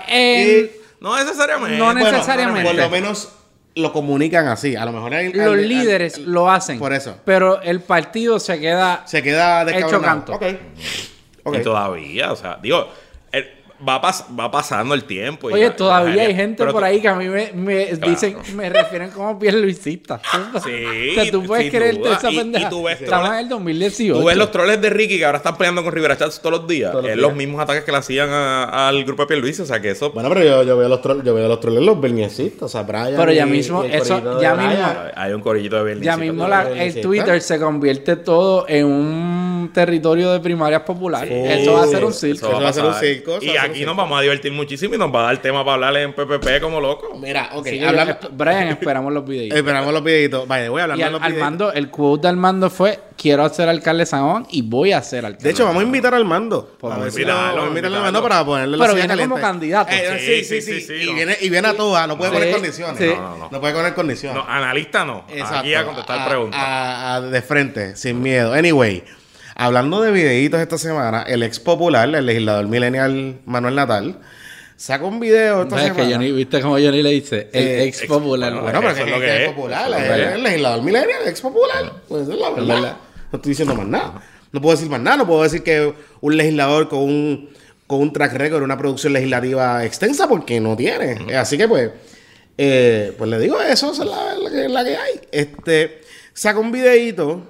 No 0.99 1.17
necesariamente. 1.17 1.77
No 1.77 1.85
Bueno, 1.85 2.11
necesariamente. 2.11 2.63
por 2.69 2.75
lo 2.75 2.89
menos 2.89 3.29
lo 3.75 3.93
comunican 3.93 4.47
así. 4.47 4.75
A 4.75 4.83
lo 4.83 4.91
mejor 4.91 5.13
hay- 5.13 5.31
Los 5.31 5.47
hay- 5.55 5.59
hay- 5.61 5.67
líderes 5.69 6.15
hay- 6.17 6.25
lo 6.25 6.51
hacen. 6.51 6.77
Por 6.79 6.91
eso. 6.91 7.15
Pero 7.23 7.61
el 7.61 7.79
partido 7.79 8.39
se 8.39 8.59
queda. 8.59 9.03
Se 9.05 9.23
queda 9.23 9.61
Hecho 9.61 9.71
descabronado. 9.71 10.03
canto. 10.25 10.33
Ok. 10.33 10.43
Y 11.57 11.63
todavía, 11.63 12.31
o 12.31 12.35
sea, 12.35 12.57
digo, 12.61 12.87
el- 13.31 13.49
va, 13.87 14.01
pas- 14.01 14.25
va 14.37 14.51
pasando 14.51 14.93
el 14.93 15.03
tiempo. 15.05 15.49
y 15.49 15.53
Oye, 15.53 15.69
todavía 15.71 16.23
hay 16.23 16.35
gente 16.35 16.65
por 16.65 16.83
ahí 16.83 17.01
que 17.01 17.07
a 17.07 17.15
mí 17.15 17.27
me, 17.29 17.51
me 17.53 17.85
Claro. 17.87 18.09
dicen, 18.11 18.37
me 18.55 18.69
refieren 18.69 19.11
como 19.11 19.37
pierluisista. 19.39 20.19
Sí, 20.63 20.71
o 21.11 21.21
sea, 21.21 21.31
tú 21.31 21.43
puedes 21.43 21.71
creerte 21.71 22.11
esa 22.11 22.29
Y- 22.31 22.35
y 22.35 22.37
pendeja. 22.39 22.69
tú 22.69 22.83
ves 22.83 23.01
Estamos 23.01 23.29
troles- 23.29 23.33
en 23.39 23.43
el 23.43 23.49
2018. 23.49 24.19
Tú 24.19 24.25
ves 24.25 24.37
los 24.37 24.51
troles 24.51 24.81
de 24.81 24.89
Ricky 24.89 25.17
que 25.17 25.25
ahora 25.25 25.37
están 25.37 25.57
peleando 25.57 25.83
con 25.83 25.91
Rivera 25.93 26.17
Chats 26.17 26.39
todos 26.41 26.59
los 26.59 26.67
días. 26.67 26.91
Todos 26.91 27.03
los 27.03 27.11
es 27.11 27.17
días. 27.17 27.27
los 27.27 27.35
mismos 27.37 27.61
ataques 27.61 27.83
que 27.83 27.91
le 27.91 27.97
hacían 27.97 28.29
a- 28.29 28.87
al 28.89 29.03
grupo 29.05 29.23
de 29.23 29.27
Pierluisi. 29.27 29.61
O 29.61 29.65
sea, 29.65 29.79
que 29.81 29.91
eso... 29.91 30.11
Bueno, 30.11 30.29
pero 30.29 30.43
yo, 30.43 30.63
yo 30.63 30.77
veo 30.77 30.89
los 30.89 31.01
troles, 31.01 31.23
yo 31.23 31.33
veo 31.33 31.47
los 31.47 31.59
troles 31.59 31.81
los 31.83 31.99
berniesistas, 31.99 32.63
o 32.63 32.67
sea, 32.69 32.83
Brian. 32.83 33.13
Pero 33.15 33.31
ya 33.31 33.45
y- 33.47 33.49
mismo, 33.49 33.83
y 33.85 33.87
el 33.87 33.93
eso, 34.01 34.41
ya 34.41 34.55
mismo, 34.55 34.85
hay 35.15 35.33
un 35.33 35.41
corillito 35.41 35.77
de 35.77 35.83
Berlín. 35.83 36.03
ya 36.03 36.17
mismo 36.17 36.47
la- 36.47 36.69
el 36.69 36.99
Twitter 37.01 37.41
se 37.41 37.59
convierte 37.59 38.15
todo 38.17 38.65
en 38.67 38.85
un 38.85 39.71
territorio 39.73 40.31
de 40.31 40.39
primarias 40.39 40.81
populares. 40.81 41.29
Sí, 41.29 41.61
eso 41.61 41.73
va 41.73 41.83
a 41.83 41.87
ser 41.87 42.03
un 42.03 42.13
circo. 42.13 42.47
Eso 42.47 42.61
va 42.61 42.69
a 42.69 42.73
ser 42.73 42.85
un 42.85 42.93
circo, 42.95 43.37
Y 43.41 43.55
aquí 43.69 43.85
nos 43.85 43.95
vamos 43.95 44.17
a 44.17 44.21
divertir 44.21 44.51
muchísimo 44.51 44.95
y 44.95 44.97
nos 44.97 45.13
va 45.13 45.21
a 45.21 45.23
dar 45.33 45.37
tema 45.41 45.63
para 45.63 45.75
hablarle 45.75 46.03
en 46.03 46.13
PPP 46.13 46.61
como 46.61 46.79
loco. 46.81 47.17
Mira, 47.19 47.49
ok, 47.53 47.67
hablando. 47.87 48.13
esp- 48.13 48.29
Brian, 48.31 48.67
esperamos 48.69 49.13
los 49.13 49.25
videos. 49.25 49.55
Esperamos 49.57 49.93
los 49.93 50.03
videitos. 50.03 50.47
Vaya, 50.47 50.69
voy 50.69 50.79
a 50.79 50.83
hablar 50.83 50.97
de 50.97 51.03
al, 51.03 51.11
los 51.11 51.21
videitos. 51.21 51.41
Armando, 51.43 51.73
el 51.73 51.89
quote 51.89 52.21
de 52.23 52.27
Armando 52.29 52.69
fue: 52.69 52.99
Quiero 53.17 53.47
ser 53.49 53.69
alcalde 53.69 54.01
de 54.03 54.05
San 54.05 54.29
Juan 54.29 54.47
y 54.49 54.61
voy 54.61 54.91
a 54.93 55.01
ser 55.01 55.25
alcalde. 55.25 55.43
De 55.43 55.49
hecho, 55.51 55.65
vamos 55.65 55.81
a 55.81 55.85
invitar 55.85 56.13
al 56.13 56.25
mando. 56.25 56.57
A 56.81 56.87
ver 56.87 56.91
vamos 56.91 57.05
a 57.05 57.07
invitarlo, 57.09 57.33
a 57.33 57.43
vamos 57.43 57.63
a 57.63 57.67
invitarle 57.67 57.97
al 57.97 58.03
invitarlo. 58.03 58.03
mando 58.03 58.23
para 58.23 58.45
ponerle 58.45 58.77
la 58.77 58.83
Pero 58.85 58.95
viene 58.95 59.17
como 59.17 59.35
candidato. 59.39 59.91
Eh, 59.93 60.19
Sí, 60.19 60.43
sí, 60.43 60.43
sí, 60.43 60.61
sí, 60.61 60.81
sí. 60.81 60.87
sí, 60.87 61.03
y, 61.03 61.05
no. 61.07 61.13
viene, 61.15 61.37
y 61.41 61.49
viene 61.49 61.67
a 61.67 61.73
todas, 61.75 62.07
no 62.07 62.17
puede 62.17 62.31
Sí, 62.31 62.37
poner 62.37 62.53
condiciones. 62.53 62.97
sí. 62.97 63.07
No, 63.15 63.21
no, 63.21 63.37
no. 63.37 63.49
No 63.51 63.59
puede 63.59 63.73
poner 63.73 63.93
condiciones. 63.93 64.43
No, 64.43 64.49
analista 64.51 65.05
no. 65.05 65.25
Exacto. 65.29 65.57
Aquí 65.59 65.73
a 65.73 65.85
contestar 65.85 66.27
preguntas. 66.27 67.31
de 67.31 67.41
frente, 67.41 67.95
sin 67.95 68.21
miedo. 68.21 68.53
Anyway, 68.53 69.03
hablando 69.59 70.01
de 70.01 70.11
videitos 70.11 70.59
esta 70.59 70.77
semana, 70.77 71.23
el 71.23 71.43
ex 71.43 71.59
popular, 71.59 72.13
el 72.13 72.25
legislador 72.25 72.67
millennial 72.67 73.39
Manuel 73.45 73.75
Natal, 73.75 74.19
sacó 74.77 75.07
un 75.07 75.19
video 75.19 75.63
esta 75.63 75.75
No, 75.75 75.81
es 75.81 75.87
que 75.89 75.95
semana. 75.95 76.15
Johnny, 76.15 76.31
¿viste 76.31 76.61
cómo 76.61 76.73
Johnny 76.75 77.01
le 77.03 77.09
dice? 77.11 77.49
El 77.51 77.67
Eh, 77.67 77.83
ex 77.83 78.05
popular. 78.05 78.51
bueno, 78.53 78.63
Bueno, 78.63 78.79
pero 78.79 78.91
Eso 78.93 79.03
es 79.05 79.11
lo 79.11 79.19
que 79.19 79.43
es. 79.45 79.49
popular, 79.51 79.91
es 79.91 80.09
es. 80.27 80.33
el 80.35 80.43
legislador 80.43 80.81
millennial, 80.83 81.19
el 81.23 81.27
ex 81.29 81.41
popular. 81.41 81.93
Pues 82.07 82.27
es 82.29 82.37
la 82.37 82.49
verdad. 82.51 82.97
No 83.31 83.35
estoy 83.37 83.49
diciendo 83.49 83.75
más 83.75 83.87
nada. 83.87 84.21
No 84.51 84.61
puedo 84.61 84.75
decir 84.75 84.89
más 84.89 85.01
nada. 85.01 85.17
No 85.17 85.27
puedo 85.27 85.43
decir 85.43 85.61
que 85.61 85.93
un 86.21 86.37
legislador 86.37 86.87
con 86.89 86.99
un, 86.99 87.49
con 87.85 87.99
un 87.99 88.13
track 88.13 88.33
record, 88.33 88.63
una 88.63 88.77
producción 88.77 89.13
legislativa 89.13 89.83
extensa, 89.85 90.27
porque 90.27 90.59
no 90.59 90.75
tiene. 90.77 91.35
Así 91.35 91.57
que, 91.57 91.67
pues, 91.67 91.91
eh, 92.57 93.13
pues 93.17 93.29
le 93.29 93.37
digo 93.39 93.61
eso, 93.61 93.91
esa 93.91 94.03
es 94.03 94.09
la, 94.09 94.35
la 94.35 94.49
que, 94.49 94.69
la 94.69 94.83
que 94.83 94.95
hay. 94.97 95.19
Este, 95.31 96.01
saca 96.33 96.57
un 96.59 96.71
videíto 96.71 97.43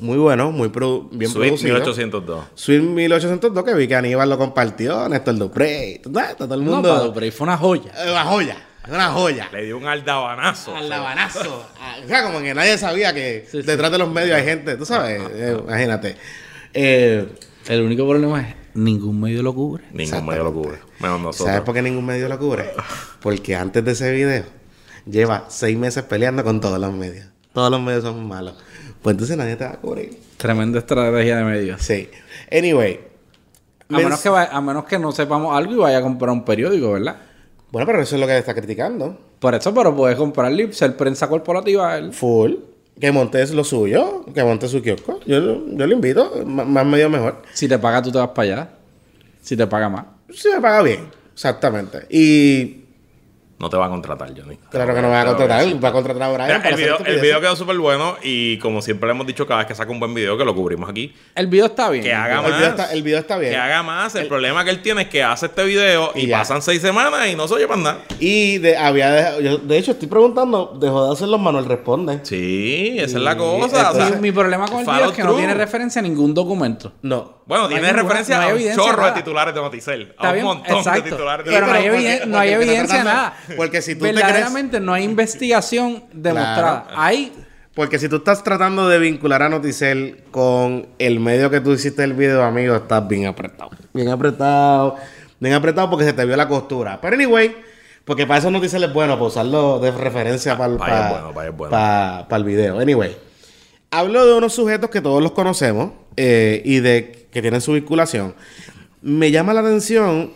Muy 0.00 0.18
bueno, 0.18 0.50
muy 0.50 0.68
produ- 0.68 1.08
bien 1.12 1.30
Sweet 1.30 1.46
producido. 1.48 1.74
1802. 1.74 2.44
Sweet 2.54 2.80
1802, 2.82 3.64
que 3.64 3.74
vi 3.74 3.86
que 3.88 3.94
Aníbal 3.94 4.28
lo 4.28 4.36
compartió, 4.38 5.08
Néstor 5.08 5.36
Dupré, 5.36 6.00
todo 6.02 6.20
todo 6.36 6.54
el 6.54 6.64
No, 6.64 6.72
mundo. 6.72 7.12
Pero 7.14 7.24
ahí 7.24 7.30
fue 7.30 7.46
una 7.46 7.56
joya. 7.56 7.92
Eh, 8.04 8.10
una 8.10 8.24
joya, 8.24 8.56
una 8.88 9.08
joya. 9.10 9.48
Le 9.52 9.64
dio 9.66 9.76
un 9.78 9.86
aldabanazo. 9.86 10.74
Al 10.76 10.88
labanazo. 10.88 11.66
Ah, 11.80 11.96
O 12.04 12.08
sea, 12.08 12.24
como 12.24 12.40
que 12.40 12.52
nadie 12.54 12.76
sabía 12.76 13.14
que 13.14 13.46
Sí, 13.50 13.60
sí. 13.60 13.66
detrás 13.66 13.92
de 13.92 13.98
los 13.98 14.10
medios 14.10 14.36
hay 14.36 14.44
gente, 14.44 14.76
tú 14.76 14.84
sabes, 14.84 15.22
Eh, 15.32 15.56
imagínate. 15.64 16.16
Eh, 16.72 17.28
El 17.68 17.82
único 17.82 18.06
problema 18.08 18.40
es 18.42 18.54
ningún 18.74 19.20
medio 19.20 19.42
lo 19.42 19.54
cubre. 19.54 19.84
Ningún 19.92 20.26
medio 20.26 20.42
lo 20.44 20.52
cubre. 20.52 20.78
Menos 20.98 21.20
nosotros. 21.20 21.46
¿Sabes 21.48 21.60
por 21.62 21.72
qué 21.74 21.82
ningún 21.82 22.04
medio 22.04 22.28
lo 22.28 22.38
cubre? 22.38 22.72
Porque 23.22 23.54
antes 23.54 23.84
de 23.84 23.92
ese 23.92 24.10
video 24.12 24.44
lleva 25.08 25.44
seis 25.48 25.78
meses 25.78 26.02
peleando 26.02 26.42
con 26.42 26.60
todos 26.60 26.78
los 26.80 26.92
medios. 26.92 27.26
Todos 27.52 27.70
los 27.70 27.80
medios 27.80 28.02
son 28.02 28.26
malos. 28.26 28.56
Pues 29.04 29.12
entonces 29.14 29.36
nadie 29.36 29.54
te 29.56 29.64
va 29.64 29.72
a 29.72 29.76
cubrir. 29.76 30.18
Tremenda 30.38 30.78
estrategia 30.78 31.36
de 31.36 31.44
medios. 31.44 31.82
Sí. 31.82 32.08
Anyway. 32.50 33.00
A 33.90 33.98
menos, 33.98 34.20
que 34.22 34.30
vaya- 34.30 34.48
a 34.50 34.60
menos 34.62 34.86
que 34.86 34.98
no 34.98 35.12
sepamos 35.12 35.54
algo 35.54 35.72
y 35.74 35.76
vaya 35.76 35.98
a 35.98 36.02
comprar 36.02 36.30
un 36.30 36.42
periódico, 36.42 36.92
¿verdad? 36.92 37.16
Bueno, 37.70 37.84
pero 37.86 38.00
eso 38.00 38.14
es 38.16 38.20
lo 38.22 38.26
que 38.26 38.38
está 38.38 38.54
criticando. 38.54 39.18
Por 39.38 39.54
eso, 39.54 39.74
pero 39.74 39.94
puedes 39.94 40.16
comprarle 40.16 40.62
y 40.64 40.72
ser 40.72 40.96
prensa 40.96 41.28
corporativa. 41.28 41.98
él. 41.98 42.14
Full. 42.14 42.54
Que 42.98 43.12
monte 43.12 43.46
lo 43.48 43.62
suyo. 43.62 44.24
Que 44.32 44.42
monte 44.42 44.68
su 44.68 44.80
kiosco. 44.80 45.20
Yo, 45.26 45.66
yo 45.68 45.86
lo 45.86 45.92
invito. 45.92 46.32
M- 46.40 46.64
más 46.64 46.86
medio 46.86 47.10
mejor. 47.10 47.42
Si 47.52 47.68
te 47.68 47.78
paga, 47.78 48.00
tú 48.00 48.10
te 48.10 48.16
vas 48.18 48.28
para 48.28 48.52
allá. 48.52 48.70
Si 49.42 49.54
te 49.54 49.66
paga 49.66 49.90
más. 49.90 50.06
Si 50.32 50.48
me 50.48 50.60
paga 50.62 50.80
bien. 50.82 51.00
Exactamente. 51.34 52.06
Y 52.08 52.83
No 53.56 53.70
te 53.70 53.76
va 53.76 53.86
a 53.86 53.88
contratar, 53.88 54.28
Johnny. 54.36 54.56
claro 54.68 54.94
que 54.94 55.00
no 55.00 55.08
me 55.08 55.14
va 55.14 55.20
a 55.22 55.26
contratar. 55.26 55.84
Va 55.84 55.88
a 55.88 55.92
contratar 55.92 56.22
a 56.24 56.32
Brian 56.32 56.46
Mira, 56.48 56.58
para 56.58 56.68
el, 56.70 56.76
video, 56.76 56.98
el 57.06 57.20
video 57.20 57.40
quedó 57.40 57.54
súper 57.56 57.78
bueno 57.78 58.16
y 58.22 58.58
como 58.58 58.82
siempre 58.82 59.06
le 59.06 59.12
hemos 59.14 59.26
dicho 59.26 59.46
cada 59.46 59.58
vez 59.60 59.68
que 59.68 59.74
saca 59.76 59.90
un 59.92 60.00
buen 60.00 60.12
video 60.12 60.36
que 60.36 60.44
lo 60.44 60.54
cubrimos 60.54 60.90
aquí. 60.90 61.14
El 61.36 61.46
video 61.46 61.66
está 61.66 61.88
bien. 61.88 62.02
Que 62.02 62.12
haga 62.12 62.36
El 62.36 62.42
más. 62.42 62.56
video 62.58 62.68
está- 62.70 62.92
el 62.92 63.02
video 63.02 63.18
está 63.20 63.38
bien. 63.38 63.52
Que 63.52 63.56
haga 63.56 63.82
más. 63.84 64.14
El, 64.16 64.26
problema 64.26 64.64
que 64.64 64.70
él 64.70 64.82
tiene 64.82 65.02
es 65.02 65.08
que 65.08 65.22
hace 65.22 65.46
este 65.46 65.64
video 65.64 66.10
y, 66.16 66.26
pasan 66.26 66.62
seis 66.62 66.82
semanas 66.82 67.28
y 67.28 67.36
no 67.36 67.46
se 67.46 67.54
oye 67.54 67.68
para 67.68 67.80
nada. 67.80 67.98
Y 68.18 68.58
de, 68.58 68.76
había 68.76 69.10
dejado- 69.12 69.40
yo, 69.40 69.58
de 69.58 69.78
hecho, 69.78 69.92
estoy 69.92 70.08
preguntando, 70.08 70.76
dejó 70.80 71.06
de 71.06 71.12
hacerlo, 71.12 71.38
Manuel 71.38 71.66
responde. 71.66 72.20
Sí, 72.24 72.96
esa 72.98 73.16
es 73.18 73.22
la 73.22 73.36
cosa. 73.36 73.52
o 73.52 73.64
entonces- 73.66 74.08
sea, 74.08 74.18
mi, 74.20 74.32
problema 74.32 74.66
con 74.66 74.80
el 74.80 74.84
video 74.86 75.06
es 75.10 75.12
que 75.12 75.22
no 75.22 75.34
tiene 75.36 75.54
referencia 75.54 76.00
a 76.00 76.02
ningún 76.02 76.34
documento. 76.34 76.92
No. 77.02 77.42
Bueno, 77.46 77.64
No 77.64 77.68
tiene 77.68 77.82
ninguna- 77.88 78.02
referencia 78.02 78.36
no 78.38 78.42
hay 78.42 78.68
a 78.68 78.70
un 78.70 78.76
chorro 78.76 78.96
nada. 79.02 79.10
de 79.12 79.20
titulares 79.20 79.54
de 79.54 79.60
Noticel. 79.60 80.02
Está 80.12 80.26
a 80.26 80.28
un 80.30 80.32
bien, 80.34 80.44
montón 80.46 80.76
exacto. 80.78 81.02
de 81.02 81.10
titulares 81.10 81.44
de 81.46 81.52
Pero 81.52 81.66
no 81.66 81.72
hay, 81.74 82.20
no 82.26 82.42
evidencia 82.42 82.98
de 82.98 83.04
nada. 83.04 83.36
porque 83.56 83.82
si 83.82 83.94
tú 83.94 84.04
te 84.04 84.12
Verdaderamente 84.12 84.80
no 84.80 84.92
hay 84.92 85.04
investigación 85.04 86.04
demostrada. 86.12 86.84
Claro. 86.84 87.00
Hay 87.02 87.32
Porque 87.74 87.98
si 87.98 88.08
tú 88.08 88.16
estás 88.16 88.42
tratando 88.44 88.88
de 88.88 88.98
vincular 88.98 89.42
a 89.42 89.48
Noticel 89.48 90.18
con 90.30 90.86
el 90.98 91.18
medio 91.20 91.50
que 91.50 91.60
tú 91.60 91.72
hiciste 91.72 92.04
el 92.04 92.12
video, 92.14 92.42
amigo, 92.44 92.76
estás 92.76 93.06
bien 93.08 93.26
apretado. 93.26 93.70
Bien 93.92 94.08
apretado. 94.08 94.96
Bien 95.40 95.54
apretado 95.54 95.90
porque 95.90 96.04
se 96.04 96.12
te 96.12 96.24
vio 96.24 96.36
la 96.36 96.46
costura. 96.48 97.00
Pero 97.00 97.14
anyway, 97.16 97.54
porque 98.04 98.26
para 98.26 98.38
eso 98.38 98.50
Noticel 98.50 98.84
es 98.84 98.92
bueno, 98.92 99.14
para 99.14 99.26
usarlo 99.26 99.78
de 99.80 99.90
referencia 99.90 100.56
para 100.56 100.72
el, 100.72 100.78
para 100.78 101.10
bueno, 101.10 101.32
para 101.34 101.50
bueno. 101.50 101.70
pa- 101.70 102.26
pa 102.28 102.36
el 102.36 102.44
video. 102.44 102.78
Anyway, 102.78 103.16
hablo 103.90 104.24
de 104.26 104.34
unos 104.34 104.52
sujetos 104.54 104.88
que 104.90 105.00
todos 105.00 105.22
los 105.22 105.32
conocemos 105.32 105.90
eh, 106.16 106.62
y 106.64 106.80
de 106.80 107.26
que 107.32 107.42
tienen 107.42 107.60
su 107.60 107.72
vinculación. 107.72 108.34
Me 109.02 109.30
llama 109.32 109.52
la 109.52 109.60
atención, 109.60 110.32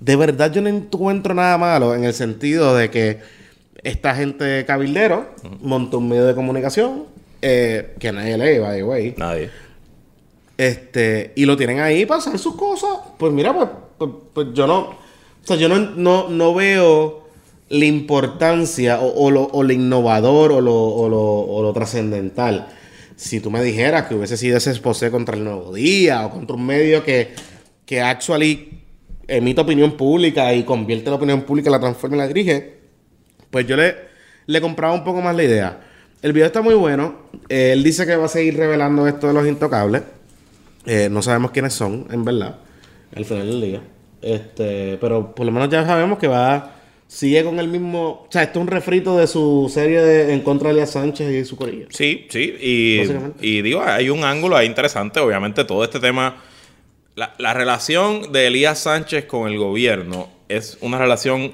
de 0.00 0.16
verdad 0.16 0.52
yo 0.52 0.60
no 0.62 0.68
encuentro 0.68 1.34
nada 1.34 1.56
malo 1.58 1.94
en 1.94 2.04
el 2.04 2.14
sentido 2.14 2.74
de 2.76 2.90
que 2.90 3.20
esta 3.82 4.14
gente 4.14 4.64
cabildero 4.66 5.30
monta 5.60 5.96
un 5.96 6.08
medio 6.08 6.26
de 6.26 6.34
comunicación 6.34 7.04
eh, 7.42 7.94
que 7.98 8.12
nadie 8.12 8.36
lee, 8.36 8.58
by 8.58 8.76
the 8.76 8.82
way. 8.82 9.14
Nadie. 9.16 9.50
Este, 10.58 11.32
y 11.36 11.44
lo 11.44 11.56
tienen 11.56 11.80
ahí 11.80 12.06
para 12.06 12.18
hacer 12.18 12.38
sus 12.38 12.56
cosas. 12.56 12.90
Pues 13.18 13.32
mira, 13.32 13.54
pues, 13.54 13.68
pues, 13.98 14.10
pues 14.32 14.48
yo 14.54 14.66
no. 14.66 14.78
O 14.78 14.96
sea, 15.42 15.56
yo 15.56 15.68
no, 15.68 15.78
no, 15.78 16.28
no 16.28 16.54
veo 16.54 17.28
la 17.68 17.84
importancia 17.84 19.00
o, 19.00 19.26
o 19.26 19.30
lo, 19.30 19.44
o 19.44 19.62
lo 19.62 19.72
innovador 19.72 20.52
o 20.52 20.60
lo, 20.60 20.74
o 20.74 21.08
lo, 21.08 21.22
o 21.22 21.62
lo 21.62 21.72
trascendental. 21.72 22.68
Si 23.16 23.40
tú 23.40 23.50
me 23.50 23.62
dijeras 23.62 24.06
que 24.06 24.14
hubiese 24.14 24.36
sido 24.36 24.56
ese 24.56 24.70
exposé 24.70 25.10
contra 25.10 25.36
el 25.36 25.44
Nuevo 25.44 25.72
Día 25.72 26.26
o 26.26 26.30
contra 26.30 26.56
un 26.56 26.66
medio 26.66 27.04
que, 27.04 27.34
que 27.84 28.00
actually 28.00 28.82
emite 29.28 29.60
opinión 29.60 29.92
pública 29.92 30.54
y 30.54 30.62
convierte 30.62 31.10
la 31.10 31.16
opinión 31.16 31.42
pública, 31.42 31.70
la 31.70 31.80
transforma 31.80 32.16
y 32.16 32.18
la 32.18 32.28
dirige, 32.28 32.74
pues 33.50 33.66
yo 33.66 33.76
le, 33.76 33.94
le 34.46 34.60
compraba 34.60 34.92
un 34.94 35.04
poco 35.04 35.20
más 35.20 35.34
la 35.34 35.44
idea. 35.44 35.80
El 36.22 36.32
video 36.32 36.46
está 36.46 36.62
muy 36.62 36.74
bueno. 36.74 37.16
Eh, 37.48 37.72
él 37.72 37.82
dice 37.82 38.06
que 38.06 38.16
va 38.16 38.24
a 38.24 38.28
seguir 38.28 38.56
revelando 38.56 39.06
esto 39.06 39.28
de 39.28 39.34
los 39.34 39.46
intocables. 39.46 40.02
Eh, 40.86 41.08
no 41.10 41.22
sabemos 41.22 41.50
quiénes 41.50 41.74
son, 41.74 42.06
en 42.10 42.24
verdad, 42.24 42.56
al 43.14 43.24
final 43.24 43.46
del 43.46 43.60
día. 43.60 43.80
Este, 44.22 44.98
pero 45.00 45.34
por 45.34 45.46
lo 45.46 45.52
menos 45.52 45.68
ya 45.68 45.84
sabemos 45.84 46.18
que 46.18 46.28
va. 46.28 46.72
Sigue 47.08 47.44
con 47.44 47.60
el 47.60 47.68
mismo. 47.68 48.26
O 48.26 48.28
sea, 48.30 48.42
esto 48.42 48.58
es 48.58 48.62
un 48.62 48.68
refrito 48.68 49.16
de 49.16 49.28
su 49.28 49.70
serie 49.72 50.00
de 50.00 50.34
En 50.34 50.40
contra 50.40 50.68
de 50.68 50.74
Elías 50.74 50.90
Sánchez 50.90 51.30
y 51.30 51.44
su 51.44 51.56
corillo. 51.56 51.86
Sí, 51.90 52.26
sí. 52.30 52.56
Y, 52.60 53.02
y 53.40 53.62
digo, 53.62 53.80
hay 53.82 54.10
un 54.10 54.24
ángulo 54.24 54.56
ahí 54.56 54.66
interesante. 54.66 55.20
Obviamente, 55.20 55.64
todo 55.64 55.84
este 55.84 56.00
tema. 56.00 56.42
La, 57.16 57.34
la 57.38 57.54
relación 57.54 58.30
de 58.32 58.46
Elías 58.46 58.78
Sánchez 58.78 59.24
con 59.24 59.48
el 59.50 59.58
gobierno 59.58 60.28
es 60.48 60.78
una 60.82 60.98
relación 60.98 61.52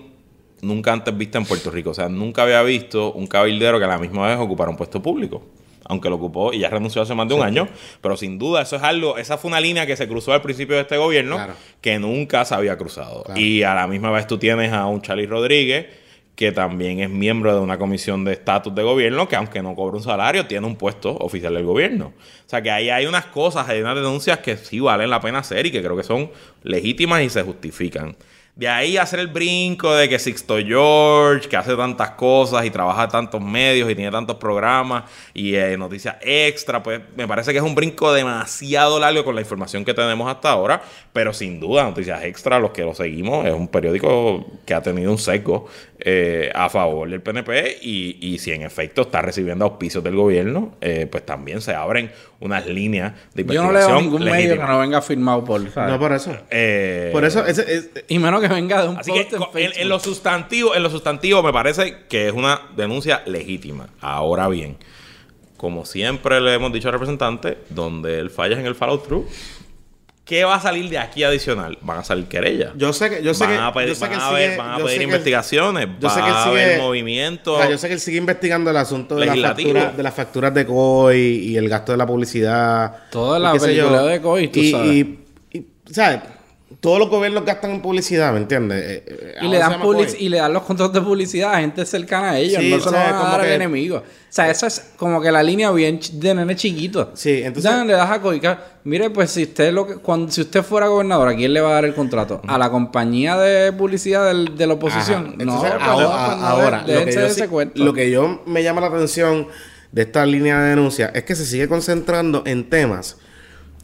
nunca 0.61 0.93
antes 0.93 1.17
vista 1.17 1.39
en 1.39 1.45
Puerto 1.47 1.71
Rico. 1.71 1.91
O 1.91 1.95
sea, 1.95 2.09
nunca 2.09 2.43
había 2.43 2.63
visto 2.63 3.13
un 3.13 3.27
cabildero 3.29 3.79
que 3.79 3.85
a 3.85 3.89
la 3.89 3.99
misma 3.99 4.27
vez 4.29 4.39
ocupara 4.39 4.71
un 4.71 4.77
puesto 4.77 5.01
público. 5.01 5.43
Aunque 5.85 6.09
lo 6.09 6.17
ocupó 6.17 6.53
y 6.53 6.59
ya 6.61 6.69
renunció 6.71 7.03
hace 7.03 7.15
más 7.15 7.29
de 7.29 7.35
un 7.35 7.43
año. 7.43 7.69
Pero 8.01 8.17
sin 8.17 8.39
duda, 8.39 8.63
eso 8.63 8.77
es 8.77 8.83
algo. 8.83 9.19
Esa 9.19 9.39
fue 9.39 9.49
una 9.51 9.61
línea 9.61 9.87
que 9.87 9.97
se 9.97 10.07
cruzó 10.09 10.33
al 10.33 10.43
principio 10.43 10.77
de 10.77 10.83
este 10.83 10.97
gobierno 10.97 11.37
Claro. 11.37 11.55
que 11.81 11.99
nunca 11.99 12.45
se 12.45 12.55
había 12.55 12.77
cruzado. 12.77 13.23
Claro. 13.25 13.41
Y 13.41 13.63
a 13.63 13.75
la 13.75 13.87
misma 13.87 14.11
vez 14.11 14.27
tú 14.27 14.39
tienes 14.39 14.73
a 14.73 14.87
un 14.87 15.01
Charlie 15.03 15.27
Rodríguez 15.27 15.87
que 16.35 16.51
también 16.51 17.01
es 17.01 17.11
miembro 17.11 17.55
de 17.55 17.61
una 17.61 17.79
comisión 17.79 18.25
de 18.25 18.33
estatus 18.33 18.75
de 18.75 18.83
gobierno 18.83 19.29
que 19.29 19.37
aunque 19.37 19.63
no 19.63 19.75
cobra 19.75 19.99
un 19.99 20.03
salario, 20.03 20.47
tiene 20.47 20.67
un 20.67 20.77
puesto 20.77 21.17
oficial 21.19 21.55
del 21.55 21.65
gobierno. 21.65 22.13
O 22.17 22.49
sea 22.49 22.63
que 22.63 22.71
ahí 22.71 22.91
hay 22.91 23.07
unas 23.07 23.27
cosas, 23.27 23.69
hay 23.69 23.81
unas 23.81 23.97
denuncias 23.97 24.39
que 24.39 24.57
sí 24.57 24.81
valen 24.81 25.11
la 25.11 25.21
pena 25.21 25.39
hacer 25.39 25.67
y 25.67 25.71
que 25.71 25.83
creo 25.83 25.97
que 25.97 26.03
son 26.03 26.31
legítimas 26.63 27.23
y 27.23 27.29
se 27.29 27.43
justifican. 27.43 28.17
De 28.55 28.69
ahí 28.69 28.99
hacer 28.99 29.19
el 29.19 29.29
brinco 29.29 29.95
de 29.95 30.11
que 30.11 30.19
Sixto 30.19 30.59
George, 30.59 31.49
que 31.49 31.57
hace 31.57 31.75
tantas 31.75 32.11
cosas 32.11 32.67
y 32.67 32.71
trabaja 32.71 33.09
tantos 33.09 33.41
medios 33.41 33.91
y 33.91 33.95
tiene 33.95 34.11
tantos 34.11 34.37
programas 34.37 35.05
y 35.33 35.55
eh, 35.55 35.75
noticias 35.79 36.17
extra, 36.21 36.83
pues 36.83 37.01
me 37.17 37.27
parece 37.27 37.53
que 37.53 37.59
es 37.59 37.65
un 37.65 37.75
brinco 37.75 38.13
demasiado 38.13 39.01
largo 39.01 39.25
con 39.25 39.35
la 39.35 39.41
información 39.41 39.87
que 39.87 39.95
tenemos 39.95 40.31
hasta 40.31 40.51
ahora, 40.51 40.83
pero 41.15 41.33
sin 41.33 41.61
duda 41.61 41.85
Noticias 41.85 42.23
Extra, 42.25 42.59
los 42.59 42.73
que 42.73 42.83
lo 42.83 42.95
seguimos, 42.95 43.47
es 43.47 43.55
un 43.55 43.69
periódico 43.69 44.45
que 44.67 44.75
ha 44.75 44.83
tenido 44.83 45.11
un 45.11 45.19
sesgo 45.19 45.67
eh, 46.05 46.51
a 46.55 46.69
favor 46.69 47.09
del 47.09 47.21
PNP 47.21 47.79
y, 47.83 48.19
y 48.21 48.39
si 48.39 48.51
en 48.51 48.63
efecto 48.63 49.03
está 49.03 49.23
recibiendo 49.23 49.65
auspicios 49.65 50.03
del 50.03 50.17
gobierno, 50.17 50.75
eh, 50.81 51.07
pues 51.11 51.25
también 51.25 51.61
se 51.61 51.75
abren 51.75 52.11
unas 52.41 52.67
líneas 52.67 53.13
de 53.35 53.45
Yo 53.45 53.63
no 53.63 53.69
investigación 53.69 53.95
leo 53.95 54.01
ningún 54.03 54.25
medio 54.25 54.57
que 54.57 54.63
no 54.65 54.79
venga 54.81 55.01
firmado 55.01 55.45
por. 55.45 55.71
¿sabes? 55.71 55.93
No 55.93 55.99
por 56.01 56.13
eso. 56.13 56.37
Eh, 56.51 57.11
Por 57.13 57.25
eso, 57.25 57.47
ese- 57.47 57.73
es- 57.73 57.91
Y 58.09 58.19
menos 58.19 58.41
que 58.41 58.49
venga 58.49 58.83
de 58.83 58.89
un 58.89 58.97
Así 58.97 59.13
que 59.13 59.21
post 59.21 59.33
en 59.35 59.39
co- 59.39 59.45
en, 59.47 59.53
Facebook. 59.53 59.75
en 59.81 59.89
lo 59.89 59.99
sustantivo, 60.01 60.75
en 60.75 60.83
lo 60.83 60.91
sustantivo 60.91 61.43
me 61.43 61.53
parece 61.53 61.99
que 62.09 62.27
es 62.27 62.33
una 62.33 62.61
denuncia 62.77 63.23
legítima. 63.27 63.89
Ahora 64.01 64.49
bien, 64.49 64.77
como 65.57 65.85
siempre 65.85 66.41
le 66.41 66.55
hemos 66.55 66.73
dicho 66.73 66.89
al 66.89 66.95
representante, 66.95 67.59
donde 67.71 68.19
él 68.19 68.31
falla 68.31 68.55
es 68.55 68.61
en 68.61 68.67
el 68.67 68.75
follow 68.75 68.99
through, 68.99 69.27
¿qué 70.25 70.45
va 70.45 70.57
a 70.57 70.61
salir 70.61 70.89
de 70.89 70.99
aquí 70.99 71.25
adicional? 71.25 71.79
Van 71.83 71.99
a 71.99 72.05
salir 72.05 72.27
querellas. 72.27 72.73
yo 72.77 72.93
sé 72.93 73.11
que, 73.11 73.23
yo 73.23 73.35
sé 73.35 73.45
van 73.45 73.57
que, 73.57 73.63
a 73.63 73.73
pedir, 73.73 73.89
yo 73.91 73.95
sé 73.95 74.01
van 74.03 74.11
que 74.11 74.17
él 74.17 74.23
a 74.23 74.31
ver- 74.31 74.59
van 74.59 74.71
a 74.81 74.85
pedir 74.85 75.03
investigaciones, 75.03 75.89
yo 76.01 76.11
sé 76.11 76.17
que 76.17 76.27
a 76.27 76.45
haber 76.45 76.81
movimientos. 76.81 77.55
O 77.57 77.61
sea, 77.61 77.71
yo 77.71 77.79
sé 77.79 77.89
que 77.89 77.95
él 77.95 78.01
sigue 78.01 78.19
investigando 78.19 78.71
el 78.71 78.77
asunto 78.77 79.17
de, 79.17 79.27
las 79.27 79.39
facturas, 79.41 79.97
de 79.97 80.03
las 80.03 80.15
facturas 80.15 80.55
de 80.55 80.67
COI 80.67 81.19
y 81.19 81.57
el 81.57 81.69
gasto 81.69 81.93
de 81.93 81.99
la 81.99 82.07
publicidad. 82.07 83.09
Toda 83.11 83.39
la 83.39 83.53
película 83.55 84.03
de 84.05 84.21
COI, 84.21 84.49
tú 84.49 84.61
y, 84.61 84.71
sabes. 84.71 84.89
Y, 84.91 85.19
y, 85.53 85.67
¿sabes? 85.91 86.21
Todos 86.81 86.99
los 86.99 87.09
gobiernos 87.11 87.45
gastan 87.45 87.71
en 87.73 87.83
publicidad, 87.83 88.33
¿me 88.33 88.39
entiendes? 88.39 88.83
Eh, 88.85 89.05
eh, 89.07 89.35
Y 89.43 89.47
ahora 89.47 89.49
le, 89.51 89.59
dan 89.59 90.17
y 90.19 90.29
le 90.29 90.37
dan 90.39 90.53
los 90.53 90.63
contratos 90.63 90.93
de 90.95 91.01
publicidad 91.01 91.55
a 91.55 91.61
gente 91.61 91.85
cercana 91.87 92.31
a 92.33 92.39
ellos. 92.39 92.61
Sí, 92.63 92.71
no 92.71 92.79
se 92.81 92.87
lo 92.87 92.93
van 92.93 93.15
a 93.15 93.19
dar 93.23 93.41
al 93.41 93.47
que- 93.47 93.55
enemigo. 93.55 93.97
O 93.99 94.03
sea, 94.35 94.51
eso 94.51 94.67
es 94.67 94.93
como 94.97 95.21
que 95.21 95.31
la 95.31 95.43
línea 95.43 95.71
bien 95.73 96.01
de 96.15 96.35
nene 96.35 96.57
chiquito. 96.57 97.11
Sí, 97.15 97.43
entonces- 97.45 97.87
le 97.87 97.93
das 97.93 98.11
a 98.11 98.21
Coica. 98.21 98.59
Mire, 98.85 99.11
pues 99.11 99.31
si 99.31 99.43
usted 99.45 99.73
lo 99.73 99.87
que, 99.87 99.97
cuando, 99.97 100.33
si 100.33 100.41
usted 100.41 100.63
fuera 100.63 100.87
gobernador, 100.89 101.29
¿a 101.29 101.35
quién 101.37 101.53
le 101.53 101.61
va 101.61 101.71
a 101.71 101.75
dar 101.75 101.85
el 101.85 101.95
contrato? 101.95 102.41
¿A 102.49 102.57
la 102.59 102.71
compañía 102.71 103.37
de 103.37 103.73
publicidad 103.73 104.27
del- 104.27 104.57
de 104.57 104.67
la 104.67 104.75
oposición? 104.75 105.35
No, 105.37 105.43
Entonces, 105.43 105.71
pues 105.73 105.83
ahora, 105.83 106.03
no, 106.03 106.27
pues 106.27 106.39
no, 106.39 106.47
ahora, 106.47 106.79
lo, 106.87 107.05
que 107.05 107.13
yo 107.13 107.29
sí- 107.29 107.43
cuento. 107.49 107.85
lo 107.85 107.93
que 107.93 108.11
yo 108.11 108.43
me 108.47 108.63
llama 108.63 108.81
la 108.81 108.87
atención 108.89 109.49
de 109.93 110.03
esta 110.03 110.25
línea 110.25 110.59
de 110.63 110.71
denuncia 110.71 111.11
es 111.15 111.25
que 111.25 111.35
se 111.37 111.45
sigue 111.45 111.69
concentrando 111.69 112.43
en 112.47 112.69
temas 112.71 113.19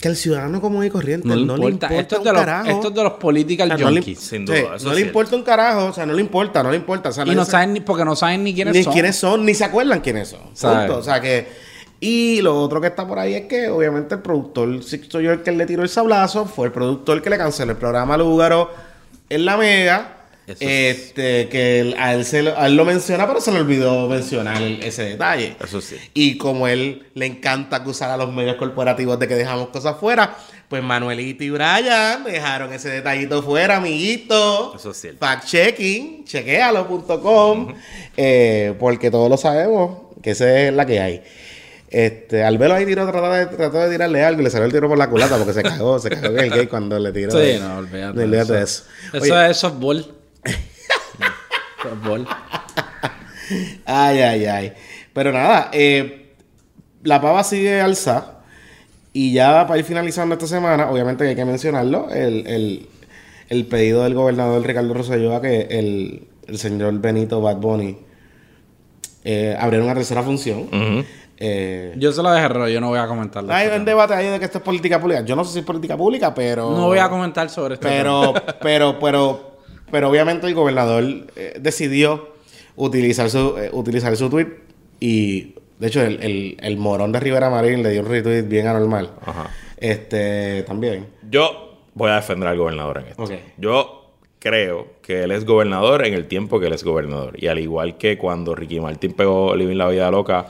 que 0.01 0.09
el 0.09 0.17
ciudadano 0.17 0.61
común 0.61 0.85
y 0.85 0.91
corriente 0.91 1.27
no, 1.27 1.35
no, 1.37 1.57
le 1.57 1.71
importa. 1.71 1.89
Esto 1.97 2.15
es, 2.15 2.19
un 2.21 2.25
de 2.27 2.33
los, 2.33 2.41
carajo. 2.43 2.71
esto 2.71 2.89
es 2.89 2.95
de 2.95 3.03
los 3.03 3.13
political 3.15 3.69
no 3.69 3.77
le- 3.77 3.85
junkies. 3.85 4.21
Sin 4.21 4.45
duda, 4.47 4.57
no 4.61 4.71
le 4.73 4.79
cierto. 4.79 4.99
importa 5.01 5.37
un 5.37 5.43
carajo, 5.43 5.87
o 5.87 5.93
sea, 5.93 6.07
no 6.07 6.13
le 6.13 6.21
importa, 6.21 6.63
no 6.63 6.71
le 6.71 6.77
importa. 6.77 7.09
O 7.09 7.13
sea, 7.13 7.27
y 7.27 7.35
no 7.35 7.45
saben 7.45 7.73
ni, 7.73 7.81
porque 7.81 8.05
no 8.05 8.15
saben 8.15 8.45
ni 8.45 8.55
quiénes 8.55 8.75
ni 8.75 8.85
son. 8.85 8.93
quiénes 8.93 9.17
son, 9.17 9.45
ni 9.45 9.55
se 9.55 9.65
acuerdan 9.65 10.01
quiénes 10.01 10.29
son. 10.29 10.41
O 10.91 11.03
sea 11.03 11.21
que 11.21 11.49
Y 12.01 12.41
lo 12.43 12.61
otro 12.61 12.81
que 12.81 12.87
está 12.87 13.09
por 13.09 13.19
ahí 13.19 13.35
es 13.35 13.47
que, 13.47 13.69
obviamente, 13.69 14.15
el 14.15 14.21
productor 14.23 14.85
Sixto 14.85 15.21
York 15.21 15.43
que 15.43 15.51
le 15.51 15.67
tiró 15.67 15.83
el 15.83 15.89
sablazo 15.89 16.45
fue 16.47 16.67
el 16.69 16.73
productor 16.73 17.21
que 17.21 17.29
le 17.31 17.37
canceló 17.37 17.73
el 17.73 17.77
programa 17.79 18.17
Lúgaro 18.17 18.71
en 19.29 19.45
la 19.45 19.57
Mega. 19.57 20.18
Eso 20.49 20.57
es- 20.61 20.97
este, 20.99 21.49
que 21.49 21.81
él- 21.81 21.95
a, 21.99 22.15
él 22.15 22.25
se 22.25 22.43
lo, 22.43 22.59
a 22.59 22.67
él 22.67 22.77
lo 22.77 22.85
menciona, 22.85 23.27
pero 23.27 23.41
se 23.41 23.53
le 23.53 23.61
olvidó 23.61 24.09
mencionar 24.09 24.61
ese 24.63 25.03
detalle. 25.05 25.57
Eso 25.63 25.81
sí. 25.81 25.97
Y 26.15 26.39
como 26.39 26.67
él 26.69 27.07
le 27.15 27.27
encanta 27.27 27.77
acusar 27.77 28.11
a 28.11 28.17
los 28.17 28.33
medios 28.33 28.57
corporativos 28.57 29.19
de 29.19 29.29
que 29.29 29.35
dejamos 29.35 29.69
cosas 29.69 29.97
fuera, 30.01 30.37
pues 30.69 30.83
Manuelito 30.83 31.45
y 31.45 31.51
Brian 31.51 32.25
dejaron 32.25 32.73
ese 32.73 32.89
detallito 32.91 33.43
fuera, 33.43 33.77
amiguito. 33.77 34.75
Eso 34.75 34.91
es 34.91 35.01
cierto. 35.01 35.25
Fact-checking, 35.25 36.25
chequealo.com, 36.25 37.75
eh, 38.17 38.75
porque 38.79 39.11
todos 39.11 39.29
lo 39.31 39.37
sabemos, 39.37 39.99
que 40.23 40.31
esa 40.33 40.61
es 40.61 40.73
la 40.73 40.87
que 40.87 41.01
hay. 41.01 41.23
Este, 41.91 42.45
al 42.45 42.59
verlo 42.59 42.75
ahí 42.75 42.85
tiró, 42.85 43.11
trató 43.11 43.31
de, 43.33 43.47
trató 43.47 43.79
de 43.79 43.91
tirarle 43.91 44.23
algo 44.23 44.43
y 44.43 44.45
le 44.45 44.51
salió 44.51 44.67
el 44.67 44.73
tiro 44.73 44.89
por 44.89 44.99
la 44.99 45.09
culata 45.09 45.39
porque 45.39 45.55
se 45.55 45.63
cagó, 45.63 45.99
se 45.99 46.11
cagó 46.11 46.37
en 46.37 46.45
el 46.45 46.51
gay 46.51 46.67
cuando 46.67 46.99
le 46.99 47.13
tiró. 47.13 47.31
Sí, 47.31 47.59
no, 47.59 47.79
olvídate. 47.79 48.23
olvídate 48.25 48.53
de 48.53 48.63
eso. 48.63 48.85
eso. 49.15 49.25
Eso 49.25 49.35
Oye, 49.35 49.51
es 49.51 49.57
softball. 49.57 50.15
Ay, 53.87 54.21
ay, 54.21 54.45
ay. 54.47 54.73
Pero 55.13 55.33
nada, 55.33 55.71
eh, 55.73 56.35
la 57.03 57.21
pava 57.21 57.43
sigue 57.45 57.81
alza. 57.81 58.35
Y 59.13 59.33
ya 59.33 59.67
para 59.67 59.79
ir 59.79 59.85
finalizando 59.85 60.35
esta 60.35 60.47
semana, 60.47 60.91
obviamente 60.91 61.25
que 61.25 61.31
hay 61.31 61.37
que 61.37 61.45
mencionarlo, 61.45 62.11
el, 62.11 62.47
el- 62.47 62.89
el 63.49 63.65
pedido 63.65 64.05
del 64.05 64.13
gobernador 64.13 64.63
Ricardo 64.67 64.93
Rosselló 64.93 65.35
a 65.35 65.41
que 65.41 65.63
el, 65.71 66.29
el 66.47 66.59
señor 66.59 66.93
Benito 67.01 67.41
Bad 67.41 67.57
Bunny 67.57 67.97
eh, 69.25 69.57
abriera 69.59 69.87
una 69.87 69.95
tercera 69.95 70.23
función. 70.23 70.69
Eh, 71.39 71.95
Yo 71.97 72.13
se 72.13 72.23
lo 72.23 72.31
dejé 72.31 72.47
rollo, 72.49 72.69
yo 72.69 72.81
no 72.83 72.89
voy 72.89 72.99
a 72.99 73.07
comentarlo. 73.07 73.51
hay 73.55 73.69
un 73.69 73.87
debate 73.87 74.13
ahí 74.13 74.27
de 74.27 74.39
que 74.39 74.45
esto 74.45 74.59
es 74.59 74.65
política 74.65 75.01
pública. 75.01 75.23
Yo 75.25 75.35
no 75.35 75.45
sé 75.45 75.55
si 75.55 75.59
es 75.61 75.65
política 75.65 75.97
pública, 75.97 76.35
pero... 76.35 76.73
No 76.73 76.87
voy 76.89 76.99
a 76.99 77.09
comentar 77.09 77.49
sobre 77.49 77.75
esto. 77.75 77.89
Pero, 77.89 78.35
pero, 78.61 78.99
pero, 78.99 79.48
pero 79.48 79.48
obviamente 79.93 80.47
el 80.47 80.55
gobernador 80.55 81.05
eh, 81.37 81.57
decidió 81.61 82.31
utilizar 82.77 83.31
su, 83.31 83.57
eh, 83.59 83.71
utilizar 83.73 84.17
su 84.17 84.31
tweet 84.31 84.49
y 85.01 85.55
de 85.79 85.87
hecho 85.87 86.03
el, 86.03 86.23
el, 86.23 86.57
el 86.61 86.77
morón 86.77 87.13
de 87.13 87.21
Rivera 87.21 87.51
Marín 87.51 87.83
le 87.83 87.91
dio 87.91 88.03
un 88.03 88.09
retweet 88.09 88.43
bien 88.43 88.67
anormal. 88.67 89.11
Ajá. 89.25 89.51
Este, 89.77 90.65
también. 90.65 91.07
Yo 91.31 91.79
voy 91.95 92.11
a 92.11 92.17
defender 92.17 92.49
al 92.49 92.59
gobernador 92.59 92.99
en 92.99 93.07
esto. 93.09 93.25
Yo 93.57 94.13
creo 94.39 94.95
que 95.03 95.25
él 95.25 95.31
es 95.31 95.45
gobernador 95.45 96.07
en 96.07 96.15
el 96.15 96.27
tiempo 96.27 96.61
que 96.61 96.67
él 96.67 96.73
es 96.73 96.85
gobernador. 96.85 97.35
Y 97.43 97.49
al 97.49 97.59
igual 97.59 97.97
que 97.97 98.19
cuando 98.19 98.55
Ricky 98.55 98.81
Martin 98.81 99.13
pegó 99.13 99.55
Living 99.55 99.77
la 99.77 99.89
Vida 99.89 100.11
Loca, 100.11 100.47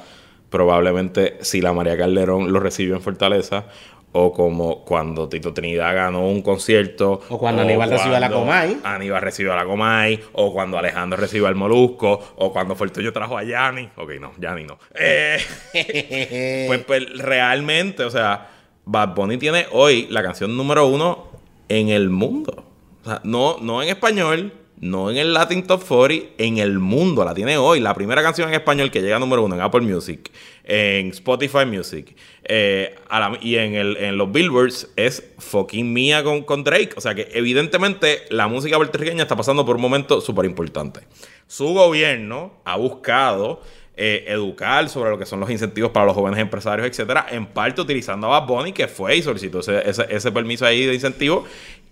probablemente 0.51 1.38
si 1.40 1.61
la 1.61 1.72
María 1.72 1.96
Calderón 1.96 2.53
lo 2.53 2.61
recibió 2.61 2.94
en 2.94 3.03
Fortaleza, 3.03 3.66
o 4.12 4.33
como 4.33 4.85
cuando 4.85 5.29
Tito 5.29 5.53
Trinidad 5.53 5.94
ganó 5.94 6.27
un 6.29 6.42
concierto. 6.42 7.21
O 7.29 7.38
cuando 7.38 7.62
Aníbal 7.62 7.90
recibió 7.90 8.16
a 8.16 8.21
la 8.21 8.31
Comay. 8.31 8.79
Aníbal 8.83 9.23
recibió 9.23 9.53
a 9.53 9.57
la 9.57 9.64
Comay, 9.64 10.21
o 10.33 10.53
cuando 10.53 10.79
Alejandro 10.79 11.18
recibió 11.18 11.47
al 11.47 11.55
Molusco, 11.55 12.35
o 12.37 12.53
cuando 12.53 12.75
Fortuño 12.75 13.12
trajo 13.12 13.37
a 13.37 13.44
Yanni. 13.44 13.88
Ok, 13.97 14.12
no, 14.21 14.33
Yanni 14.38 14.64
no. 14.64 14.79
Eh, 14.94 15.38
pues, 16.68 16.85
pues, 16.85 17.18
realmente, 17.18 18.05
o 18.05 18.11
sea, 18.11 18.49
Bad 18.85 19.14
Bunny 19.14 19.37
tiene 19.37 19.66
hoy 19.73 20.07
la 20.11 20.23
canción 20.23 20.57
número 20.57 20.87
uno 20.87 21.29
en 21.68 21.90
el 21.90 22.09
mundo. 22.09 22.64
O 23.03 23.05
sea, 23.05 23.21
no, 23.25 23.59
no 23.61 23.83
en 23.83 23.90
español, 23.90 24.53
no 24.81 25.11
en 25.11 25.18
el 25.18 25.35
Latin 25.35 25.66
Top 25.66 25.85
40, 25.87 26.35
en 26.38 26.59
el 26.59 26.79
mundo. 26.79 27.25
La 27.25 27.35
tiene 27.35 27.59
hoy. 27.59 27.81
La 27.81 27.94
primera 27.94 28.23
canción 28.23 28.49
en 28.49 28.55
español 28.55 28.90
que 28.90 29.03
llega 29.03 29.18
número 29.18 29.44
uno 29.44 29.55
en 29.55 29.61
Apple 29.61 29.83
Music, 29.83 30.31
en 30.68 31.09
Spotify 31.09 31.64
Music 31.66 32.14
eh, 32.44 32.94
y 33.40 33.57
en, 33.57 34.16
los 34.18 34.31
Billboards 34.31 34.90
es 34.96 35.24
fucking 35.38 35.92
mía 35.92 36.22
con, 36.22 36.62
Drake. 36.62 36.90
O 36.96 37.00
sea 37.00 37.14
que 37.14 37.28
evidentemente 37.33 38.20
la 38.28 38.46
música 38.48 38.76
puertorriqueña 38.76 39.22
está 39.22 39.35
pasando 39.35 39.64
por 39.66 39.76
un 39.76 39.83
momento 39.83 40.20
súper 40.20 40.44
importante. 40.44 41.00
Su 41.46 41.68
gobierno 41.72 42.52
ha 42.64 42.76
buscado 42.76 43.62
eh, 43.96 44.26
educar 44.28 44.88
sobre 44.90 45.11
lo 45.11 45.18
que 45.18 45.26
son 45.26 45.40
los 45.40 45.50
incentivos 45.50 45.90
para 45.90 46.07
los 46.07 46.14
jóvenes 46.14 46.38
empresarios, 46.38 46.87
etcétera, 46.87 47.26
en 47.31 47.46
parte 47.46 47.81
utilizando 47.81 48.33
a 48.33 48.38
Bad 48.38 48.46
Bunny, 48.46 48.72
que 48.72 48.87
fue 48.87 49.16
y 49.16 49.22
solicitó 49.22 49.61
ese- 49.61 49.83
ese 50.09 50.31
permiso 50.31 50.66
ahí 50.66 50.85
de 50.87 50.94
incentivo 50.94 51.44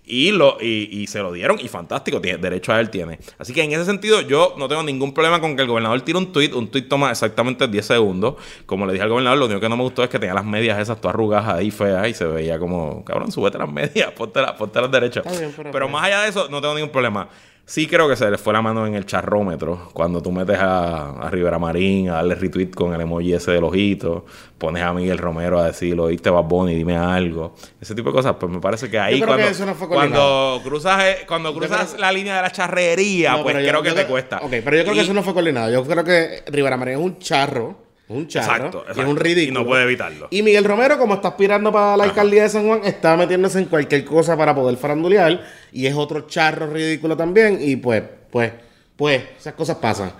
y, 0.07 0.31
lo, 0.31 0.57
y, 0.61 0.87
y 0.91 1.07
se 1.07 1.19
lo 1.19 1.31
dieron 1.31 1.59
y 1.59 1.67
fantástico, 1.67 2.21
tiene, 2.21 2.37
derecho 2.39 2.71
a 2.73 2.79
él 2.79 2.89
tiene. 2.89 3.19
Así 3.37 3.53
que 3.53 3.61
en 3.61 3.71
ese 3.73 3.85
sentido 3.85 4.21
yo 4.21 4.55
no 4.57 4.67
tengo 4.67 4.81
ningún 4.83 5.13
problema 5.13 5.39
con 5.41 5.55
que 5.55 5.61
el 5.63 5.67
gobernador 5.67 5.99
tire 6.01 6.17
un 6.17 6.31
tweet, 6.31 6.53
un 6.53 6.69
tweet 6.69 6.83
toma 6.83 7.11
exactamente 7.11 7.67
10 7.67 7.85
segundos, 7.85 8.35
como 8.65 8.85
le 8.85 8.93
dije 8.93 9.03
al 9.03 9.09
gobernador, 9.09 9.37
lo 9.39 9.45
único 9.45 9.59
que 9.59 9.69
no 9.69 9.77
me 9.77 9.83
gustó 9.83 10.03
es 10.03 10.09
que 10.09 10.17
tenía 10.19 10.33
las 10.33 10.45
medias 10.45 10.79
esas 10.79 10.99
todas 11.01 11.13
arrugadas 11.13 11.53
ahí 11.55 11.69
feas 11.71 12.07
y 12.07 12.13
se 12.13 12.25
veía 12.25 12.57
como, 12.57 13.03
cabrón, 13.03 13.31
súbete 13.31 13.57
las 13.57 13.69
medias, 13.71 14.11
ponte, 14.13 14.41
las- 14.41 14.53
ponte 14.53 14.79
las 14.81 14.89
derechas. 14.91 15.25
Bien, 15.37 15.53
pero- 15.55 15.71
pero 15.71 15.89
más 15.89 16.05
allá 16.05 16.21
de 16.21 16.29
eso, 16.29 16.47
no 16.49 16.61
tengo 16.61 16.73
ningún 16.75 16.89
problema. 16.91 17.27
Sí 17.69 17.85
creo 17.85 18.07
que 18.07 18.15
se 18.15 18.31
le 18.31 18.37
fue 18.37 18.53
la 18.53 18.61
mano 18.61 18.87
en 18.87 18.95
el 18.95 19.05
charrómetro 19.05 19.89
cuando 19.91 20.21
tú 20.21 20.31
metes 20.31 20.57
a, 20.57 21.09
a 21.19 21.29
Rivera 21.29 21.59
Marín 21.59 22.09
a 22.09 22.13
darle 22.13 22.35
retweet 22.35 22.69
con 22.73 22.93
el 22.93 23.01
emoji 23.01 23.33
ese 23.33 23.51
del 23.51 23.65
ojito, 23.65 24.25
pones 24.57 24.81
a 24.83 24.93
Miguel 24.93 25.17
Romero 25.17 25.59
a 25.59 25.65
decir, 25.65 25.99
oíste 25.99 26.29
Bad 26.29 26.45
Bunny, 26.45 26.75
dime 26.75 26.95
algo. 26.95 27.55
Ese 27.81 27.93
tipo 27.93 28.09
de 28.11 28.15
cosas, 28.15 28.35
pues 28.39 28.49
me 28.53 28.61
parece 28.61 28.89
que 28.89 28.97
ahí 28.97 29.19
que 29.19 29.25
cuando, 29.25 29.45
eso 29.47 29.65
no 29.65 29.75
fue 29.75 29.89
cuando 29.89 30.61
cruzas, 30.63 31.03
eh, 31.03 31.17
cuando 31.27 31.53
cruzas 31.53 31.89
creo- 31.89 31.99
la 31.99 32.11
línea 32.13 32.37
de 32.37 32.41
la 32.43 32.51
charrería, 32.51 33.33
No, 33.33 33.43
pues 33.43 33.55
yo- 33.57 33.67
creo 33.69 33.81
que 33.83 33.89
yo 33.89 33.95
te 33.95 34.05
cuesta. 34.05 34.37
Ok, 34.37 34.49
pero 34.63 34.77
yo 34.77 34.83
creo 34.83 34.93
que 34.95 35.01
eso 35.01 35.13
no 35.13 35.21
fue 35.23 35.33
coordinado. 35.33 35.69
Yo 35.69 35.83
creo 35.83 36.05
que 36.05 36.43
Rivera 36.47 36.77
Marín 36.77 36.93
es 36.99 37.01
un 37.03 37.19
charro. 37.19 37.86
Un 38.09 38.27
charro. 38.27 38.55
Exacto, 38.55 38.85
y 38.87 38.99
es 38.99 39.05
un 39.05 39.17
ridículo. 39.17 39.59
Y 39.59 39.63
no 39.63 39.67
puede 39.67 39.83
evitarlo. 39.83 40.27
Y 40.31 40.41
Miguel 40.41 40.63
Romero, 40.63 40.97
como 40.97 41.15
está 41.15 41.29
aspirando 41.29 41.71
para 41.71 41.97
la 41.97 42.05
alcaldía 42.05 42.43
de 42.43 42.49
San 42.49 42.65
Juan, 42.65 42.81
está 42.85 43.17
metiéndose 43.17 43.59
en 43.59 43.65
cualquier 43.65 44.05
cosa 44.05 44.37
para 44.37 44.55
poder 44.55 44.77
farandulear. 44.77 45.43
Y 45.73 45.87
es 45.87 45.95
otro 45.95 46.21
charro 46.21 46.67
ridículo 46.67 47.17
también. 47.17 47.59
Y 47.61 47.75
pues, 47.75 48.03
pues, 48.31 48.53
pues, 48.95 49.23
esas 49.37 49.53
cosas 49.55 49.77
pasan. 49.77 50.13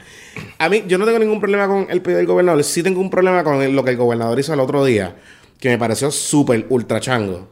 A 0.58 0.68
mí, 0.68 0.84
yo 0.88 0.98
no 0.98 1.06
tengo 1.06 1.20
ningún 1.20 1.40
problema 1.40 1.68
con 1.68 1.88
el 1.90 2.02
pedido 2.02 2.18
del 2.18 2.28
gobernador. 2.28 2.62
Sí 2.66 2.84
tengo 2.84 3.00
un 3.00 3.10
problema 3.10 3.44
con 3.44 3.74
lo 3.74 3.84
que 3.84 3.92
el 3.92 3.98
gobernador 3.98 4.38
hizo 4.38 4.54
el 4.54 4.60
otro 4.60 4.84
día, 4.84 5.16
que 5.60 5.70
me 5.70 5.78
pareció 5.78 6.12
súper 6.12 6.66
ultra 6.70 7.00
chango. 7.00 7.48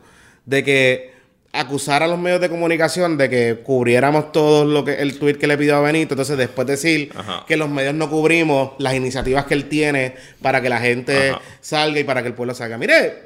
De 0.45 0.63
que 0.65 1.14
acusar 1.59 2.03
a 2.03 2.07
los 2.07 2.19
medios 2.19 2.41
de 2.41 2.49
comunicación 2.49 3.17
de 3.17 3.29
que 3.29 3.59
cubriéramos 3.63 4.31
todo 4.31 4.65
lo 4.65 4.83
que 4.83 4.95
el 4.95 5.17
tweet 5.17 5.35
que 5.35 5.47
le 5.47 5.57
pidió 5.57 5.77
a 5.77 5.81
Benito, 5.81 6.13
entonces 6.13 6.37
después 6.37 6.67
decir 6.67 7.11
Ajá. 7.15 7.43
que 7.47 7.57
los 7.57 7.69
medios 7.69 7.93
no 7.93 8.09
cubrimos 8.09 8.71
las 8.77 8.93
iniciativas 8.93 9.45
que 9.45 9.53
él 9.53 9.69
tiene 9.69 10.15
para 10.41 10.61
que 10.61 10.69
la 10.69 10.79
gente 10.79 11.31
Ajá. 11.31 11.41
salga 11.61 11.99
y 11.99 12.03
para 12.03 12.21
que 12.21 12.29
el 12.29 12.33
pueblo 12.33 12.53
salga. 12.53 12.77
Mire, 12.77 13.23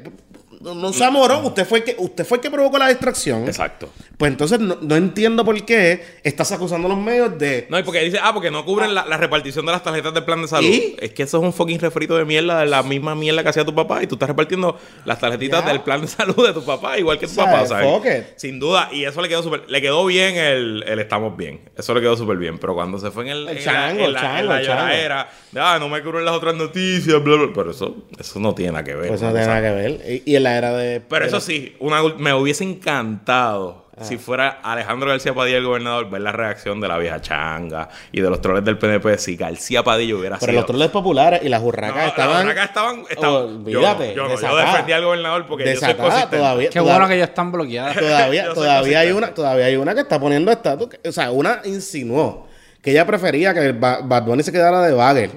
no, 0.61 0.75
no 0.75 0.91
se 0.93 1.03
amoró, 1.03 1.39
usted 1.39 1.65
fue 1.65 1.79
el 1.79 1.83
que 1.85 1.95
usted 1.97 2.25
fue 2.25 2.37
el 2.37 2.41
que 2.41 2.51
provocó 2.51 2.77
la 2.77 2.89
distracción. 2.89 3.45
Exacto. 3.47 3.89
Pues 4.19 4.33
entonces 4.33 4.59
no, 4.59 4.77
no 4.81 4.97
entiendo 4.97 5.45
por 5.45 5.63
qué 5.63 6.03
estás 6.23 6.51
acusando 6.51 6.87
a 6.87 6.89
los 6.89 6.99
medios 6.99 7.39
de 7.39 7.67
No, 7.69 7.79
y 7.79 7.83
porque 7.83 8.01
dice, 8.01 8.19
ah, 8.21 8.33
porque 8.33 8.51
no 8.51 8.65
cubren 8.65 8.93
la, 8.93 9.05
la 9.05 9.15
repartición 9.15 9.65
de 9.65 9.71
las 9.71 9.81
tarjetas 9.81 10.13
del 10.13 10.25
plan 10.25 10.41
de 10.41 10.49
salud. 10.49 10.67
¿Y? 10.67 10.97
Es 10.99 11.11
que 11.11 11.23
eso 11.23 11.37
es 11.37 11.43
un 11.45 11.53
fucking 11.53 11.79
refrito 11.79 12.17
de 12.17 12.25
mierda, 12.25 12.59
de 12.59 12.65
la 12.65 12.83
misma 12.83 13.15
mierda 13.15 13.43
que 13.43 13.49
hacía 13.49 13.63
tu 13.63 13.73
papá. 13.73 14.03
Y 14.03 14.07
tú 14.07 14.15
estás 14.15 14.27
repartiendo 14.27 14.77
las 15.05 15.19
tarjetitas 15.19 15.63
Ya. 15.63 15.71
del 15.71 15.83
plan 15.83 16.01
de 16.01 16.07
salud 16.09 16.45
de 16.45 16.51
tu 16.51 16.65
papá, 16.65 16.99
igual 16.99 17.17
que 17.17 17.27
tu 17.27 17.33
¿Sabes? 17.33 17.69
papá, 17.69 17.81
¿sabes? 17.81 18.25
Sin 18.35 18.59
duda. 18.59 18.89
Y 18.91 19.05
eso 19.05 19.21
le 19.21 19.29
quedó 19.29 19.41
súper. 19.41 19.63
Le 19.69 19.81
quedó 19.81 20.05
bien 20.05 20.35
el, 20.35 20.83
el 20.85 20.99
estamos 20.99 21.37
bien. 21.37 21.61
Eso 21.77 21.93
le 21.93 22.01
quedó 22.01 22.17
súper 22.17 22.35
bien. 22.35 22.57
Pero 22.57 22.73
cuando 22.73 22.99
se 22.99 23.11
fue 23.11 23.23
en 23.23 23.29
el. 23.29 23.47
El 23.47 23.57
en 23.59 23.63
chango, 23.63 23.99
la, 23.99 23.99
en 24.01 24.05
el 24.05 24.13
la, 24.13 24.61
chango, 24.61 24.91
en 24.91 25.09
la 25.09 25.27
de, 25.53 25.59
ah, 25.61 25.77
no 25.79 25.87
me 25.87 26.03
cubren 26.03 26.25
las 26.25 26.35
otras 26.35 26.55
noticias, 26.55 27.23
bla, 27.23 27.37
bla. 27.37 27.51
Pero 27.55 27.71
eso, 27.71 27.95
eso 28.19 28.39
no 28.41 28.53
tiene 28.53 28.73
nada 28.73 28.83
que 28.83 28.95
ver. 28.95 29.07
Pues 29.07 29.21
no 29.21 29.27
¿no? 29.29 29.33
tiene 29.33 29.47
O 29.47 29.49
sea, 29.49 29.61
nada 29.61 29.69
que 29.69 29.81
ver. 29.81 30.21
Y, 30.25 30.33
y 30.33 30.35
en 30.35 30.43
la 30.43 30.57
era 30.57 30.73
de. 30.73 30.99
pero 30.99 31.23
eso 31.23 31.39
sí, 31.39 31.77
una, 31.79 32.03
me 32.17 32.33
hubiese 32.33 32.65
encantado. 32.65 33.87
Si 34.01 34.17
fuera 34.17 34.59
Alejandro 34.63 35.09
García 35.09 35.33
Padilla 35.33 35.57
el 35.57 35.65
gobernador 35.65 36.09
ver 36.09 36.21
la 36.21 36.31
reacción 36.31 36.79
de 36.81 36.87
la 36.87 36.97
vieja 36.97 37.21
changa 37.21 37.89
y 38.11 38.21
de 38.21 38.29
los 38.29 38.41
troles 38.41 38.63
del 38.65 38.77
PNP 38.77 39.17
si 39.17 39.35
García 39.35 39.83
Padilla 39.83 40.15
hubiera 40.15 40.37
Pero 40.39 40.51
sido. 40.51 40.61
los 40.61 40.65
troles 40.67 40.89
populares 40.89 41.41
y 41.43 41.49
las 41.49 41.61
No, 41.61 41.67
hurracas 41.67 41.95
las 41.95 42.07
estaban. 42.07 42.45
huracas 42.45 42.65
estaban, 42.69 43.03
estaban- 43.09 43.43
Olvídate, 43.43 44.13
yo, 44.13 44.15
no, 44.15 44.15
yo, 44.15 44.23
no, 44.23 44.29
yo 44.29 44.35
desatada. 44.35 44.71
defendí 44.71 44.91
al 44.93 45.03
gobernador 45.05 45.45
porque 45.47 45.65
yo 45.73 45.79
soy 45.79 45.93
consistente. 45.95 46.37
todavía. 46.37 46.69
Qué 46.69 46.79
bueno 46.79 47.07
que 47.07 47.17
ya 47.17 47.23
están 47.25 47.51
bloqueadas. 47.51 47.95
Todavía, 47.97 48.45
todavía 48.53 48.99
hay 48.99 49.11
una, 49.11 49.33
todavía 49.33 49.65
hay 49.65 49.75
una 49.75 49.93
que 49.93 50.01
está 50.01 50.19
poniendo 50.19 50.51
estatus. 50.51 50.89
O 51.07 51.11
sea, 51.11 51.31
una 51.31 51.61
insinuó 51.65 52.47
que 52.81 52.91
ella 52.91 53.05
prefería 53.05 53.53
que 53.53 53.71
Ba- 53.73 53.99
Bad 54.03 54.23
Bunny 54.23 54.43
se 54.43 54.51
quedara 54.51 54.81
de 54.81 54.93
bagger. 54.93 55.31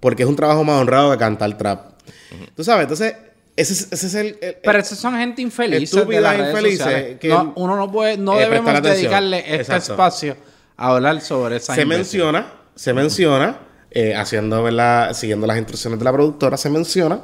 Porque 0.00 0.22
es 0.22 0.28
un 0.28 0.36
trabajo 0.36 0.62
más 0.62 0.80
honrado 0.80 1.10
que 1.10 1.18
cantar 1.18 1.56
trap. 1.58 1.80
Tú 2.54 2.62
sabes, 2.62 2.82
entonces, 2.82 3.16
ese, 3.60 3.72
es- 3.74 3.88
ese 3.92 4.06
es 4.06 4.14
el. 4.14 4.38
el- 4.40 4.56
Pero 4.62 4.78
esos 4.78 4.98
son 4.98 5.16
gente 5.18 5.42
infeliz. 5.42 5.92
Redes 5.92 6.48
infelices, 6.48 7.18
que- 7.18 7.28
No, 7.28 7.52
uno 7.56 7.76
no 7.76 7.90
puede, 7.90 8.16
no 8.16 8.38
Eh, 8.38 8.44
debemos 8.44 8.82
dedicarle 8.82 9.38
este 9.40 9.56
Exacto. 9.56 9.92
espacio 9.92 10.36
a 10.76 10.88
hablar 10.94 11.20
sobre 11.20 11.56
esa 11.56 11.74
se 11.74 11.84
menciona, 11.84 12.46
se 12.74 12.92
menciona, 12.94 13.58
eh, 13.90 14.14
haciendo, 14.14 14.62
¿verdad? 14.62 15.12
Siguiendo 15.14 15.46
las 15.46 15.58
instrucciones 15.58 15.98
de 15.98 16.04
la 16.04 16.12
productora, 16.12 16.56
se 16.56 16.70
menciona. 16.70 17.20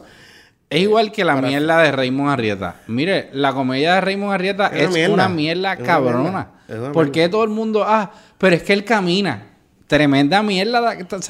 Es 0.71 0.81
igual 0.81 1.13
que 1.13 1.25
la 1.25 1.37
mierda 1.37 1.83
de 1.83 1.93
Raymond 1.93 2.31
Arrieta. 2.31 2.77
Mire, 2.89 3.29
la 3.33 3.53
comedia 3.53 3.95
de 3.95 4.01
Raymond 4.01 4.33
Arrieta 4.33 4.67
Es 4.69 4.73
una 4.73 4.83
es 4.83 4.91
mierda. 4.91 5.15
una 5.15 5.29
mierda 5.29 5.77
cabrona. 5.77 6.21
mierda. 6.23 6.51
Es 6.69 6.75
una 6.79 6.93
¿Por 6.93 7.13
qué 7.13 7.29
todo 7.29 7.45
el 7.45 7.51
mundo, 7.51 7.85
ah, 7.87 8.11
pero 8.39 8.57
es 8.57 8.63
que 8.63 8.73
él 8.73 8.83
camina? 8.85 9.47
Tremenda 9.87 10.43
mierda. 10.43 10.97
cu- 11.07 11.21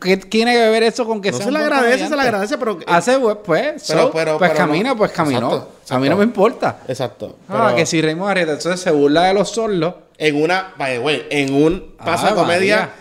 ¿Qué 0.00 0.16
tiene 0.18 0.52
que 0.52 0.68
ver 0.68 0.82
eso 0.82 1.06
con 1.06 1.20
que 1.22 1.30
No 1.30 1.36
sea 1.38 1.46
se 1.46 1.52
le 1.52 1.58
agradece, 1.58 2.06
se 2.08 2.14
le 2.16 2.20
agradece, 2.22 2.58
pero- 2.58 2.78
Hace, 2.86 3.18
pues, 3.18 3.36
pues, 3.44 3.84
Pero- 3.88 4.02
so, 4.02 4.10
pero- 4.12 4.38
pues 4.38 4.50
pero 4.50 4.64
no. 4.64 4.66
camina, 4.70 4.94
pues 4.96 5.12
caminó. 5.12 5.48
Exacto, 5.52 5.94
A 5.94 5.98
mí 5.98 6.08
no 6.08 6.16
me 6.16 6.24
importa. 6.24 6.80
Exacto. 6.88 7.36
Ah, 7.48 7.72
que 7.74 7.86
si 7.86 8.02
Raymond 8.02 8.30
Arrieta, 8.30 8.52
entonces 8.52 8.80
se 8.80 8.90
burla 8.90 9.24
de 9.24 9.34
los 9.34 9.48
sordos. 9.50 9.94
En 10.18 10.40
una, 10.42 10.74
by 10.76 10.92
the 10.92 10.98
way, 10.98 11.26
en 11.30 11.54
un 11.54 11.94
paso 11.96 12.26
Ah, 12.26 12.30
de 12.30 12.34
comedia 12.36 12.76
María. 12.76 12.92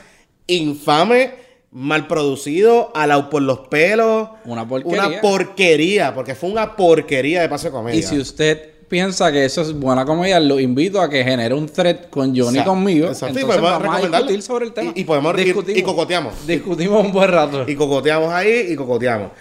infame, 0.47 1.33
mal 1.71 2.07
producido, 2.07 2.91
alao 2.95 3.29
por 3.29 3.41
los 3.41 3.59
pelos. 3.67 4.29
Una 4.45 4.67
porquería. 4.67 5.07
Una 5.07 5.21
porquería, 5.21 6.13
porque 6.15 6.35
fue 6.35 6.49
una 6.49 6.75
porquería 6.75 7.41
de 7.41 7.49
paso 7.49 7.67
de 7.67 7.71
comedia. 7.71 7.99
Y 7.99 8.03
si 8.03 8.17
usted 8.17 8.71
piensa 8.91 9.31
que 9.31 9.45
eso 9.45 9.61
es 9.61 9.71
buena 9.73 10.05
comedia, 10.05 10.39
lo 10.39 10.59
invito 10.59 11.01
a 11.01 11.09
que 11.09 11.23
genere 11.23 11.55
un 11.55 11.67
thread 11.67 12.09
con 12.09 12.27
Johnny 12.35 12.57
Exacto, 12.59 12.69
conmigo. 12.71 13.07
exacto, 13.07 13.39
y 13.39 13.41
Entonces 13.41 13.61
vamos 13.63 13.95
a 13.95 14.01
discutir 14.09 14.41
sobre 14.43 14.65
el 14.65 14.73
tema. 14.73 14.91
Y- 14.93 15.01
y 15.01 15.03
podemos- 15.05 15.35
y- 15.39 15.79
y 15.79 15.81
cocoteamos. 15.81 16.45
Discutimos 16.45 17.05
un 17.05 17.11
buen 17.11 17.31
rato. 17.31 17.63
Y 17.67 17.75
cocoteamos 17.75 18.31
ahí 18.33 18.67
y 18.69 18.75
cocoteamos. 18.75 19.31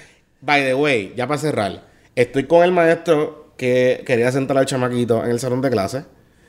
By 0.41 0.63
the 0.65 0.75
way, 0.75 1.13
ya 1.17 1.27
para 1.27 1.39
cerrar, 1.41 1.83
estoy 2.15 2.45
con 2.47 2.63
el 2.63 2.73
maestro 2.73 3.53
que 3.59 4.03
quería 4.07 4.31
sentar 4.33 4.57
al 4.57 4.65
chamaquito 4.67 5.23
en 5.25 5.33
el 5.33 5.41
salón 5.41 5.61
de 5.61 5.69
clase. 5.69 6.05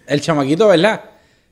El 0.07 0.21
chamaquito, 0.21 0.67
¿verdad? 0.67 1.01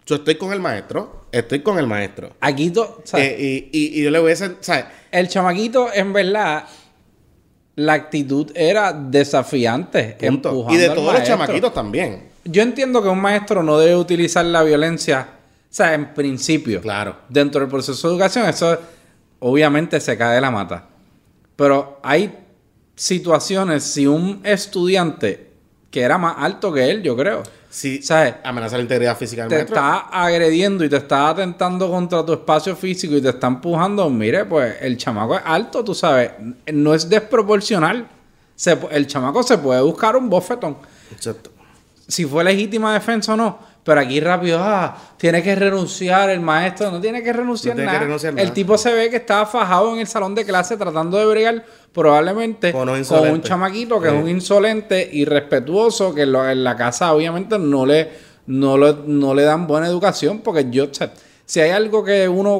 Yo 0.06 0.16
estoy 0.16 0.36
con 0.36 0.54
el 0.54 0.60
maestro, 0.60 1.26
estoy 1.32 1.60
con 1.62 1.78
el 1.80 1.88
maestro. 1.88 2.30
Aquí, 2.40 2.72
o 2.78 3.02
sea, 3.04 3.20
Eh, 3.24 3.36
y, 3.72 3.78
y- 3.78 4.00
y 4.00 4.04
yo 4.04 4.10
le 4.12 4.20
voy 4.20 4.32
a 4.32 4.36
¿sabes? 4.36 4.86
el 5.12 5.28
chamaquito, 5.28 5.90
en 5.94 6.14
verdad, 6.14 6.64
la 7.80 7.94
actitud 7.94 8.52
era 8.56 8.92
desafiante. 8.92 10.18
Y 10.20 10.78
de 10.78 10.90
todos 10.90 11.14
los 11.14 11.24
chamaquitos 11.24 11.74
también. 11.74 12.28
Yo 12.44 12.62
entiendo 12.62 13.02
que 13.02 13.08
un 13.08 13.20
maestro 13.20 13.64
no 13.64 13.80
debe 13.80 13.96
utilizar 13.96 14.44
la 14.46 14.64
violencia, 14.64 15.28
o 15.64 15.68
sea, 15.70 15.94
en 15.94 16.14
principio. 16.14 16.82
Claro. 16.82 17.16
Dentro 17.30 17.62
del 17.62 17.70
proceso 17.70 18.08
de 18.08 18.14
educación, 18.16 18.50
eso 18.50 18.78
obviamente 19.40 20.02
se 20.02 20.18
cae 20.18 20.36
de 20.36 20.42
la 20.42 20.52
mata. 20.52 20.88
Pero 21.56 22.00
hay 22.04 22.38
situaciones, 22.96 23.86
si 23.86 24.08
un 24.08 24.42
estudiante 24.44 25.52
que 25.90 26.02
era 26.02 26.18
más 26.18 26.36
alto 26.38 26.74
que 26.74 26.90
él, 26.90 27.02
yo 27.02 27.16
creo, 27.16 27.44
Sí, 27.72 28.02
¿sabes? 28.02 28.36
amenaza 28.44 28.78
la 28.78 28.82
integridad 28.84 29.16
física 29.16 29.44
del 29.44 29.50
te 29.50 29.56
maestro. 29.56 29.76
está 29.76 29.98
agrediendo 30.12 30.84
y 30.84 30.90
te 30.90 30.98
está 30.98 31.30
atentando 31.30 31.90
contra 31.90 32.26
tu 32.26 32.34
espacio 32.34 32.76
físico 32.76 33.16
y 33.16 33.22
te 33.22 33.30
está 33.30 33.46
empujando, 33.48 34.10
mire, 34.10 34.46
pues 34.46 34.76
el 34.82 34.98
chamaco 34.98 35.36
es 35.36 35.42
alto, 35.46 35.84
tú 35.84 35.94
sabes, 35.94 36.32
no 36.74 36.94
es 36.96 37.08
desproporcional. 37.08 38.08
Se 38.56 38.78
el 38.92 39.06
chamaco 39.08 39.44
se 39.44 39.58
puede 39.58 39.82
buscar 39.82 40.16
un 40.18 40.30
bofetón 40.30 40.78
Exacto. 41.12 41.50
si 42.08 42.26
fue 42.26 42.44
legítima 42.44 42.94
defensa 42.94 43.34
o 43.34 43.38
no. 43.38 43.60
Pero 43.90 44.02
aquí 44.02 44.20
rápido, 44.20 44.60
ah, 44.62 44.96
tiene 45.18 45.42
que 45.42 45.56
renunciar 45.56 46.30
el 46.30 46.42
maestro. 46.42 46.92
No 46.92 47.02
tiene 47.02 47.24
que 47.24 47.34
renunciar, 47.34 47.74
No 47.74 47.78
tiene 47.78 47.90
que 47.90 47.94
nada. 47.96 48.06
renunciar 48.06 48.34
El 48.34 48.38
nada. 48.38 48.54
tipo 48.54 48.78
se 48.78 48.94
ve 48.94 49.10
que 49.10 49.16
estaba 49.16 49.48
fajado 49.48 49.92
en 49.96 50.00
el 50.00 50.06
salón 50.06 50.36
de 50.36 50.46
clase 50.46 50.78
tratando 50.78 51.18
de 51.18 51.26
bregar 51.26 51.66
probablemente 51.92 52.72
Con 52.72 52.88
un 52.88 53.42
chamaquito 53.42 54.00
que 54.00 54.10
Sí. 54.10 54.16
es 54.16 54.22
un 54.22 54.30
insolente, 54.30 55.10
irrespetuoso, 55.12 56.14
que 56.14 56.28
lo- 56.28 56.48
en 56.48 56.64
la 56.64 56.76
casa 56.76 57.12
obviamente 57.14 57.58
no 57.58 57.84
le, 57.88 58.10
no, 58.46 58.78
le, 58.78 58.96
no 59.08 59.34
le 59.34 59.42
dan 59.42 59.66
buena 59.66 59.88
educación. 59.88 60.42
Porque 60.42 60.68
yo, 60.70 60.84
o 60.86 60.94
sea, 60.94 61.12
si 61.46 61.60
hay 61.60 61.72
algo 61.72 62.04
que 62.04 62.28
uno 62.30 62.54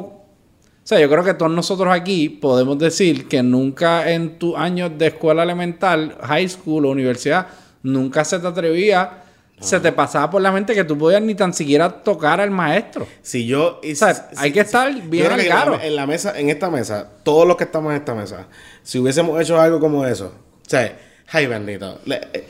o 0.82 0.82
sea, 0.82 0.98
yo 0.98 1.08
creo 1.08 1.22
que 1.22 1.34
todos 1.34 1.52
nosotros 1.52 1.94
aquí 1.94 2.28
podemos 2.28 2.76
decir 2.76 3.28
que 3.28 3.40
nunca 3.44 4.10
en 4.10 4.36
tus 4.40 4.56
años 4.56 4.90
de 4.98 5.06
escuela 5.08 5.44
elemental, 5.44 6.16
high 6.22 6.48
school 6.48 6.86
o 6.86 6.90
universidad, 6.90 7.46
nunca 7.84 8.24
se 8.24 8.40
te 8.40 8.46
atrevía, 8.48 9.22
se 9.60 9.78
te 9.80 9.92
pasaba 9.92 10.30
por 10.30 10.40
la 10.42 10.50
mente 10.52 10.74
que 10.74 10.84
tú 10.84 10.96
podías 10.96 11.20
ni 11.22 11.34
tan 11.34 11.52
siquiera 11.54 11.88
tocar 12.02 12.40
al 12.40 12.50
maestro. 12.50 13.06
Si 13.22 13.46
yo. 13.46 13.80
y 13.82 13.92
O 13.92 13.96
sea, 13.96 14.14
si- 14.14 14.22
hay 14.36 14.52
que 14.52 14.60
estar 14.60 14.90
yo 14.92 15.00
bien 15.08 15.26
creo 15.26 15.36
que 15.36 15.42
en 15.42 15.48
la- 15.48 15.60
al 15.62 15.80
En 15.82 15.96
la, 15.96 16.06
mesa, 16.06 16.38
en 16.38 16.48
esta 16.50 16.70
mesa, 16.70 17.08
todos 17.22 17.46
los 17.46 17.56
que 17.56 17.64
estamos 17.64 17.90
en 17.92 17.98
esta 17.98 18.14
mesa, 18.14 18.46
si 18.82 18.98
hubiésemos 18.98 19.40
hecho 19.40 19.60
algo 19.60 19.78
como 19.80 20.06
eso, 20.06 20.32
o 20.66 20.68
sea, 20.70 20.96
ay 21.32 21.46
bendito. 21.46 22.00
le- 22.06 22.20
eh, 22.32 22.46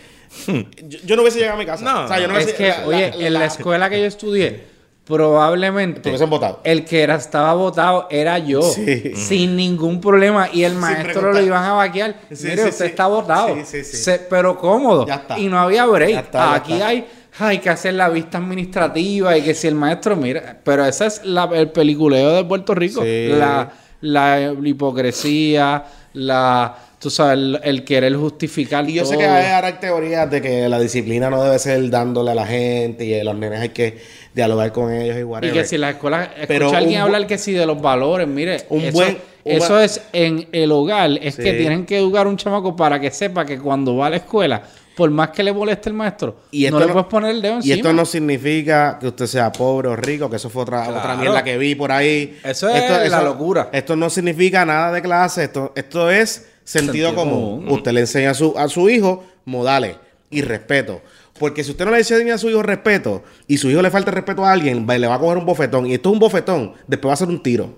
yo, 0.88 0.98
yo 1.04 1.16
no 1.16 1.22
hubiese 1.22 1.38
llegado 1.40 1.56
a 1.56 1.58
mi 1.58 1.66
casa. 1.66 1.84
No, 1.84 2.04
o 2.04 2.08
sea, 2.08 2.20
yo 2.20 2.28
no 2.28 2.38
es 2.38 2.44
hubiese- 2.46 2.56
que, 2.56 2.68
la- 2.68 2.86
oye, 2.86 3.10
la- 3.16 3.26
en 3.26 3.32
la- 3.34 3.44
escuela 3.46 3.90
que 3.90 3.98
yo 4.00 4.06
estudié, 4.06 4.64
probablemente 5.10 6.00
Te 6.00 6.08
hubiesen 6.08 6.30
votado. 6.30 6.60
el 6.64 6.84
que 6.84 7.02
era, 7.02 7.16
estaba 7.16 7.52
votado 7.54 8.06
era 8.10 8.38
yo, 8.38 8.62
Sí. 8.62 9.12
sin 9.14 9.56
ningún 9.56 10.00
problema, 10.00 10.48
y 10.52 10.62
el 10.64 10.74
maestro 10.76 11.32
lo 11.32 11.40
iban 11.42 11.64
a 11.64 11.72
vaquear. 11.72 12.14
Sí, 12.32 12.44
Mire, 12.48 12.62
sí, 12.62 12.68
usted 12.70 12.84
sí. 12.86 12.90
está 12.90 13.06
votado, 13.08 13.54
Sí, 13.56 13.62
sí, 13.64 13.84
sí. 13.84 13.96
Se- 13.96 14.18
pero 14.30 14.56
cómodo, 14.56 15.06
Ya 15.06 15.16
está. 15.16 15.38
y 15.38 15.46
no 15.48 15.58
había 15.58 15.84
break. 15.86 16.10
Ya 16.12 16.20
está, 16.20 16.38
ya 16.38 16.54
Aquí 16.54 16.72
está. 16.74 16.86
hay, 16.88 17.06
hay 17.38 17.58
que 17.58 17.70
hacer 17.70 17.94
la 17.94 18.08
vista 18.08 18.38
administrativa 18.38 19.36
y 19.36 19.42
que 19.42 19.54
si 19.54 19.66
el 19.68 19.74
maestro, 19.74 20.16
mira, 20.16 20.58
pero 20.64 20.84
ese 20.86 21.06
es 21.06 21.24
la- 21.24 21.50
el 21.52 21.70
peliculeo 21.70 22.30
de 22.32 22.44
Puerto 22.44 22.74
Rico, 22.74 23.02
Sí. 23.02 23.28
la, 23.28 23.70
la 24.00 24.52
hipocresía, 24.64 25.84
la, 26.14 26.74
tú 27.00 27.10
sabes, 27.10 27.32
el, 27.34 27.60
el 27.64 27.84
querer 27.84 28.14
justificar 28.14 28.88
Y 28.88 28.92
yo 28.92 29.04
sé 29.04 29.16
que 29.16 29.24
hay 29.26 29.50
ahora 29.52 29.68
hay 29.68 29.72
teorías 29.80 30.30
de 30.30 30.40
que 30.42 30.68
la 30.68 30.78
disciplina 30.78 31.30
no 31.30 31.42
debe 31.42 31.58
ser 31.58 31.88
dándole 31.90 32.30
a 32.30 32.34
la 32.34 32.46
gente 32.46 33.04
y 33.06 33.18
a 33.18 33.24
los 33.24 33.34
nenes 33.34 33.58
hay 33.60 33.70
que 33.70 33.98
dialogar 34.34 34.70
con 34.70 34.92
ellos 34.92 35.16
y 35.16 35.20
Y 35.20 35.22
whatever. 35.24 35.54
que 35.54 35.64
si 35.64 35.78
la 35.78 35.90
escuela 35.90 36.24
escucha 36.38 36.74
a 36.76 36.78
alguien 36.78 37.00
hablar 37.00 37.26
que 37.26 37.38
si 37.38 37.52
de 37.52 37.64
los 37.66 37.80
valores, 37.80 38.28
mire, 38.28 38.64
Un 38.68 38.82
eso, 38.82 38.92
buen- 38.92 39.18
un 39.44 39.52
eso 39.52 39.68
buen- 39.72 39.82
es 39.84 40.02
en 40.12 40.46
el 40.52 40.70
hogar, 40.70 41.10
es 41.22 41.34
Sí. 41.36 41.42
que 41.42 41.54
tienen 41.54 41.86
que 41.86 41.98
educar 41.98 42.26
a 42.26 42.28
un 42.28 42.36
chamaco 42.36 42.76
para 42.76 43.00
que 43.00 43.10
sepa 43.10 43.44
que 43.46 43.58
cuando 43.58 43.96
va 43.96 44.06
a 44.06 44.10
la 44.10 44.16
escuela, 44.16 44.62
por 44.94 45.10
más 45.10 45.30
que 45.30 45.42
le 45.42 45.52
moleste 45.54 45.88
el 45.88 45.94
maestro, 45.94 46.36
Y 46.50 46.66
esto 46.66 46.74
no 46.78 46.80
le 46.80 46.86
no- 46.88 46.92
puedes 46.92 47.08
poner 47.08 47.30
el 47.30 47.40
dedo 47.40 47.54
Y 47.54 47.56
encima. 47.56 47.74
esto 47.76 47.92
no 47.94 48.04
significa 48.04 48.98
que 49.00 49.06
usted 49.08 49.24
sea 49.26 49.50
pobre 49.50 49.88
o 49.88 49.96
rico, 49.96 50.28
que 50.28 50.36
eso 50.36 50.50
fue 50.50 50.62
otra, 50.62 50.86
otra 50.90 51.16
mierda 51.16 51.42
que 51.42 51.56
vi 51.56 51.74
por 51.74 51.90
ahí. 51.90 52.38
Eso 52.44 52.68
es 52.68 53.10
la 53.10 53.22
locura. 53.22 53.70
Esto 53.72 53.96
no 53.96 54.10
significa 54.10 54.66
nada 54.66 54.92
de 54.92 55.00
clase, 55.00 55.44
esto, 55.44 55.72
esto 55.74 56.10
es 56.10 56.49
sentido, 56.64 57.10
Sentido 57.10 57.14
común. 57.14 57.60
común. 57.60 57.68
Usted 57.70 57.92
le 57.92 58.00
enseña 58.00 58.30
a 58.30 58.34
su, 58.34 58.56
a 58.56 58.68
su 58.68 58.88
hijo 58.88 59.24
modales 59.44 59.96
y 60.30 60.42
respeto. 60.42 61.00
Porque 61.38 61.64
si 61.64 61.70
usted 61.70 61.84
no 61.86 61.90
le 61.90 61.98
enseña 61.98 62.34
a 62.34 62.38
su 62.38 62.50
hijo 62.50 62.62
respeto 62.62 63.22
y 63.46 63.56
su 63.56 63.70
hijo 63.70 63.80
le 63.82 63.90
falta 63.90 64.10
respeto 64.10 64.44
a 64.44 64.52
alguien, 64.52 64.86
le 64.86 65.06
va 65.06 65.14
a 65.14 65.18
coger 65.18 65.38
un 65.38 65.46
bofetón. 65.46 65.86
Y 65.86 65.94
esto 65.94 66.10
es 66.10 66.12
un 66.12 66.18
bofetón, 66.18 66.74
después 66.86 67.08
va 67.10 67.14
a 67.14 67.16
ser 67.16 67.28
un 67.28 67.42
tiro. 67.42 67.74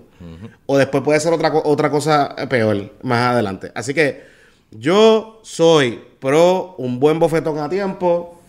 O 0.65 0.77
después 0.77 1.03
puede 1.03 1.19
ser 1.19 1.33
otra, 1.33 1.51
otra 1.53 1.89
cosa 1.89 2.35
peor 2.49 2.93
más 3.01 3.31
adelante. 3.33 3.71
Así 3.75 3.93
que 3.93 4.23
yo 4.71 5.41
soy 5.43 6.01
pro 6.19 6.75
un 6.77 6.99
buen 6.99 7.19
bofetón 7.19 7.59
a 7.59 7.69
tiempo, 7.69 8.39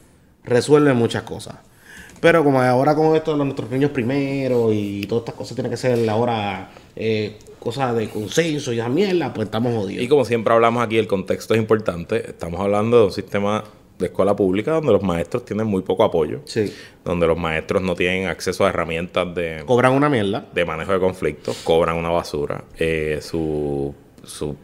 resuelve 0.45 0.93
muchas 0.95 1.23
cosas. 1.25 1.57
Pero 2.21 2.43
como 2.45 2.61
ahora 2.61 2.95
con 2.95 3.15
esto 3.17 3.33
de 3.33 3.39
los- 3.39 3.47
nuestros 3.47 3.71
niños 3.71 3.91
primero 3.91 4.73
y 4.73 5.03
todas 5.07 5.23
estas 5.23 5.35
cosas 5.35 5.55
tienen 5.55 5.71
que 5.71 5.77
ser 5.77 6.09
ahora 6.09 6.71
eh, 6.97 7.37
cosas 7.59 7.95
de 7.97 8.09
consenso 8.09 8.73
y 8.73 8.79
esa 8.79 8.89
mierda, 8.89 9.33
pues 9.35 9.47
estamos 9.47 9.75
jodidos. 9.75 10.03
Y 10.05 10.09
como 10.09 10.25
siempre 10.25 10.53
hablamos 10.55 10.83
aquí, 10.85 10.97
el 10.99 11.07
contexto 11.07 11.55
es 11.55 11.61
importante. 11.61 12.31
Estamos 12.31 12.61
hablando 12.61 12.99
de 12.99 13.05
un 13.07 13.13
sistema 13.13 13.65
de 13.99 14.07
escuela 14.07 14.35
pública 14.35 14.73
donde 14.73 14.93
los 14.93 15.03
maestros 15.03 15.45
tienen 15.45 15.67
muy 15.67 15.83
poco 15.83 16.05
apoyo. 16.05 16.41
Sí. 16.47 16.73
Donde 17.05 17.27
los 17.27 17.39
maestros 17.39 17.81
no 17.83 17.95
tienen 17.95 18.27
acceso 18.27 18.65
a 18.65 18.69
herramientas 18.71 19.35
de, 19.35 19.63
Cobran 19.67 19.93
una 19.93 20.09
mierda. 20.09 20.47
de 20.53 20.65
manejo 20.65 20.93
de 20.93 20.99
conflictos, 21.01 21.59
cobran 21.65 21.97
una 21.97 22.11
basura. 22.11 22.65
Eh, 22.79 23.19
su 23.23 23.95
su 24.25 24.57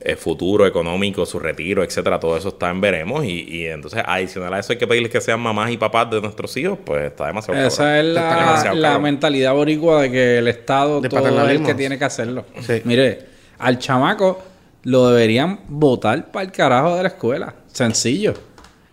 eh, 0.00 0.16
futuro 0.16 0.66
económico, 0.66 1.26
su 1.26 1.38
retiro, 1.38 1.82
etcétera, 1.82 2.20
todo 2.20 2.36
eso 2.36 2.50
está 2.50 2.70
en 2.70 2.80
veremos. 2.80 3.24
Y, 3.24 3.44
y 3.48 3.66
entonces, 3.66 4.02
adicional 4.06 4.54
a 4.54 4.58
eso, 4.60 4.72
hay 4.72 4.78
que 4.78 4.86
pedirles 4.86 5.10
que 5.10 5.20
sean 5.20 5.40
mamás 5.40 5.70
y 5.70 5.76
papás 5.76 6.10
de 6.10 6.20
nuestros 6.20 6.56
hijos, 6.56 6.78
pues 6.84 7.06
está 7.06 7.26
demasiado 7.26 7.60
Esa 7.60 7.82
cabrón. 7.82 7.98
es 7.98 8.14
la, 8.14 8.36
demasiado 8.36 8.76
la 8.76 8.98
mentalidad 8.98 9.54
boricua 9.54 10.02
de 10.02 10.10
que 10.10 10.38
el 10.38 10.48
Estado 10.48 11.00
De 11.00 11.08
todo 11.08 11.48
es 11.48 11.60
el 11.60 11.64
que 11.64 11.74
tiene 11.74 11.98
que 11.98 12.04
hacerlo. 12.04 12.44
Sí. 12.60 12.80
Mire, 12.84 13.26
al 13.58 13.78
chamaco 13.78 14.40
lo 14.84 15.10
deberían 15.10 15.60
votar 15.68 16.30
para 16.30 16.44
el 16.44 16.52
carajo 16.52 16.96
de 16.96 17.02
la 17.02 17.08
escuela. 17.08 17.54
Sencillo. 17.72 18.34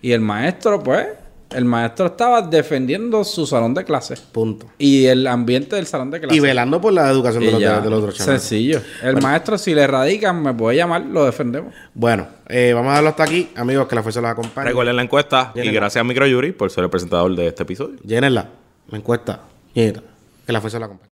Y 0.01 0.11
el 0.11 0.21
maestro, 0.21 0.81
pues, 0.81 1.07
el 1.51 1.65
maestro 1.65 2.07
estaba 2.07 2.41
defendiendo 2.41 3.23
su 3.23 3.45
salón 3.45 3.73
de 3.73 3.83
clases. 3.83 4.19
Punto. 4.19 4.67
Y 4.77 5.05
el 5.05 5.27
ambiente 5.27 5.75
del 5.75 5.85
salón 5.85 6.11
de 6.11 6.19
clases. 6.19 6.37
Y 6.37 6.39
velando 6.39 6.81
por 6.81 6.93
la 6.93 7.09
educación 7.09 7.43
de 7.43 7.51
los, 7.51 7.61
ya. 7.61 7.79
de 7.79 7.89
los 7.89 7.99
otros 7.99 8.15
chavos. 8.15 8.41
Sencillo. 8.41 8.81
El 9.01 9.21
maestro, 9.21 9.57
si 9.57 9.73
le 9.73 9.85
radican, 9.87 10.41
me 10.41 10.53
puede 10.53 10.77
llamar, 10.77 11.05
lo 11.05 11.25
defendemos. 11.25 11.73
Bueno, 11.93 12.27
eh, 12.47 12.73
vamos 12.73 12.91
a 12.91 12.95
darlo 12.95 13.09
hasta 13.09 13.23
aquí. 13.23 13.49
Amigos, 13.55 13.87
que 13.87 13.95
la 13.95 14.03
fuerza 14.03 14.21
los 14.21 14.31
acompañe. 14.31 14.69
Recuerden 14.69 14.95
la 14.95 15.03
encuesta 15.03 15.51
y 15.55 15.69
gracias 15.71 16.01
a 16.01 16.03
Microyuri 16.03 16.51
por 16.51 16.71
ser 16.71 16.83
el 16.83 16.89
presentador 16.89 17.35
de 17.35 17.47
este 17.47 17.63
episodio. 17.63 17.97
Llénenla. 18.03 18.49
La 18.89 18.97
encuesta. 18.97 19.41
Llénenla. 19.73 20.03
Que 20.45 20.53
la 20.53 20.61
fuerza 20.61 20.79
los 20.79 20.87
acompañe. 20.87 21.09